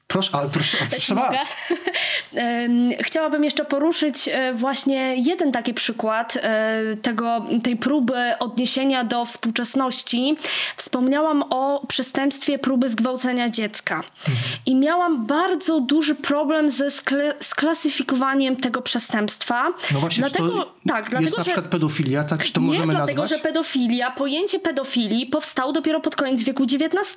Proszę, 0.06 0.30
ale 0.32 0.48
proszę, 0.48 0.78
proszę 0.90 1.14
Mogę? 1.14 1.38
Chciałabym 3.06 3.44
jeszcze 3.44 3.64
poruszyć 3.64 4.28
e, 4.28 4.54
właśnie 4.54 5.16
jeden 5.16 5.52
taki 5.52 5.74
przykład 5.74 6.36
e, 6.42 6.82
tego, 7.02 7.44
tej 7.62 7.76
próby 7.76 8.14
odniesienia 8.38 9.04
do 9.04 9.24
współczesności. 9.24 10.36
Wspomniałam 10.76 11.44
o 11.50 11.86
przestępstwie 11.86 12.58
próby 12.58 12.88
zgwałcenia 12.88 13.48
dziecka. 13.50 14.02
I 14.66 14.74
miałam 14.74 15.26
bardzo 15.26 15.80
duży 15.80 16.14
problem 16.14 16.70
ze 16.70 16.88
skle- 16.88 17.34
sklasyfikowaniem 17.40 18.56
tego 18.56 18.82
przestępstwa. 18.82 19.72
No 19.92 20.00
właśnie, 20.00 20.20
dlatego, 20.20 20.48
to 20.48 20.72
tak, 20.88 20.98
jest 20.98 21.10
dlatego, 21.10 21.36
na 21.36 21.44
że 21.44 21.50
przykład 21.50 21.66
pedofilia, 21.66 22.24
tak? 22.24 22.44
Czy 22.44 22.52
to 22.52 22.60
nie 22.60 22.66
możemy 22.66 22.92
dlatego, 22.92 23.22
nazwać? 23.22 23.38
że 23.38 23.44
pedofilia, 23.44 24.10
pojęcie 24.10 24.58
pedofilii 24.58 25.26
powstało 25.26 25.72
dopiero 25.72 26.00
pod 26.00 26.16
koniec 26.16 26.42
wieku 26.42 26.62
XIX. 26.62 27.14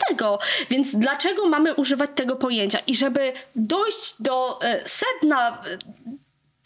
Więc 0.70 0.88
dlaczego 0.96 1.46
mamy 1.46 1.76
używać 1.76 2.10
tego 2.16 2.36
pojęcia? 2.36 2.79
I 2.88 2.96
żeby 2.96 3.34
dojść 3.56 4.16
do 4.20 4.60
e, 4.62 4.84
sedna 4.90 5.50
e, 5.50 5.78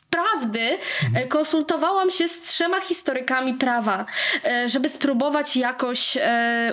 prawdy, 0.10 0.78
e, 1.16 1.28
konsultowałam 1.28 2.12
się 2.12 2.28
z 2.28 2.42
trzema 2.42 2.82
historykami 2.82 3.54
prawa, 3.54 4.06
żeby 4.66 4.90
spróbować 4.90 5.56
jakoś 5.56 6.18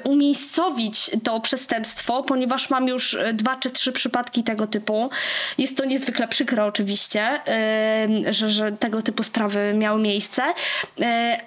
umiejscowić 0.05 1.11
to 1.25 1.41
przestępstwo, 1.41 2.23
ponieważ 2.23 2.71
mam 2.71 2.89
już 2.89 3.17
dwa 3.33 3.57
czy 3.57 3.71
trzy 3.71 3.93
przypadki 3.93 4.45
tego 4.45 4.67
typu. 4.67 5.11
Jest 5.59 5.77
to 5.77 5.85
niezwykle 5.85 6.29
przykre 6.29 6.65
oczywiście, 6.65 7.41
że, 8.31 8.51
że 8.51 8.73
tego 8.73 9.03
typu 9.03 9.23
sprawy 9.23 9.75
miały 9.75 10.01
miejsce, 10.01 10.43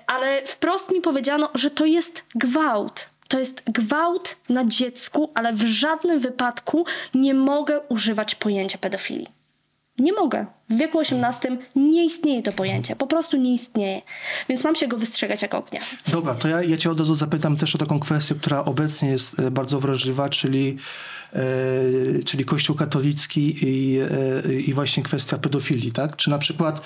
ale 0.08 0.42
wprost 0.46 0.92
mi 0.92 1.02
powiedziano, 1.02 1.50
że 1.54 1.72
to 1.72 1.86
jest 1.86 2.24
gwałt. 2.36 3.13
To 3.28 3.40
jest 3.40 3.64
gwałt 3.66 4.36
na 4.50 4.66
dziecku, 4.66 5.32
ale 5.36 5.54
w 5.54 5.62
żadnym 5.62 6.20
wypadku 6.20 6.86
nie 7.14 7.34
mogę 7.34 7.80
używać 7.80 8.36
pojęcia 8.36 8.78
pedofilii. 8.78 9.44
Nie 10.00 10.14
mogę. 10.14 10.46
W 10.70 10.78
wieku 10.78 11.00
XVIII 11.00 11.58
nie 11.76 12.06
istnieje 12.06 12.44
to 12.44 12.52
pojęcie. 12.52 12.96
Po 12.96 13.08
prostu 13.08 13.38
nie 13.38 13.54
istnieje. 13.54 14.02
Więc 14.50 14.64
mam 14.64 14.76
się 14.76 14.88
go 14.88 14.98
wystrzegać 14.98 15.42
jak 15.42 15.54
ognia. 15.54 15.80
Dobra, 16.08 16.36
to 16.36 16.48
ja, 16.48 16.64
ja 16.64 16.78
cię 16.78 16.92
od 16.92 17.00
razu 17.00 17.16
zapytam 17.16 17.58
też 17.58 17.76
o 17.76 17.78
taką 17.78 18.00
kwestię, 18.00 18.36
która 18.36 18.66
obecnie 18.66 19.10
jest 19.10 19.40
e, 19.40 19.52
bardzo 19.52 19.80
wrażliwa, 19.80 20.30
czyli, 20.30 20.78
e, 21.34 22.24
czyli 22.26 22.46
Kościół 22.46 22.76
katolicki 22.76 23.66
i, 23.68 24.00
e, 24.00 24.54
i 24.54 24.74
właśnie 24.74 25.04
kwestia 25.04 25.38
pedofilii, 25.38 25.92
tak? 25.92 26.16
Czy 26.16 26.30
na 26.30 26.38
przykład 26.38 26.82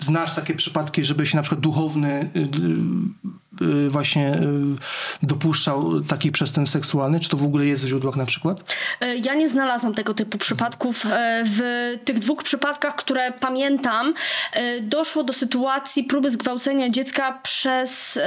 znasz 0.00 0.34
takie 0.34 0.54
przypadki, 0.54 1.04
żeby 1.04 1.26
się 1.26 1.36
na 1.36 1.42
przykład 1.42 1.60
duchowny 1.60 2.30
y, 2.36 3.64
y, 3.64 3.90
właśnie 3.90 4.34
y, 4.34 5.26
dopuszczał 5.26 6.00
taki 6.00 6.32
przestępstw 6.32 6.72
seksualny? 6.72 7.20
Czy 7.20 7.28
to 7.28 7.36
w 7.36 7.44
ogóle 7.44 7.66
jest 7.66 7.84
w 7.84 7.88
źródłach 7.88 8.16
na 8.16 8.26
przykład? 8.26 8.76
E, 9.00 9.16
Ja 9.16 9.34
nie 9.34 9.48
znalazłam 9.48 9.94
tego 9.94 10.14
typu 10.14 10.38
przypadków. 10.38 11.06
E, 11.06 11.42
W 11.46 11.60
tych 12.04 12.18
dwóch 12.18 12.42
przypadkach, 12.42 12.96
które 12.96 13.32
pamiętam, 13.32 14.14
e, 14.52 14.80
doszło 14.80 15.24
do 15.24 15.32
sytuacji 15.32 16.04
próby 16.04 16.30
zgwałcenia 16.30 16.90
dziecka 16.90 17.38
przez 17.42 18.18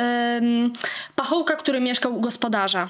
pachołka, 1.16 1.56
który 1.56 1.80
mieszkał 1.80 2.18
u 2.18 2.22
gospodarza. 2.22 2.90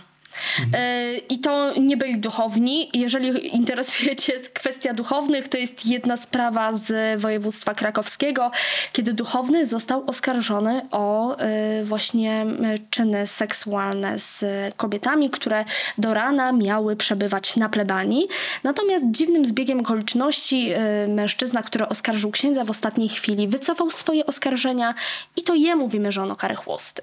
E, 0.74 1.14
I 1.18 1.40
to 1.40 1.74
nie 1.80 1.98
byli 1.98 2.20
duchowni. 2.20 2.90
Jeżeli 2.94 3.56
interesujecie 3.56 4.34
kwestia 4.60 4.94
duchownych, 4.94 5.48
to 5.48 5.58
jest 5.58 5.86
jedna 5.86 6.18
sprawa 6.18 6.78
z 6.78 7.22
województwa 7.22 7.74
krakowskiego, 7.74 8.52
kiedy 8.94 9.14
duchowny 9.14 9.68
został 9.68 10.04
oskarżony 10.08 10.82
o 10.92 11.38
e, 11.38 11.84
właśnie 11.84 12.46
czyny 12.90 13.28
seksualne 13.28 14.20
z 14.20 14.44
kobietami, 14.78 15.30
które 15.30 15.66
do 15.98 16.14
rana 16.14 16.52
miały 16.52 16.96
przebywać 16.96 17.56
na 17.56 17.70
plebanii. 17.70 18.28
Natomiast 18.64 19.06
dziwnym 19.12 19.46
zbiegiem 19.46 19.80
okoliczności 19.80 20.70
e, 20.70 21.08
mężczyzna, 21.08 21.64
który 21.64 21.88
oskarżył 21.88 22.32
księdza 22.32 22.64
w 22.64 22.70
ostatniej 22.70 23.10
chwili, 23.10 23.48
wycofał 23.48 23.92
swoje 23.92 24.26
oskarżenia 24.26 24.94
i 25.36 25.44
to 25.44 25.56
jemu 25.56 25.88
wymierzono 25.88 26.36
karę 26.36 26.56
chłosty. 26.56 27.02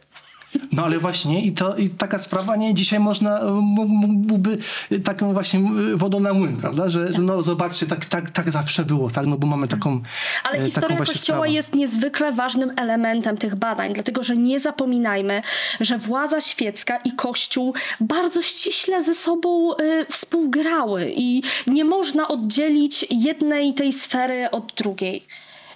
No 0.72 0.84
ale 0.84 0.98
właśnie 0.98 1.44
i 1.44 1.52
to 1.52 1.76
i 1.76 1.88
taka 1.88 2.18
sprawa 2.18 2.56
nie 2.56 2.74
dzisiaj 2.74 3.00
można 3.00 3.40
e, 3.40 3.50
mógł- 3.50 3.88
mógłby 3.88 4.58
taką 5.04 5.32
właśnie 5.32 5.60
wodą 5.94 6.20
na 6.20 6.32
młyn, 6.32 6.56
prawda? 6.56 6.88
Że 6.88 7.12
że 7.12 7.22
no 7.22 7.42
zobaczcie, 7.42 7.86
tak, 7.86 8.04
tak, 8.04 8.30
tak 8.30 8.52
zawsze 8.52 8.84
było, 8.84 9.10
tak? 9.10 9.26
No 9.26 9.38
bo 9.38 9.46
mamy 9.46 9.68
taką 9.68 10.02
Ale 10.44 10.52
e, 10.52 10.58
taką 10.58 10.64
historia 10.64 10.96
właśnie 10.96 11.14
Kościoła 11.14 11.38
sprawę. 11.38 11.52
jest 11.52 11.74
niezwykle 11.74 12.32
ważnym 12.32 12.72
elementem 12.76 13.36
tych 13.36 13.54
badań, 13.56 13.92
dlatego 13.94 14.22
że 14.22 14.36
nie 14.36 14.60
zapominajmy, 14.60 15.42
że 15.80 15.98
władza 15.98 16.40
świecka 16.40 16.96
i 16.96 17.12
Kościół 17.12 17.74
bardzo 18.00 18.42
ściśle 18.42 19.04
ze 19.04 19.14
sobą 19.14 19.72
y, 19.76 20.06
współgrały 20.10 21.12
i 21.16 21.42
nie 21.66 21.84
można 21.84 22.28
oddzielić 22.28 23.06
jednej 23.10 23.74
tej 23.74 23.92
sfery 23.92 24.50
od 24.50 24.72
drugiej. 24.76 25.26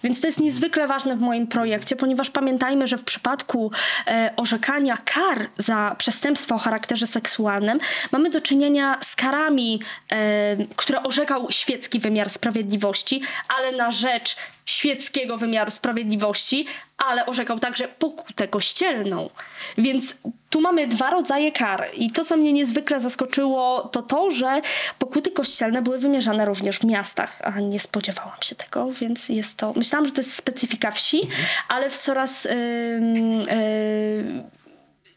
Więc 0.05 0.21
to 0.21 0.27
jest 0.27 0.41
niezwykle 0.41 0.87
ważne 0.87 1.17
w 1.17 1.21
moim 1.21 1.47
projekcie, 1.47 1.97
ponieważ 1.97 2.31
pamiętajmy, 2.31 2.87
że 2.87 2.99
w 2.99 3.05
przypadku 3.05 3.71
e, 4.07 4.31
orzekania 4.37 4.99
kar 5.05 5.47
za 5.59 5.95
przestępstwa 5.99 6.55
o 6.55 6.59
charakterze 6.59 7.07
seksualnym 7.07 7.79
mamy 8.13 8.31
do 8.31 8.41
czynienia 8.41 8.99
z 9.03 9.17
karami, 9.17 9.81
e, 10.13 10.57
które 10.77 11.03
orzekał 11.03 11.47
świecki 11.51 11.99
wymiar 11.99 12.31
sprawiedliwości, 12.31 13.23
ale 13.59 13.73
na 13.73 13.91
rzecz 13.91 14.37
świeckiego 14.67 15.39
wymiaru 15.39 15.71
sprawiedliwości, 15.71 16.67
ale 16.99 17.27
orzekał 17.27 17.59
także 17.59 17.89
pokutę 17.89 18.49
kościelną. 18.49 19.31
Więc 19.79 20.17
tu 20.51 20.61
mamy 20.61 20.87
dwa 20.87 21.11
rodzaje 21.11 21.53
kar. 21.53 21.87
I 21.95 22.11
to, 22.11 22.25
co 22.25 22.37
mnie 22.37 22.53
niezwykle 22.53 23.01
zaskoczyło, 23.01 23.89
to 23.93 24.03
to, 24.03 24.31
że 24.31 24.61
pokuty 24.99 25.31
kościelne 25.31 25.83
były 25.83 25.99
wymierzane 25.99 26.45
również 26.45 26.79
w 26.79 26.85
miastach, 26.85 27.39
a 27.43 27.61
nie 27.61 27.81
spodziewałam 27.81 28.43
się 28.43 28.55
tego, 28.55 28.93
więc 28.93 29.29
jest 29.29 29.57
to. 29.57 29.73
Myślałam, 29.77 30.07
że 30.07 30.13
to 30.13 30.21
jest 30.21 30.35
specyfika 30.35 30.91
wsi, 30.91 31.29
ale 31.69 31.91
w 31.91 31.99
coraz. 31.99 32.47
ym, 32.47 33.41
yy, 33.41 34.45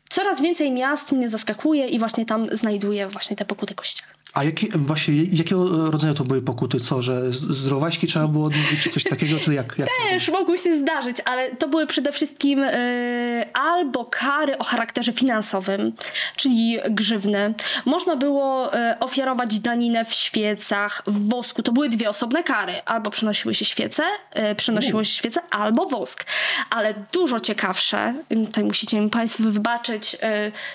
Coraz 0.09 0.41
więcej 0.41 0.71
miast 0.71 1.11
mnie 1.11 1.29
zaskakuje 1.29 1.87
i 1.87 1.99
właśnie 1.99 2.25
tam 2.25 2.47
znajduję 2.57 3.07
właśnie 3.07 3.35
te 3.35 3.45
pokuty 3.45 3.75
kościelne. 3.75 4.16
A 4.37 4.43
jakie, 4.43 4.67
właśnie, 4.75 5.23
jakiego 5.23 5.91
rodzaju 5.91 6.13
to 6.13 6.23
były 6.23 6.41
pokuty? 6.41 6.79
Co, 6.79 7.01
że 7.01 7.33
z- 7.33 8.07
trzeba 8.07 8.27
było 8.27 8.45
odmówić, 8.45 8.81
czy 8.83 8.89
coś 8.89 9.03
takiego, 9.03 9.39
czy 9.39 9.53
jak? 9.53 9.77
jak? 9.77 9.89
Też 10.09 10.29
mogły 10.29 10.57
się 10.57 10.79
zdarzyć, 10.79 11.17
ale 11.25 11.55
to 11.55 11.67
były 11.67 11.87
przede 11.87 12.11
wszystkim 12.11 12.63
y, 12.63 13.45
albo 13.53 14.05
kary 14.05 14.57
o 14.57 14.63
charakterze 14.63 15.13
finansowym, 15.13 15.93
czyli 16.35 16.77
grzywny. 16.89 17.53
Można 17.85 18.15
było 18.15 18.75
y, 18.75 18.99
ofiarować 18.99 19.59
daninę 19.59 20.05
w 20.05 20.13
świecach, 20.13 21.03
w 21.07 21.29
wosku. 21.29 21.63
To 21.63 21.71
były 21.71 21.89
dwie 21.89 22.09
osobne 22.09 22.43
kary. 22.43 22.73
Albo 22.85 23.09
przynosiły 23.09 23.53
się 23.53 23.65
świece, 23.65 24.03
y, 24.51 24.55
przynosiło 24.55 25.03
się 25.03 25.13
świece, 25.13 25.41
albo 25.49 25.85
wosk. 25.85 26.25
Ale 26.69 26.93
dużo 27.13 27.39
ciekawsze, 27.39 28.13
y, 28.31 28.45
tutaj 28.45 28.63
musicie 28.63 29.01
mi 29.01 29.09
Państwo 29.09 29.43
wybaczyć 29.43 30.13
y, 30.15 30.17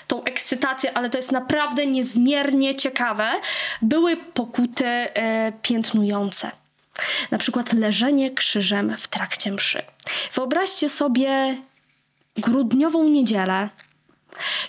tą 0.07 0.23
ekscytację, 0.23 0.97
ale 0.97 1.09
to 1.09 1.17
jest 1.17 1.31
naprawdę 1.31 1.85
niezmiernie 1.87 2.75
ciekawe, 2.75 3.31
były 3.81 4.17
pokuty 4.17 4.85
y, 4.85 5.09
piętnujące. 5.61 6.51
Na 7.31 7.37
przykład 7.37 7.73
leżenie 7.73 8.31
krzyżem 8.31 8.95
w 8.97 9.07
trakcie 9.07 9.51
mszy. 9.51 9.81
Wyobraźcie 10.33 10.89
sobie 10.89 11.57
grudniową 12.37 13.09
niedzielę, 13.09 13.69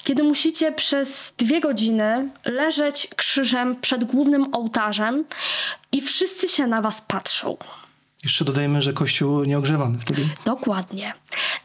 kiedy 0.05 0.23
musicie 0.23 0.73
przez 0.73 1.35
dwie 1.39 1.61
godziny 1.61 2.31
leżeć 2.45 3.09
krzyżem 3.17 3.77
przed 3.81 4.05
głównym 4.05 4.55
ołtarzem 4.55 5.25
i 5.93 6.01
wszyscy 6.01 6.49
się 6.49 6.67
na 6.67 6.83
was 6.83 7.03
patrzą. 7.03 7.57
Jeszcze 8.25 8.45
dodajmy, 8.45 8.83
że 8.83 8.93
kościół 8.93 9.45
nieogrzewany 9.45 9.99
wtedy. 9.99 10.29
Dokładnie. 10.45 11.13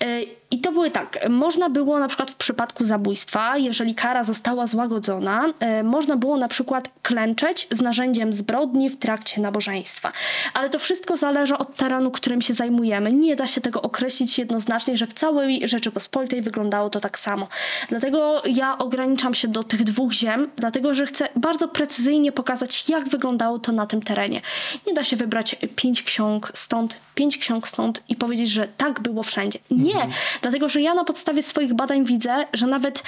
Y, 0.04 0.39
I 0.52 0.60
to 0.62 0.72
były 0.72 0.92
tak, 0.92 1.30
można 1.30 1.70
było 1.70 2.00
na 2.00 2.08
przykład 2.08 2.32
w 2.32 2.36
przypadku 2.36 2.86
zabójstwa, 2.86 3.58
jeżeli 3.58 3.96
kara 3.96 4.24
została 4.24 4.68
złagodzona, 4.68 5.46
y, 5.80 5.84
można 5.84 6.18
było 6.18 6.38
na 6.38 6.48
przykład 6.48 6.90
klęczeć 7.02 7.68
z 7.72 7.82
narzędziem 7.82 8.34
zbrodni 8.34 8.90
w 8.90 8.98
trakcie 8.98 9.42
nabożeństwa. 9.42 10.12
Ale 10.54 10.70
to 10.70 10.80
wszystko 10.80 11.18
zależy 11.18 11.58
od 11.58 11.76
terenu, 11.76 12.12
którym 12.12 12.42
się 12.42 12.54
zajmujemy. 12.54 13.12
Nie 13.12 13.36
da 13.36 13.48
się 13.48 13.62
tego 13.62 13.82
określić 13.82 14.40
jednoznacznie, 14.40 14.98
że 14.98 15.08
w 15.08 15.14
całej 15.14 15.68
Rzeczypospolitej 15.68 16.42
wyglądało 16.42 16.90
to 16.90 17.00
tak 17.00 17.20
samo. 17.20 17.48
Dlatego 17.90 18.42
ja 18.46 18.78
ograniczam 18.78 19.34
się 19.34 19.48
do 19.48 19.64
tych 19.64 19.84
dwóch 19.84 20.12
ziem, 20.12 20.50
dlatego 20.56 20.94
że 20.94 21.06
chcę 21.06 21.30
bardzo 21.36 21.68
precyzyjnie 21.68 22.32
pokazać, 22.32 22.90
jak 22.90 23.10
wyglądało 23.10 23.60
to 23.60 23.72
na 23.72 23.86
tym 23.86 24.02
terenie. 24.02 24.42
Nie 24.88 24.94
da 24.94 25.04
się 25.04 25.16
wybrać 25.16 25.56
pięć 25.76 26.04
ksiąg 26.04 26.52
stąd, 26.54 26.98
pięć 27.20 27.38
ksiąg 27.38 27.68
stąd 27.68 28.04
i 28.10 28.16
powiedzieć, 28.16 28.50
że 28.50 28.68
tak 28.68 29.00
było 29.02 29.24
wszędzie. 29.24 29.60
Nie, 29.72 30.08
dlatego 30.42 30.70
że 30.70 30.82
ja 30.82 30.94
na 30.94 31.04
podstawie 31.04 31.44
swoich 31.44 31.74
badań 31.74 32.06
widzę, 32.06 32.46
że 32.54 32.68
nawet 32.68 33.04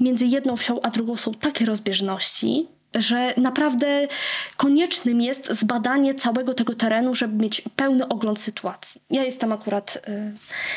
między 0.00 0.26
jedną 0.26 0.56
wsią 0.56 0.80
a 0.82 0.90
drugą 0.90 1.16
są 1.16 1.34
takie 1.34 1.64
rozbieżności, 1.66 2.66
że 2.94 3.34
naprawdę 3.36 4.08
koniecznym 4.56 5.20
jest 5.20 5.52
zbadanie 5.60 6.14
całego 6.14 6.54
tego 6.54 6.74
terenu, 6.74 7.14
żeby 7.14 7.42
mieć 7.42 7.62
pełny 7.76 8.08
ogląd 8.08 8.40
sytuacji. 8.40 9.00
Ja 9.10 9.24
jestem 9.24 9.52
akurat 9.52 9.98
y, 10.08 10.32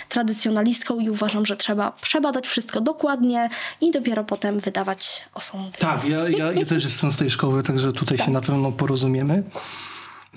tradycjonalistką 0.10 1.00
i 1.00 1.10
uważam, 1.10 1.45
że 1.45 1.56
trzeba 1.56 1.91
przebadać 1.91 2.47
wszystko 2.47 2.82
dokładnie 2.82 3.50
i 3.82 3.91
dopiero 3.91 4.24
potem 4.24 4.60
wydawać 4.60 5.21
osądy. 5.34 5.78
Tak, 5.80 6.04
ja, 6.06 6.30
ja, 6.30 6.52
ja 6.52 6.65
też 6.65 6.84
jestem 6.84 7.12
z 7.12 7.17
tej 7.17 7.30
szkoły, 7.32 7.63
także 7.63 7.93
tutaj 7.93 8.17
Tak. 8.17 8.28
się 8.28 8.34
na 8.34 8.41
pewno 8.41 8.71
porozumiemy. 8.71 9.43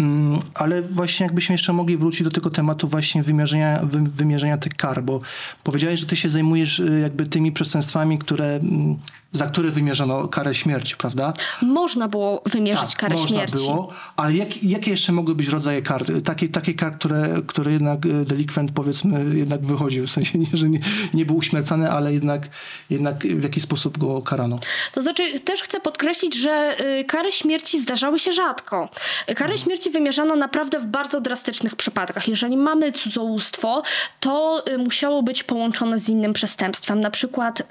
Mm, 0.01 0.39
Ale 0.55 0.83
właśnie 0.83 1.25
jakbyśmy 1.25 1.53
jeszcze 1.53 1.73
mogli 1.73 1.97
wrócić 1.97 2.23
do 2.23 2.31
tego 2.31 2.51
tematu 2.51 2.89
właśnie 2.89 3.23
wymierzenia, 3.23 3.81
wy, 3.83 4.03
wymierzenia 4.03 4.59
tych 4.59 4.75
kar, 4.75 5.03
bo 5.03 5.21
powiedziałeś, 5.65 6.01
że 6.01 6.07
ty 6.07 6.17
się 6.17 6.31
zajmujesz 6.31 6.79
y, 6.79 7.01
jakby 7.01 7.27
tymi 7.27 7.53
przestępstwami, 7.53 8.19
które, 8.19 8.47
mm, 8.47 8.99
za 9.35 9.47
które 9.47 9.71
wymierzono 9.71 10.29
karę 10.29 10.55
śmierci, 10.55 10.97
prawda? 10.97 11.33
Można 11.63 12.09
było 12.09 12.43
wymierzyć 12.47 12.97
karę 12.97 13.15
Tak, 13.15 13.23
można 13.23 13.37
śmierci. 13.37 13.57
było, 13.57 13.93
ale 14.17 14.35
jak, 14.35 14.63
jakie 14.63 14.91
jeszcze 14.91 15.13
mogły 15.13 15.35
być 15.35 15.49
rodzaje 15.49 15.83
kar? 15.83 16.05
Takie, 16.25 16.49
takie 16.49 16.75
kar, 16.75 16.99
które, 16.99 17.43
które 17.47 17.73
jednak 17.73 18.07
y, 18.07 18.25
delikwent 18.25 18.73
powiedzmy 18.73 19.37
jednak 19.39 19.67
wychodził, 19.67 20.07
w 20.07 20.11
sensie 20.11 20.39
nie, 20.45 20.47
że 20.53 20.69
nie, 20.69 20.81
nie 21.15 21.27
był 21.27 21.37
uśmiercany, 21.37 21.91
ale 21.91 22.15
jednak, 22.15 22.43
jednak 22.91 23.27
w 23.27 23.43
jakiś 23.43 23.63
sposób 23.63 23.99
go 23.99 24.23
karano. 24.23 24.59
To 24.93 25.03
znaczy, 25.03 25.41
też 25.41 25.63
chcę 25.63 25.81
podkreślić, 25.81 26.35
że 26.35 26.77
y, 27.01 27.05
kary 27.05 27.33
śmierci 27.33 27.81
zdarzały 27.81 28.19
się 28.19 28.33
rzadko. 28.33 28.89
Kary 29.37 29.59
śmierci 29.59 29.91
wymierzano 29.91 30.37
naprawdę 30.37 30.81
w 30.81 30.87
bardzo 30.87 31.21
drastycznych 31.21 31.77
przypadkach. 31.77 32.29
Jeżeli 32.29 32.57
mamy 32.57 32.93
cudzołóstwo, 32.93 33.83
to 34.21 34.63
y, 34.69 34.79
musiało 34.79 35.23
być 35.23 35.43
połączone 35.45 35.99
z 35.99 36.09
innym 36.09 36.33
przestępstwem, 36.33 37.01
na 37.01 37.11
przykład 37.11 37.61
y, 37.61 37.65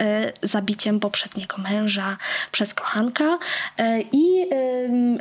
zabiciem 0.48 1.00
poprzedniego 1.00 1.53
męża 1.58 2.18
przez 2.52 2.74
kochanka 2.74 3.24
y, 3.80 3.84
i 4.12 4.50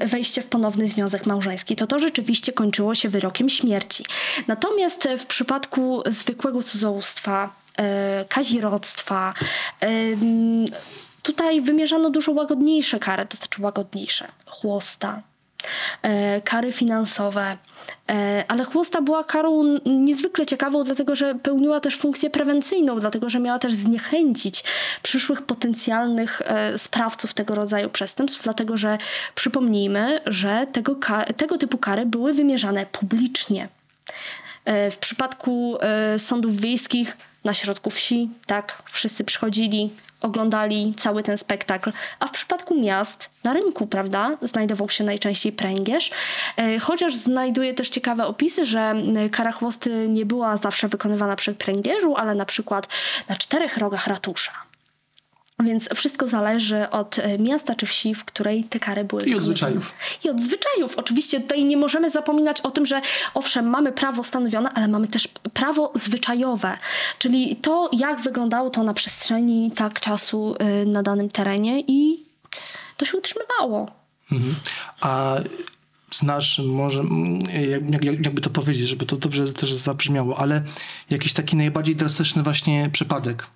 wejście 0.07 0.43
w 0.43 0.47
ponowny 0.47 0.89
związek 0.89 1.27
małżeński. 1.27 1.77
To 1.77 1.87
to 1.87 1.99
rzeczywiście 1.99 2.53
kończyło 2.53 2.95
się 2.95 3.09
wyrokiem 3.09 3.49
śmierci. 3.49 4.05
Natomiast 4.49 5.07
y, 5.07 5.19
w 5.19 5.27
przypadku 5.27 6.03
zwykłego 6.07 6.63
cudzołóstwa, 6.63 7.55
y, 8.23 8.25
kazirodztwa, 8.29 9.35
Tutaj 11.23 11.61
wymierzano 11.61 12.11
dużo 12.11 12.33
łagodniejsze 12.33 12.99
kary, 12.99 13.27
to 13.27 13.37
znaczy 13.37 13.63
łagodniejsze. 13.63 14.29
Chłosta, 14.47 15.09
e, 15.17 15.32
kary 16.45 16.73
finansowe. 16.73 17.57
E, 18.11 18.45
ale 18.49 18.65
chłosta 18.65 19.03
była 19.03 19.25
karą 19.25 19.79
niezwykle 19.87 20.47
ciekawą, 20.47 20.85
dlatego 20.85 21.15
że 21.15 21.35
pełniła 21.35 21.81
też 21.81 21.97
funkcję 21.97 22.31
prewencyjną, 22.31 23.01
dlatego 23.01 23.31
że 23.31 23.41
miała 23.41 23.59
też 23.59 23.73
zniechęcić 23.73 24.65
przyszłych 25.03 25.43
potencjalnych 25.43 26.43
e, 26.45 26.79
sprawców 26.79 27.35
tego 27.35 27.55
rodzaju 27.55 27.91
przestępstw, 27.91 28.43
dlatego 28.43 28.77
że 28.77 28.99
przypomnijmy, 29.35 30.21
że 30.27 30.67
tego, 30.73 30.97
tego 31.37 31.59
typu 31.59 31.79
kary 31.79 32.07
były 32.07 32.35
wymierzane 32.35 32.87
publicznie. 32.87 33.69
E, 34.65 34.91
W 34.91 34.97
przypadku 34.97 35.79
e, 35.81 36.19
sądów 36.19 36.61
wiejskich 36.61 37.17
na 37.45 37.55
środku 37.55 37.91
wsi, 37.91 38.31
tak, 38.47 38.83
wszyscy 38.93 39.25
przychodzili, 39.25 39.91
oglądali 40.21 40.95
cały 40.99 41.23
ten 41.23 41.39
spektakl, 41.39 41.93
a 42.21 42.27
w 42.27 42.31
przypadku 42.31 42.81
miast 42.81 43.31
na 43.45 43.53
rynku, 43.53 43.87
prawda, 43.87 44.31
znajdował 44.43 44.89
się 44.89 45.05
najczęściej 45.05 45.53
pręgierz, 45.53 46.11
E, 46.57 46.79
chociaż 46.79 47.15
znajduje 47.15 47.75
też 47.75 47.89
ciekawe 47.89 48.27
opisy, 48.27 48.67
że 48.67 48.81
m, 48.81 49.31
kara 49.31 49.53
chłosty 49.53 50.09
nie 50.09 50.27
była 50.27 50.57
zawsze 50.57 50.89
wykonywana 50.89 51.37
przy 51.37 51.55
pręgierzu, 51.55 52.17
ale 52.17 52.35
na 52.35 52.45
przykład 52.45 52.89
na 53.29 53.37
czterech 53.37 53.77
rogach 53.77 54.07
ratusza. 54.07 54.53
Więc 55.65 55.89
wszystko 55.95 56.29
zależy 56.29 56.91
od 56.91 57.19
e, 57.19 57.39
miasta 57.39 57.75
czy 57.75 57.87
wsi, 57.87 58.15
w 58.15 58.25
której 58.25 58.65
te 58.65 58.81
kary 58.81 59.05
były 59.05 59.25
I 59.25 59.35
od 59.35 59.43
zwyczajów. 59.43 59.93
I 60.25 60.31
od 60.31 60.41
zwyczajów. 60.41 60.97
Oczywiście 60.97 61.41
tutaj 61.41 61.65
nie 61.65 61.77
możemy 61.77 62.11
zapominać 62.11 62.61
o 62.61 62.71
tym, 62.71 62.87
że 62.87 63.01
owszem, 63.35 63.67
mamy 63.67 63.93
prawo 63.93 64.25
stanowione, 64.25 64.71
ale 64.71 64.89
mamy 64.89 65.09
też 65.09 65.29
prawo 65.53 65.93
zwyczajowe, 65.95 66.79
czyli 67.19 67.57
to, 67.57 67.91
jak 67.93 68.21
wyglądało 68.21 68.71
to 68.71 68.83
na 68.83 68.95
przestrzeni 68.95 69.71
tak 69.71 70.01
czasu 70.01 70.55
y, 70.83 70.87
na 70.87 71.03
danym 71.03 71.31
terenie 71.31 71.81
i 71.81 72.25
to 72.97 73.05
się 73.05 73.19
utrzymywało. 73.19 73.91
Mhm. 74.33 74.55
A 75.01 75.37
znasz 76.15 76.59
może, 76.59 77.05
jak, 77.71 78.05
jak, 78.05 78.25
jakby 78.25 78.41
to 78.41 78.51
powiedzieć, 78.51 78.89
żeby 78.89 79.07
to 79.07 79.17
dobrze 79.17 79.53
też 79.53 79.75
zabrzmiało, 79.75 80.39
ale 80.39 80.63
jakiś 81.11 81.33
taki 81.33 81.57
najbardziej 81.57 81.97
drastyczny 81.97 82.43
właśnie 82.43 82.91
przypadek. 82.93 83.47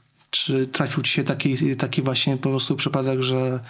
Czy 0.44 0.66
trafił 0.66 1.02
ci 1.02 1.12
się 1.12 1.24
taki, 1.24 1.76
taki 1.76 2.02
właśnie 2.02 2.36
po 2.36 2.48
prostu 2.48 2.76
przypadek, 2.76 3.20
że 3.22 3.60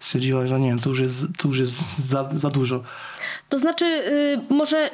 stwierdziłaś, 0.00 0.48
że 0.48 0.60
nie 0.60 0.68
wiem, 0.68 0.80
to 0.80 0.88
już 0.88 0.98
jest, 1.00 1.26
to 1.38 1.48
już 1.48 1.58
jest 1.58 1.98
za, 2.08 2.28
za 2.32 2.50
dużo. 2.50 2.82
To 3.48 3.58
znaczy, 3.58 3.84
y, 3.84 4.38
może, 4.54 4.90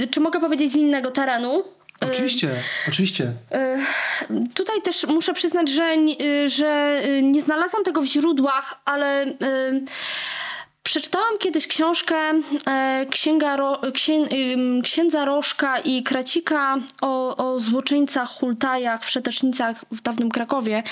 y, 0.00 0.06
czy 0.10 0.20
mogę 0.20 0.40
powiedzieć 0.40 0.72
z 0.72 0.76
innego 0.76 1.10
terenu? 1.10 1.64
Oczywiście, 2.00 2.50
oczywiście. 2.88 3.24
Y, 3.24 4.44
Tutaj 4.54 4.82
też 4.82 5.06
muszę 5.06 5.34
przyznać, 5.34 5.68
że, 5.68 5.96
nie- 5.96 6.20
y, 6.44 6.48
że 6.48 7.00
y, 7.04 7.22
nie 7.22 7.40
znalazłam 7.42 7.84
tego 7.84 8.02
w 8.02 8.06
źródłach, 8.06 8.80
ale 8.84 9.26
y, 9.26 9.34
przeczytałam 10.88 11.38
kiedyś 11.38 11.66
książkę 11.66 12.16
e, 12.66 13.06
księga 13.10 13.56
Ro, 13.56 13.80
księ, 13.94 14.24
księdza 14.82 15.24
Rożka 15.24 15.78
i 15.78 16.02
Kracika 16.02 16.76
o, 17.00 17.36
o 17.36 17.60
złoczyńcach, 17.60 18.30
hultajach, 18.30 19.04
wszetecznicach 19.04 19.84
w 19.92 20.00
dawnym 20.00 20.30
Krakowie. 20.30 20.82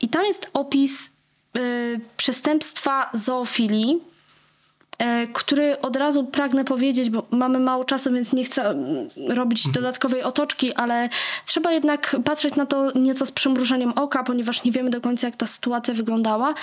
I 0.00 0.08
tam 0.08 0.24
jest 0.24 0.50
opis 0.52 1.10
y, 1.56 2.00
przestępstwa 2.16 3.10
zoofilii, 3.12 3.98
który 5.32 5.80
od 5.80 5.96
razu 5.96 6.24
pragnę 6.24 6.64
powiedzieć, 6.64 7.10
bo 7.10 7.22
mamy 7.30 7.58
mało 7.58 7.84
czasu, 7.84 8.12
więc 8.12 8.32
nie 8.32 8.44
chcę 8.44 8.70
mm, 8.70 9.08
robić 9.28 9.68
dodatkowej 9.68 10.22
otoczki, 10.22 10.74
ale 10.74 11.08
trzeba 11.44 11.72
jednak 11.72 12.16
patrzeć 12.24 12.54
na 12.54 12.66
to 12.66 12.98
nieco 12.98 13.26
z 13.26 13.30
przymrużeniem 13.30 13.92
oka, 13.92 14.24
ponieważ 14.24 14.64
nie 14.64 14.72
wiemy 14.72 14.90
do 14.90 15.00
końca, 15.00 15.26
jak 15.26 15.36
ta 15.36 15.46
sytuacja 15.46 15.94
wyglądała. 15.94 16.54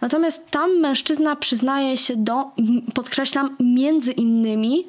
Natomiast 0.00 0.50
tam 0.50 0.70
mężczyzna 0.80 1.36
przyznaje 1.36 1.96
się 1.96 2.16
do, 2.16 2.50
podkreślam, 2.94 3.56
między 3.60 4.12
innymi 4.12 4.86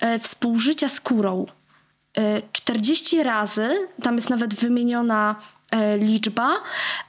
e, 0.00 0.18
współżycia 0.18 0.88
z 0.88 1.00
kurą. 1.00 1.46
E, 2.18 2.42
40 2.52 3.22
razy, 3.22 3.88
tam 4.02 4.16
jest 4.16 4.30
nawet 4.30 4.54
wymieniona 4.54 5.36
e, 5.70 5.98
liczba. 5.98 6.56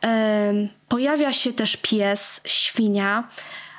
E, 0.04 0.54
pojawia 0.88 1.34
się 1.34 1.54
też 1.54 1.78
pies, 1.78 2.42
świnia. 2.46 3.28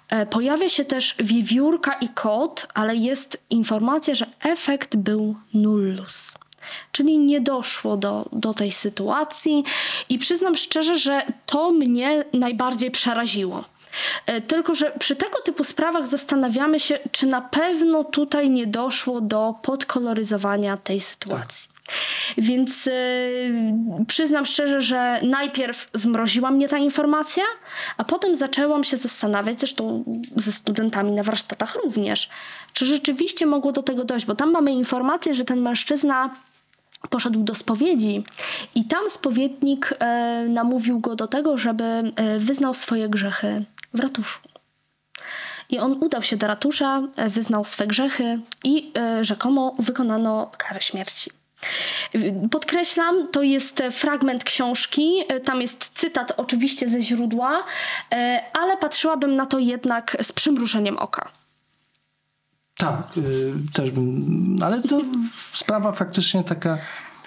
E, 0.09 0.27
Pojawia 0.27 0.69
się 0.69 0.85
też 0.85 1.15
wiewiórka 1.19 1.93
i 1.93 2.09
kot, 2.09 2.67
ale 2.75 2.97
jest 2.97 3.39
informacja, 3.51 4.15
że 4.15 4.27
efekt 4.41 4.97
był 4.97 5.37
nullus. 5.55 6.33
Czyli 6.93 7.19
nie 7.19 7.41
doszło 7.41 7.97
do, 7.97 8.29
do 8.33 8.55
tej 8.55 8.73
sytuacji 8.73 9.65
i 10.09 10.19
przyznam 10.19 10.57
szczerze, 10.57 10.99
że 10.99 11.23
to 11.47 11.71
mnie 11.71 12.25
najbardziej 12.33 12.91
przeraziło. 12.91 13.65
E, 14.27 14.41
Tylko, 14.41 14.75
że 14.75 14.93
przy 14.99 15.17
tego 15.17 15.41
typu 15.43 15.65
sprawach 15.65 16.07
zastanawiamy 16.07 16.81
się, 16.81 16.99
czy 17.13 17.27
na 17.27 17.41
pewno 17.41 18.05
tutaj 18.05 18.51
nie 18.51 18.67
doszło 18.67 19.21
do 19.21 19.55
podkoloryzowania 19.63 20.77
tej 20.77 21.01
sytuacji. 21.01 21.76
Więc 22.39 22.87
e, 22.87 22.93
przyznam 24.07 24.47
szczerze, 24.47 24.83
że 24.83 25.21
najpierw 25.23 25.89
zmroziła 25.93 26.51
mnie 26.51 26.69
ta 26.69 26.79
informacja, 26.79 27.45
a 27.97 28.05
potem 28.05 28.37
zaczęłam 28.37 28.85
się 28.85 28.97
zastanawiać, 28.97 29.61
zresztą 29.61 30.05
ze 30.37 30.53
studentami 30.53 31.13
na 31.13 31.23
warsztatach 31.23 31.75
również, 31.75 32.29
czy 32.73 32.87
rzeczywiście 32.87 33.47
mogło 33.47 33.73
do 33.73 33.83
tego 33.83 34.05
dojść, 34.05 34.27
bo 34.27 34.35
tam 34.35 34.51
mamy 34.51 34.73
informację, 34.73 35.35
że 35.35 35.45
ten 35.45 35.61
mężczyzna 35.61 36.31
poszedł 37.11 37.43
do 37.43 37.55
spowiedzi 37.55 38.25
i 38.75 38.85
tam 38.85 39.11
spowiednik 39.11 39.95
e, 39.99 40.45
namówił 40.49 41.01
go 41.01 41.17
do 41.17 41.27
tego, 41.27 41.57
żeby 41.57 41.85
e, 41.85 42.39
wyznał 42.39 42.75
swoje 42.75 43.09
grzechy 43.09 43.65
w 43.95 44.01
ratuszu. 44.01 44.39
I 45.71 45.79
on 45.79 45.93
udał 45.93 46.23
się 46.23 46.37
do 46.37 46.47
ratusza, 46.47 47.03
wyznał 47.29 47.65
swe 47.65 47.87
grzechy 47.87 48.41
i 48.65 48.93
e, 48.99 49.25
rzekomo 49.25 49.75
wykonano 49.79 50.51
karę 50.59 50.81
śmierci. 50.81 51.31
Podkreślam, 52.51 53.29
to 53.33 53.43
jest 53.43 53.81
e, 53.81 53.91
fragment 53.91 54.45
książki, 54.45 55.23
e, 55.29 55.41
tam 55.41 55.63
jest 55.63 55.91
cytat 55.95 56.33
oczywiście 56.37 56.89
ze 56.89 57.01
źródła, 57.03 57.65
e, 58.13 58.41
ale 58.53 58.77
patrzyłabym 58.77 59.37
na 59.37 59.47
to 59.47 59.59
jednak 59.59 60.17
z 60.23 60.33
przymrużeniem 60.33 60.99
oka. 60.99 61.29
Tak, 62.77 63.13
też 63.73 63.91
bym, 63.91 64.57
ale 64.63 64.83
to 64.83 65.01
sprawa 65.53 65.93
faktycznie 65.93 66.45
taka 66.45 66.79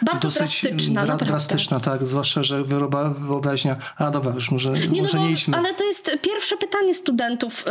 Bardzo 0.02 0.30
drastyczna, 0.30 1.06
dra- 1.06 1.18
drastyczna, 1.26 1.80
tak, 1.80 2.08
zwłaszcza, 2.08 2.44
że 2.44 2.64
wyroba, 2.64 3.10
wyobraźnia, 3.10 3.76
a 3.98 4.12
dobra, 4.12 4.32
już 4.36 4.52
może 4.52 4.70
Nie, 4.70 5.02
może 5.02 5.18
no 5.18 5.24
nie 5.26 5.32
idźmy. 5.32 5.58
ale 5.58 5.74
to 5.74 5.84
jest 5.84 6.12
pierwsze 6.22 6.58
pytanie 6.58 6.94
studentów. 6.94 7.66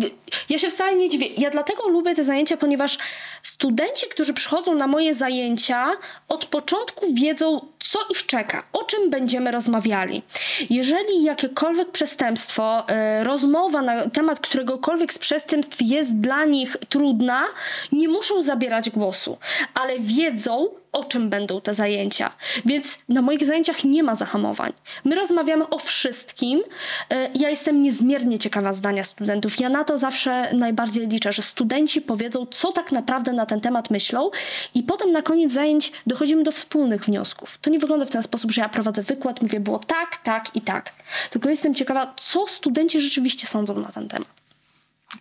Yy, 0.00 0.10
Ja 0.48 0.58
się 0.58 0.70
wcale 0.70 0.94
nie 0.96 1.08
dziwię. 1.08 1.26
Ja 1.26 1.50
dlatego 1.50 1.88
lubię 1.88 2.14
te 2.14 2.24
zajęcia, 2.24 2.56
ponieważ 2.56 2.98
studenci, 3.42 4.06
którzy 4.10 4.34
przychodzą 4.34 4.74
na 4.74 4.86
moje 4.86 5.14
zajęcia, 5.14 5.86
od 6.28 6.44
początku 6.44 7.14
wiedzą, 7.14 7.60
co 7.78 7.98
ich 8.10 8.26
czeka, 8.26 8.62
o 8.72 8.84
czym 8.84 9.10
będziemy 9.10 9.50
rozmawiali. 9.50 10.22
Jeżeli 10.70 11.22
jakiekolwiek 11.22 11.90
przestępstwo, 11.90 12.84
yy, 13.18 13.24
rozmowa 13.24 13.82
na 13.82 14.10
temat 14.10 14.40
któregokolwiek 14.40 15.12
z 15.12 15.18
przestępstw 15.18 15.76
jest 15.80 16.16
dla 16.16 16.44
nich 16.44 16.76
trudna, 16.88 17.44
nie 17.92 18.08
muszą 18.08 18.42
zabierać 18.42 18.90
głosu, 18.90 19.38
ale 19.74 19.98
wiedzą, 19.98 20.68
o 20.92 21.04
czym 21.04 21.30
będą 21.30 21.60
te 21.60 21.74
zajęcia. 21.74 22.32
Więc 22.66 22.98
na 23.08 23.22
moich 23.22 23.46
zajęciach 23.46 23.84
nie 23.84 24.02
ma 24.02 24.16
zahamowań. 24.16 24.72
My 25.04 25.14
rozmawiamy 25.14 25.68
o 25.68 25.78
wszystkim. 25.78 26.62
E, 27.10 27.30
Ja 27.34 27.50
jestem 27.50 27.82
niezmiernie 27.82 28.38
ciekawa 28.38 28.72
zdania 28.72 29.04
studentów. 29.04 29.60
Ja 29.60 29.68
na 29.68 29.84
to 29.84 29.98
zawsze 29.98 30.54
najbardziej 30.54 31.08
liczę, 31.08 31.32
że 31.32 31.42
studenci 31.42 32.00
powiedzą, 32.00 32.46
co 32.46 32.72
tak 32.72 32.92
naprawdę 32.92 33.32
na 33.32 33.46
ten 33.46 33.60
temat 33.60 33.90
myślą, 33.90 34.30
i 34.74 34.82
potem 34.82 35.12
na 35.12 35.22
koniec 35.22 35.52
zajęć 35.52 35.92
dochodzimy 36.06 36.42
do 36.42 36.52
wspólnych 36.52 37.04
wniosków. 37.04 37.58
To 37.60 37.70
nie 37.70 37.78
wygląda 37.78 38.06
w 38.06 38.10
ten 38.10 38.22
sposób, 38.22 38.50
że 38.52 38.60
ja 38.60 38.68
prowadzę 38.68 39.02
wykład, 39.02 39.42
mówię, 39.42 39.60
było 39.60 39.78
tak, 39.78 40.16
tak 40.16 40.56
i 40.56 40.60
tak. 40.60 40.92
Tylko 41.30 41.48
jestem 41.50 41.74
ciekawa, 41.74 42.14
co 42.16 42.46
studenci 42.48 43.00
rzeczywiście 43.00 43.46
sądzą 43.46 43.78
na 43.80 43.88
ten 43.88 44.08
temat. 44.08 44.28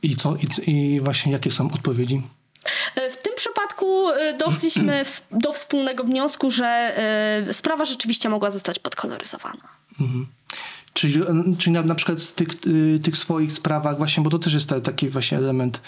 I 0.03 0.15
co? 0.15 0.35
I, 0.35 0.69
I 0.71 0.99
właśnie 0.99 1.31
jakie 1.31 1.51
są 1.51 1.71
odpowiedzi? 1.73 2.21
E, 2.95 3.11
W 3.11 3.17
tym 3.17 3.33
przypadku 3.35 3.70
e, 3.85 4.37
doszliśmy 4.37 5.05
w- 5.05 5.27
do 5.31 5.53
wspólnego 5.53 6.03
wniosku, 6.03 6.51
że 6.51 6.65
e, 7.47 7.53
sprawa 7.53 7.85
rzeczywiście 7.85 8.29
mogła 8.29 8.51
zostać 8.51 8.79
podkoloryzowana. 8.79 9.67
Czyli, 10.93 11.21
czyli 11.57 11.71
na, 11.73 11.81
na 11.81 11.95
przykład 11.95 12.19
z 12.21 12.33
tych, 12.33 12.47
y, 12.67 12.99
tych 13.03 13.17
swoich 13.17 13.51
sprawach 13.51 13.97
właśnie, 13.97 14.23
bo 14.23 14.29
to 14.29 14.39
też 14.39 14.53
jest 14.53 14.69
ta- 14.69 14.81
taki 14.81 15.09
właśnie 15.09 15.37
element, 15.37 15.81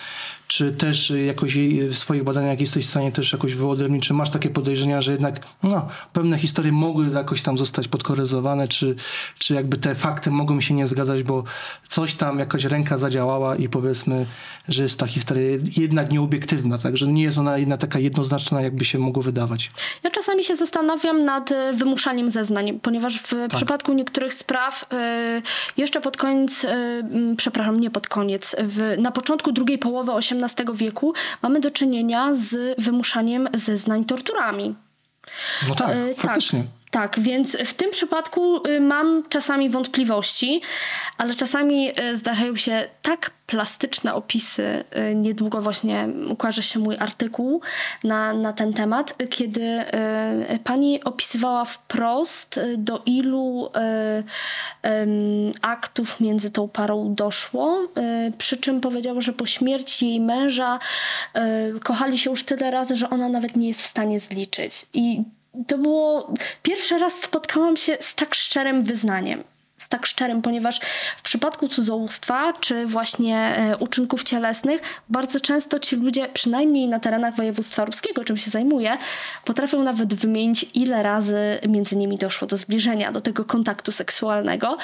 czy 0.54 0.72
też 0.72 1.14
jakoś 1.26 1.58
w 1.90 1.98
swoich 1.98 2.24
badaniach 2.24 2.60
jesteś 2.60 2.86
w 2.86 2.90
stanie 2.90 3.12
też 3.12 3.34
jakoś 3.34 3.56
wyodrębnić, 3.56 4.08
czy 4.08 4.14
masz 4.14 4.30
takie 4.30 4.50
podejrzenia, 4.50 5.02
że 5.02 5.12
jednak 5.12 5.40
no, 5.64 5.88
pewne 6.14 6.38
historie 6.38 6.72
mogły 6.72 7.10
jakoś 7.10 7.42
tam 7.42 7.58
zostać 7.58 7.88
podkoloryzowane, 7.88 8.68
czy, 8.68 8.96
czy 9.40 9.54
jakby 9.54 9.78
te 9.78 9.96
fakty 9.96 10.32
mogą 10.32 10.62
się 10.62 10.74
nie 10.74 10.88
zgadzać, 10.88 11.24
bo 11.24 11.44
coś 11.90 12.16
tam, 12.16 12.40
jakaś 12.40 12.64
ręka 12.64 12.98
zadziałała 12.98 13.56
i 13.56 13.70
powiedzmy, 13.70 14.26
że 14.68 14.84
jest 14.84 15.00
ta 15.00 15.08
historia 15.08 15.58
jednak 15.78 16.12
nieobiektywna, 16.12 16.78
także 16.78 17.08
nie 17.08 17.24
jest 17.24 17.38
ona 17.38 17.58
jedna 17.58 17.78
taka 17.78 18.00
jednoznaczna, 18.00 18.62
jakby 18.62 18.86
się 18.86 19.00
mogło 19.00 19.24
wydawać. 19.24 19.72
Ja 20.04 20.10
czasami 20.10 20.44
się 20.44 20.56
zastanawiam 20.56 21.26
nad 21.26 21.52
e, 21.52 21.74
wymuszaniem 21.74 22.30
zeznań, 22.30 22.80
ponieważ 22.82 23.20
w 23.20 23.34
przypadku 23.56 23.94
niektórych 23.94 24.34
spraw 24.34 24.86
e, 24.94 25.42
jeszcze 25.78 26.02
pod 26.02 26.18
koniec, 26.18 26.66
e, 26.66 27.04
przepraszam, 27.38 27.80
nie 27.80 27.92
pod 27.92 28.08
koniec, 28.08 28.56
w, 28.60 28.96
na 28.98 29.12
początku 29.12 29.52
drugiej 29.52 29.78
połowy 29.78 30.12
XVIII 30.12 30.43
wieku 30.74 31.14
mamy 31.42 31.60
do 31.60 31.72
czynienia 31.72 32.34
z 32.34 32.82
wymuszaniem 32.82 33.50
zeznań 33.54 34.06
torturami. 34.06 34.76
No 35.68 35.76
tak, 35.76 35.90
E, 35.90 36.16
faktycznie. 36.16 36.60
Tak, 36.60 36.83
tak, 36.94 37.20
więc 37.20 37.58
w 37.58 37.74
tym 37.74 37.92
przypadku 37.92 38.68
y, 38.68 38.80
mam 38.80 39.24
czasami 39.30 39.70
wątpliwości, 39.70 40.62
ale 41.18 41.36
czasami 41.36 41.90
y, 42.00 42.18
zdarzają 42.18 42.56
się 42.56 42.88
tak 43.02 43.32
plastyczne 43.48 44.14
opisy. 44.14 44.84
y, 45.12 45.16
Niedługo 45.16 45.62
właśnie 45.62 46.08
ukaże 46.30 46.64
się 46.64 46.80
mój 46.80 46.98
artykuł 47.00 47.62
na, 48.04 48.34
na 48.34 48.54
ten 48.54 48.74
temat, 48.74 49.16
kiedy 49.30 49.84
pani 50.64 51.04
opisywała 51.04 51.66
wprost, 51.66 52.60
do 52.78 53.02
ilu 53.06 53.70
aktów 55.62 56.20
między 56.20 56.52
tą 56.52 56.70
parą 56.70 57.16
doszło. 57.16 57.80
Przy 58.38 58.58
czym 58.58 58.82
powiedziała, 58.82 59.22
że 59.22 59.34
po 59.34 59.46
śmierci 59.46 60.08
jej 60.08 60.22
męża 60.22 60.80
kochali 61.84 62.18
się 62.18 62.30
już 62.30 62.44
tyle 62.44 62.72
razy, 62.72 62.96
że 62.96 63.10
ona 63.10 63.30
nawet 63.30 63.56
nie 63.56 63.68
jest 63.68 63.82
w 63.82 63.88
stanie 63.88 64.20
zliczyć. 64.20 64.86
I 64.94 65.24
to 65.68 65.78
było. 65.78 66.34
Pierwszy 66.64 67.00
raz 67.00 67.14
spotkałam 67.14 67.78
się 67.78 67.98
z 68.02 68.16
tak 68.16 68.36
szczerym 68.36 68.84
wyznaniem. 68.84 69.44
Z 69.78 69.90
tak 69.90 70.06
szczerym, 70.06 70.42
ponieważ 70.42 70.80
w 71.18 71.22
przypadku 71.22 71.68
cudzołóstwa 71.68 72.54
czy 72.54 72.86
właśnie 72.88 73.38
e, 73.38 73.78
uczynków 73.78 74.24
cielesnych, 74.24 74.82
bardzo 75.10 75.40
często 75.40 75.80
ci 75.80 75.96
ludzie, 75.96 76.30
przynajmniej 76.34 76.88
na 76.88 77.00
terenach 77.00 77.36
województwa 77.36 77.86
ruskiego, 77.86 78.24
czym 78.24 78.38
się 78.38 78.52
zajmuję, 78.52 78.98
potrafią 79.46 79.84
nawet 79.84 80.14
wymienić, 80.14 80.66
ile 80.74 81.04
razy 81.04 81.60
między 81.68 81.96
nimi 81.96 82.18
doszło 82.18 82.48
do 82.48 82.58
zbliżenia, 82.58 83.12
do 83.12 83.22
tego 83.22 83.46
kontaktu 83.46 83.92
seksualnego. 83.92 84.78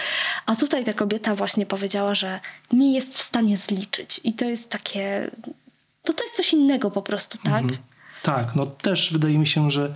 A 0.45 0.55
tutaj 0.55 0.85
ta 0.85 0.93
kobieta 0.93 1.35
właśnie 1.35 1.65
powiedziała, 1.65 2.15
że 2.15 2.39
nie 2.71 2.93
jest 2.93 3.17
w 3.17 3.21
stanie 3.21 3.57
zliczyć. 3.57 4.21
I 4.23 4.33
to 4.33 4.45
jest 4.45 4.69
takie. 4.69 5.31
To, 6.03 6.13
to 6.13 6.23
jest 6.23 6.35
coś 6.35 6.53
innego 6.53 6.91
po 6.91 7.01
prostu, 7.01 7.37
tak? 7.43 7.63
Tak, 8.23 8.55
no 8.55 8.65
też 8.65 9.13
wydaje 9.13 9.37
mi 9.37 9.47
się, 9.47 9.71
że 9.71 9.93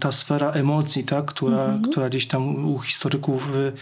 ta 0.00 0.12
sfera 0.12 0.50
emocji, 0.50 1.04
tak, 1.04 1.24
która, 1.24 1.64
Mhm. 1.64 1.82
która 1.82 2.08
gdzieś 2.08 2.26
tam 2.26 2.64
u 2.74 2.78
historyków, 2.78 3.54
y, 3.54 3.72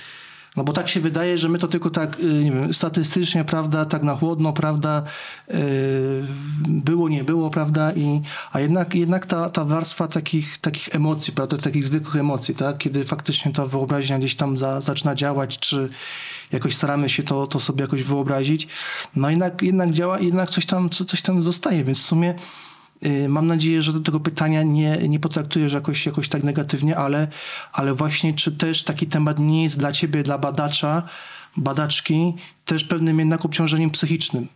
no 0.57 0.65
bo 0.65 0.73
tak 0.73 0.89
się 0.89 1.01
wydaje, 1.01 1.39
że 1.39 1.49
my 1.49 1.59
to 1.59 1.69
tylko 1.69 1.91
tak, 1.91 2.21
y, 2.21 2.23
nie 2.45 2.53
wiem, 2.53 2.75
statystycznie, 2.75 3.45
prawda, 3.45 3.85
tak 3.85 4.03
na 4.03 4.15
chłodno, 4.17 4.53
prawda, 4.53 5.03
y, 5.51 5.55
było, 6.69 7.09
nie 7.09 7.25
było, 7.25 7.51
prawda, 7.51 7.93
i, 7.93 8.21
a 8.53 8.61
jednak, 8.61 8.95
jednak 8.95 9.27
ta, 9.27 9.51
ta 9.51 9.65
warstwa 9.65 10.09
takich, 10.09 10.59
takich 10.59 10.95
emocji, 10.95 11.33
prawda, 11.33 11.57
takich 11.57 11.85
zwykłych 11.85 12.17
emocji, 12.17 12.55
tak, 12.55 12.79
kiedy 12.79 13.05
faktycznie 13.05 13.53
ta 13.53 13.67
wyobraźnia 13.67 14.19
gdzieś 14.19 14.35
tam 14.35 14.57
za, 14.59 14.81
zaczyna 14.81 15.15
działać, 15.15 15.59
czy 15.59 15.89
jakoś 16.53 16.75
staramy 16.75 17.09
się 17.09 17.23
to, 17.23 17.47
to 17.47 17.61
sobie 17.61 17.83
jakoś 17.83 18.03
wyobrazić, 18.03 18.69
no 19.17 19.31
jednak, 19.31 19.63
jednak 19.63 19.91
działa, 19.93 20.19
jednak 20.21 20.51
coś 20.51 20.67
tam, 20.67 20.91
co- 20.91 21.05
coś 21.05 21.23
tam 21.23 21.43
zostaje, 21.43 21.85
więc 21.85 21.99
w 21.99 22.03
sumie 22.07 22.35
Mam 23.29 23.47
nadzieję, 23.47 23.83
że 23.83 23.93
do 23.93 24.01
tego 24.01 24.21
pytania 24.21 24.63
nie, 24.63 25.09
nie 25.09 25.21
potraktujesz 25.21 25.73
jakoś, 25.73 26.07
jakoś 26.07 26.29
tak 26.29 26.45
negatywnie, 26.45 26.97
ale, 26.97 27.29
ale 27.73 27.95
właśnie 27.95 28.35
czy 28.35 28.53
też 28.53 28.85
taki 28.85 29.07
temat 29.07 29.39
nie 29.39 29.63
jest 29.63 29.79
dla 29.79 29.93
ciebie, 29.93 30.23
dla 30.23 30.39
badacza, 30.39 31.03
badaczki, 31.57 32.35
też 32.65 32.85
pewnym 32.85 33.19
jednak 33.19 33.45
obciążeniem 33.45 33.91
psychicznym. 33.91 34.47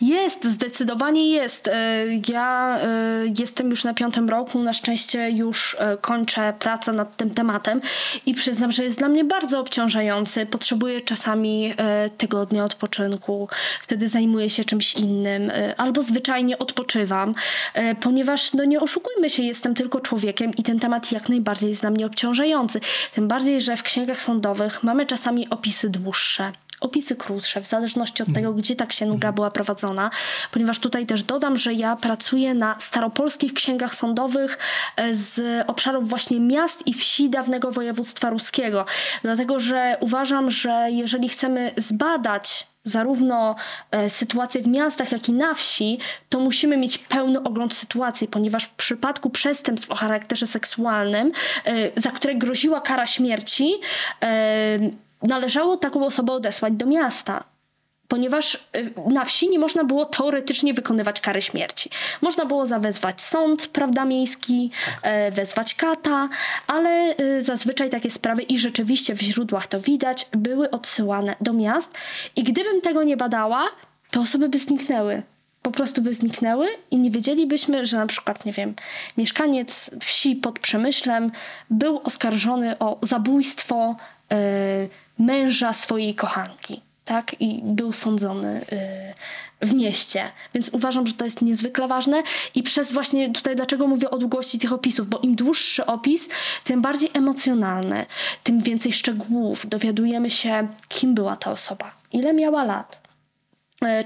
Jest, 0.00 0.44
zdecydowanie 0.44 1.30
jest. 1.30 1.68
E, 1.68 2.04
Ja 2.28 2.78
e, 2.80 2.88
jestem 3.38 3.70
już 3.70 3.84
na 3.84 3.94
piątym 3.94 4.28
roku, 4.28 4.58
na 4.58 4.72
szczęście 4.72 5.30
już 5.30 5.76
e, 5.78 5.96
kończę 5.96 6.52
pracę 6.58 6.92
nad 6.92 7.16
tym 7.16 7.30
tematem 7.30 7.80
i 8.26 8.34
przyznam, 8.34 8.72
że 8.72 8.84
jest 8.84 8.98
dla 8.98 9.08
mnie 9.08 9.24
bardzo 9.24 9.60
obciążający. 9.60 10.46
Potrzebuję 10.46 11.00
czasami 11.00 11.74
tygodnia 12.18 12.64
odpoczynku, 12.64 13.48
wtedy 13.82 14.08
zajmuję 14.08 14.50
się 14.50 14.64
czymś 14.64 14.94
innym 14.94 15.52
albo 15.76 16.02
zwyczajnie 16.02 16.58
odpoczywam, 16.58 17.34
ponieważ 18.00 18.52
no 18.52 18.64
nie 18.64 18.80
oszukujmy 18.80 19.30
się, 19.30 19.42
jestem 19.42 19.74
tylko 19.74 20.00
człowiekiem 20.00 20.54
i 20.56 20.62
ten 20.62 20.78
temat 20.78 21.12
jak 21.12 21.28
najbardziej 21.28 21.68
jest 21.68 21.80
dla 21.80 21.90
mnie 21.90 22.06
obciążający. 22.06 22.80
Tym 23.12 23.28
bardziej, 23.28 23.60
że 23.60 23.76
w 23.76 23.82
księgach 23.82 24.20
sądowych 24.20 24.82
mamy 24.82 25.06
czasami 25.06 25.50
opisy 25.50 25.90
dłuższe 25.90 26.52
opisy 26.82 27.16
krótsze, 27.16 27.60
w 27.60 27.66
zależności 27.66 28.22
od 28.22 28.34
tego, 28.34 28.52
gdzie 28.52 28.76
ta 28.76 28.86
księga 28.86 29.32
była 29.32 29.50
prowadzona, 29.50 30.10
ponieważ 30.50 30.78
tutaj 30.78 31.06
też 31.06 31.22
dodam, 31.22 31.56
że 31.56 31.74
ja 31.74 31.96
pracuję 31.96 32.54
na 32.54 32.76
staropolskich 32.80 33.54
księgach 33.54 33.94
sądowych 33.94 34.58
e, 34.96 35.14
z 35.14 35.64
obszarów 35.66 36.08
właśnie 36.08 36.40
miast 36.40 36.86
i 36.86 36.94
wsi 36.94 37.30
dawnego 37.30 37.72
województwa 37.72 38.30
ruskiego. 38.30 38.84
Dlatego, 39.22 39.60
że 39.60 39.96
uważam, 40.00 40.50
że 40.50 40.86
jeżeli 40.90 41.28
chcemy 41.28 41.72
zbadać 41.76 42.72
zarówno 42.84 43.56
e, 43.90 44.10
sytuację 44.10 44.62
w 44.62 44.66
miastach, 44.66 45.12
jak 45.12 45.28
i 45.28 45.32
na 45.32 45.54
wsi, 45.54 45.98
to 46.28 46.40
musimy 46.40 46.76
mieć 46.76 46.98
pełny 46.98 47.42
ogląd 47.42 47.74
sytuacji, 47.74 48.28
ponieważ 48.28 48.64
w 48.64 48.70
przypadku 48.70 49.30
przestępstw 49.30 49.90
o 49.90 49.94
charakterze 49.94 50.46
seksualnym, 50.46 51.32
e, 51.64 52.00
za 52.00 52.10
które 52.10 52.34
groziła 52.34 52.80
kara 52.80 53.06
śmierci, 53.06 53.74
e, 54.22 54.78
należało 55.22 55.76
taką 55.76 56.06
osobę 56.06 56.32
odesłać 56.32 56.72
do 56.72 56.86
miasta. 56.86 57.44
Ponieważ 58.12 58.54
y, 58.54 58.92
na 59.10 59.24
wsi 59.24 59.48
nie 59.48 59.58
można 59.58 59.84
było 59.84 60.04
teoretycznie 60.04 60.74
wykonywać 60.74 61.20
kary 61.20 61.42
śmierci. 61.42 61.90
Można 62.22 62.46
było 62.46 62.66
zawezwać 62.66 63.22
sąd, 63.22 63.66
prawda, 63.66 64.04
miejski, 64.04 64.70
e, 65.02 65.30
wezwać 65.30 65.74
kata, 65.74 66.28
ale 66.66 67.14
y, 67.20 67.44
zazwyczaj 67.44 67.90
takie 67.90 68.10
sprawy, 68.10 68.42
i 68.42 68.58
rzeczywiście 68.58 69.14
w 69.14 69.20
źródłach 69.20 69.66
to 69.66 69.80
widać, 69.80 70.28
były 70.32 70.70
odsyłane 70.70 71.36
do 71.40 71.52
miast. 71.52 71.90
I 72.36 72.42
gdybym 72.42 72.80
tego 72.80 73.02
nie 73.02 73.16
badała, 73.16 73.64
to 74.10 74.20
osoby 74.20 74.48
by 74.48 74.58
zniknęły. 74.58 75.22
Po 75.62 75.70
prostu 75.70 76.02
by 76.02 76.14
zniknęły 76.14 76.68
i 76.90 76.96
nie 76.96 77.10
wiedzielibyśmy, 77.10 77.86
że 77.86 77.96
na 77.96 78.06
przykład, 78.06 78.44
nie 78.44 78.52
wiem, 78.52 78.74
mieszkaniec 79.16 79.90
wsi 80.00 80.36
pod 80.36 80.58
Przemyślem 80.58 81.30
był 81.70 82.00
oskarżony 82.04 82.78
o 82.78 82.98
zabójstwo 83.02 83.96
e, 84.32 84.36
męża 85.18 85.72
swojej 85.72 86.14
kochanki. 86.14 86.80
tak, 87.04 87.40
i 87.40 87.60
był 87.64 87.92
sądzony 87.92 88.60
y, 89.62 89.66
w 89.66 89.74
mieście. 89.74 90.30
Więc 90.54 90.68
uważam, 90.68 91.06
że 91.06 91.12
to 91.12 91.24
jest 91.24 91.42
niezwykle 91.42 91.88
ważne 91.88 92.22
i 92.54 92.62
przez 92.62 92.92
właśnie 92.92 93.30
tutaj 93.30 93.56
dlaczego 93.56 93.86
mówię 93.86 94.10
o 94.10 94.18
długości 94.18 94.58
tych 94.58 94.72
opisów, 94.72 95.08
bo 95.08 95.18
im 95.18 95.34
dłuższy 95.34 95.86
opis, 95.86 96.28
tym 96.64 96.82
bardziej 96.82 97.10
emocjonalny, 97.14 98.06
tym 98.42 98.62
więcej 98.62 98.92
szczegółów, 98.92 99.66
dowiadujemy 99.66 100.30
się, 100.30 100.68
kim 100.88 101.14
była 101.14 101.36
ta 101.36 101.50
osoba, 101.50 101.94
ile 102.12 102.34
miała 102.34 102.64
lat, 102.64 103.01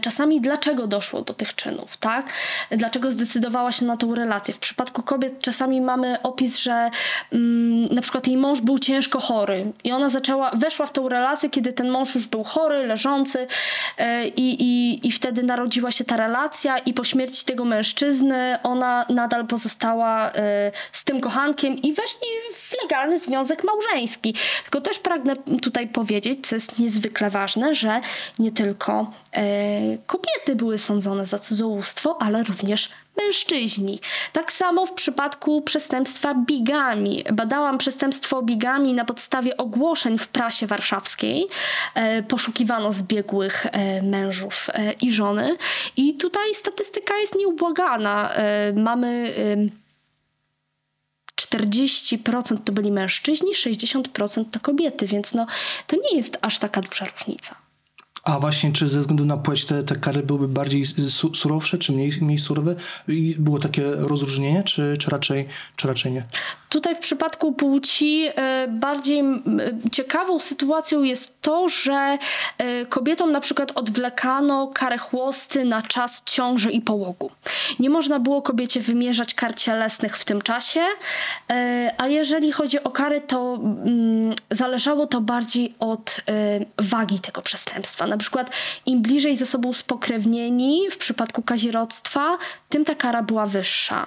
czasami 0.00 0.40
dlaczego 0.40 0.86
doszło 0.86 1.22
do 1.22 1.34
tych 1.34 1.54
czynów, 1.54 1.96
tak? 1.96 2.26
Dlaczego 2.70 3.10
zdecydowała 3.10 3.72
się 3.72 3.84
na 3.84 3.96
tą 3.96 4.14
relację? 4.14 4.54
W 4.54 4.58
przypadku 4.58 5.02
kobiet 5.02 5.40
czasami 5.40 5.80
mamy 5.80 6.22
opis, 6.22 6.58
że 6.58 6.90
mm, 7.32 7.84
na 7.84 8.02
przykład 8.02 8.26
jej 8.26 8.36
mąż 8.36 8.60
był 8.60 8.78
ciężko 8.78 9.20
chory 9.20 9.72
i 9.84 9.92
ona 9.92 10.08
zaczęła, 10.08 10.50
weszła 10.50 10.86
w 10.86 10.92
tą 10.92 11.08
relację, 11.08 11.50
kiedy 11.50 11.72
ten 11.72 11.90
mąż 11.90 12.14
już 12.14 12.26
był 12.26 12.44
chory, 12.44 12.86
leżący 12.86 13.46
yy, 13.98 14.06
i, 14.36 15.08
i 15.08 15.12
wtedy 15.12 15.42
narodziła 15.42 15.90
się 15.90 16.04
ta 16.04 16.16
relacja 16.16 16.78
i 16.78 16.94
po 16.94 17.04
śmierci 17.04 17.44
tego 17.44 17.64
mężczyzny 17.64 18.58
ona 18.62 19.06
nadal 19.08 19.46
pozostała 19.46 20.26
yy, 20.26 20.32
z 20.92 21.04
tym 21.04 21.20
kochankiem 21.20 21.76
i 21.76 21.92
weszli 21.92 22.26
w 22.54 22.74
legalny 22.82 23.18
związek 23.18 23.64
małżeński. 23.64 24.34
Tylko 24.62 24.80
też 24.80 24.98
pragnę 24.98 25.36
tutaj 25.62 25.88
powiedzieć, 25.88 26.46
co 26.46 26.54
jest 26.54 26.78
niezwykle 26.78 27.30
ważne, 27.30 27.74
że 27.74 28.00
nie 28.38 28.52
tylko 28.52 29.12
E, 29.25 29.25
kobiety 30.06 30.56
były 30.56 30.78
sądzone 30.78 31.26
za 31.26 31.38
cudzołóstwo, 31.38 32.22
ale 32.22 32.42
również 32.42 32.88
mężczyźni. 33.16 34.00
Tak 34.32 34.52
samo 34.52 34.86
w 34.86 34.92
przypadku 34.92 35.62
przestępstwa 35.62 36.34
bigami. 36.34 37.24
Badałam 37.32 37.78
przestępstwo 37.78 38.42
bigami 38.42 38.94
na 38.94 39.04
podstawie 39.04 39.56
ogłoszeń 39.56 40.18
w 40.18 40.28
prasie 40.28 40.66
warszawskiej. 40.66 41.46
E, 41.94 42.22
poszukiwano 42.22 42.92
zbiegłych 42.92 43.66
e, 43.66 44.02
mężów 44.02 44.70
i 45.00 45.12
żony. 45.12 45.56
I 45.96 46.14
tutaj 46.14 46.54
statystyka 46.54 47.16
jest 47.16 47.34
nieubłagana. 47.34 48.30
Mamy 48.74 49.34
40% 51.36 52.58
to 52.64 52.72
byli 52.72 52.92
mężczyźni, 52.92 53.52
60% 53.54 54.44
to 54.50 54.60
kobiety, 54.60 55.06
więc 55.06 55.34
no, 55.34 55.46
to 55.86 55.96
nie 55.96 56.16
jest 56.16 56.38
aż 56.42 56.58
taka 56.58 56.80
duża 56.80 57.06
różnica. 57.06 57.65
A 58.26 58.38
właśnie, 58.38 58.72
czy 58.72 58.88
ze 58.88 59.00
względu 59.00 59.24
na 59.24 59.36
płeć 59.36 59.64
te, 59.64 59.82
te 59.82 59.96
kary 59.96 60.22
byłyby 60.22 60.48
bardziej 60.48 60.84
surowsze, 61.34 61.78
czy 61.78 61.92
mniej, 61.92 62.12
mniej 62.20 62.38
surowe? 62.38 62.74
I 63.08 63.36
było 63.38 63.58
takie 63.58 63.82
rozróżnienie, 63.94 64.64
czy, 64.64 64.96
czy, 64.98 65.10
raczej, 65.10 65.48
czy 65.76 65.88
raczej 65.88 66.12
nie? 66.12 66.24
Tutaj 66.68 66.94
w 66.94 66.98
przypadku 66.98 67.52
płci 67.52 68.28
e, 68.36 68.68
bardziej 68.68 69.22
ciekawą 69.92 70.40
sytuacją 70.40 71.02
jest 71.02 71.40
to, 71.40 71.68
że 71.68 72.18
e, 72.58 72.86
kobietom 72.86 73.32
na 73.32 73.40
przykład 73.40 73.72
odwlekano 73.74 74.70
karę 74.74 74.98
chłosty 74.98 75.64
na 75.64 75.82
czas 75.82 76.22
ciąży 76.24 76.70
i 76.70 76.80
połogu. 76.80 77.30
Nie 77.78 77.90
można 77.90 78.20
było 78.20 78.42
kobiecie 78.42 78.80
wymierzać 78.80 79.34
kar 79.34 79.54
cielesnych 79.54 80.18
w 80.18 80.24
tym 80.24 80.42
czasie, 80.42 80.80
a 81.98 82.08
jeżeli 82.08 82.52
chodzi 82.52 82.82
o 82.82 82.90
kary, 82.90 83.20
to 83.20 83.54
mm, 83.54 84.34
zależało 84.50 85.06
to 85.06 85.20
bardziej 85.20 85.74
od 85.78 86.20
wagi 86.78 87.18
tego 87.18 87.42
przestępstwa. 87.42 88.06
Na 88.06 88.15
przykład 88.18 88.50
im 88.86 89.02
bliżej 89.02 89.36
ze 89.36 89.46
sobą 89.46 89.72
spokrewnieni 89.72 90.90
w 90.90 90.96
przypadku 90.96 91.42
kazirodztwa, 91.42 92.38
tym 92.68 92.84
ta 92.84 92.94
kara 92.94 93.22
była 93.22 93.46
wyższa. 93.46 94.06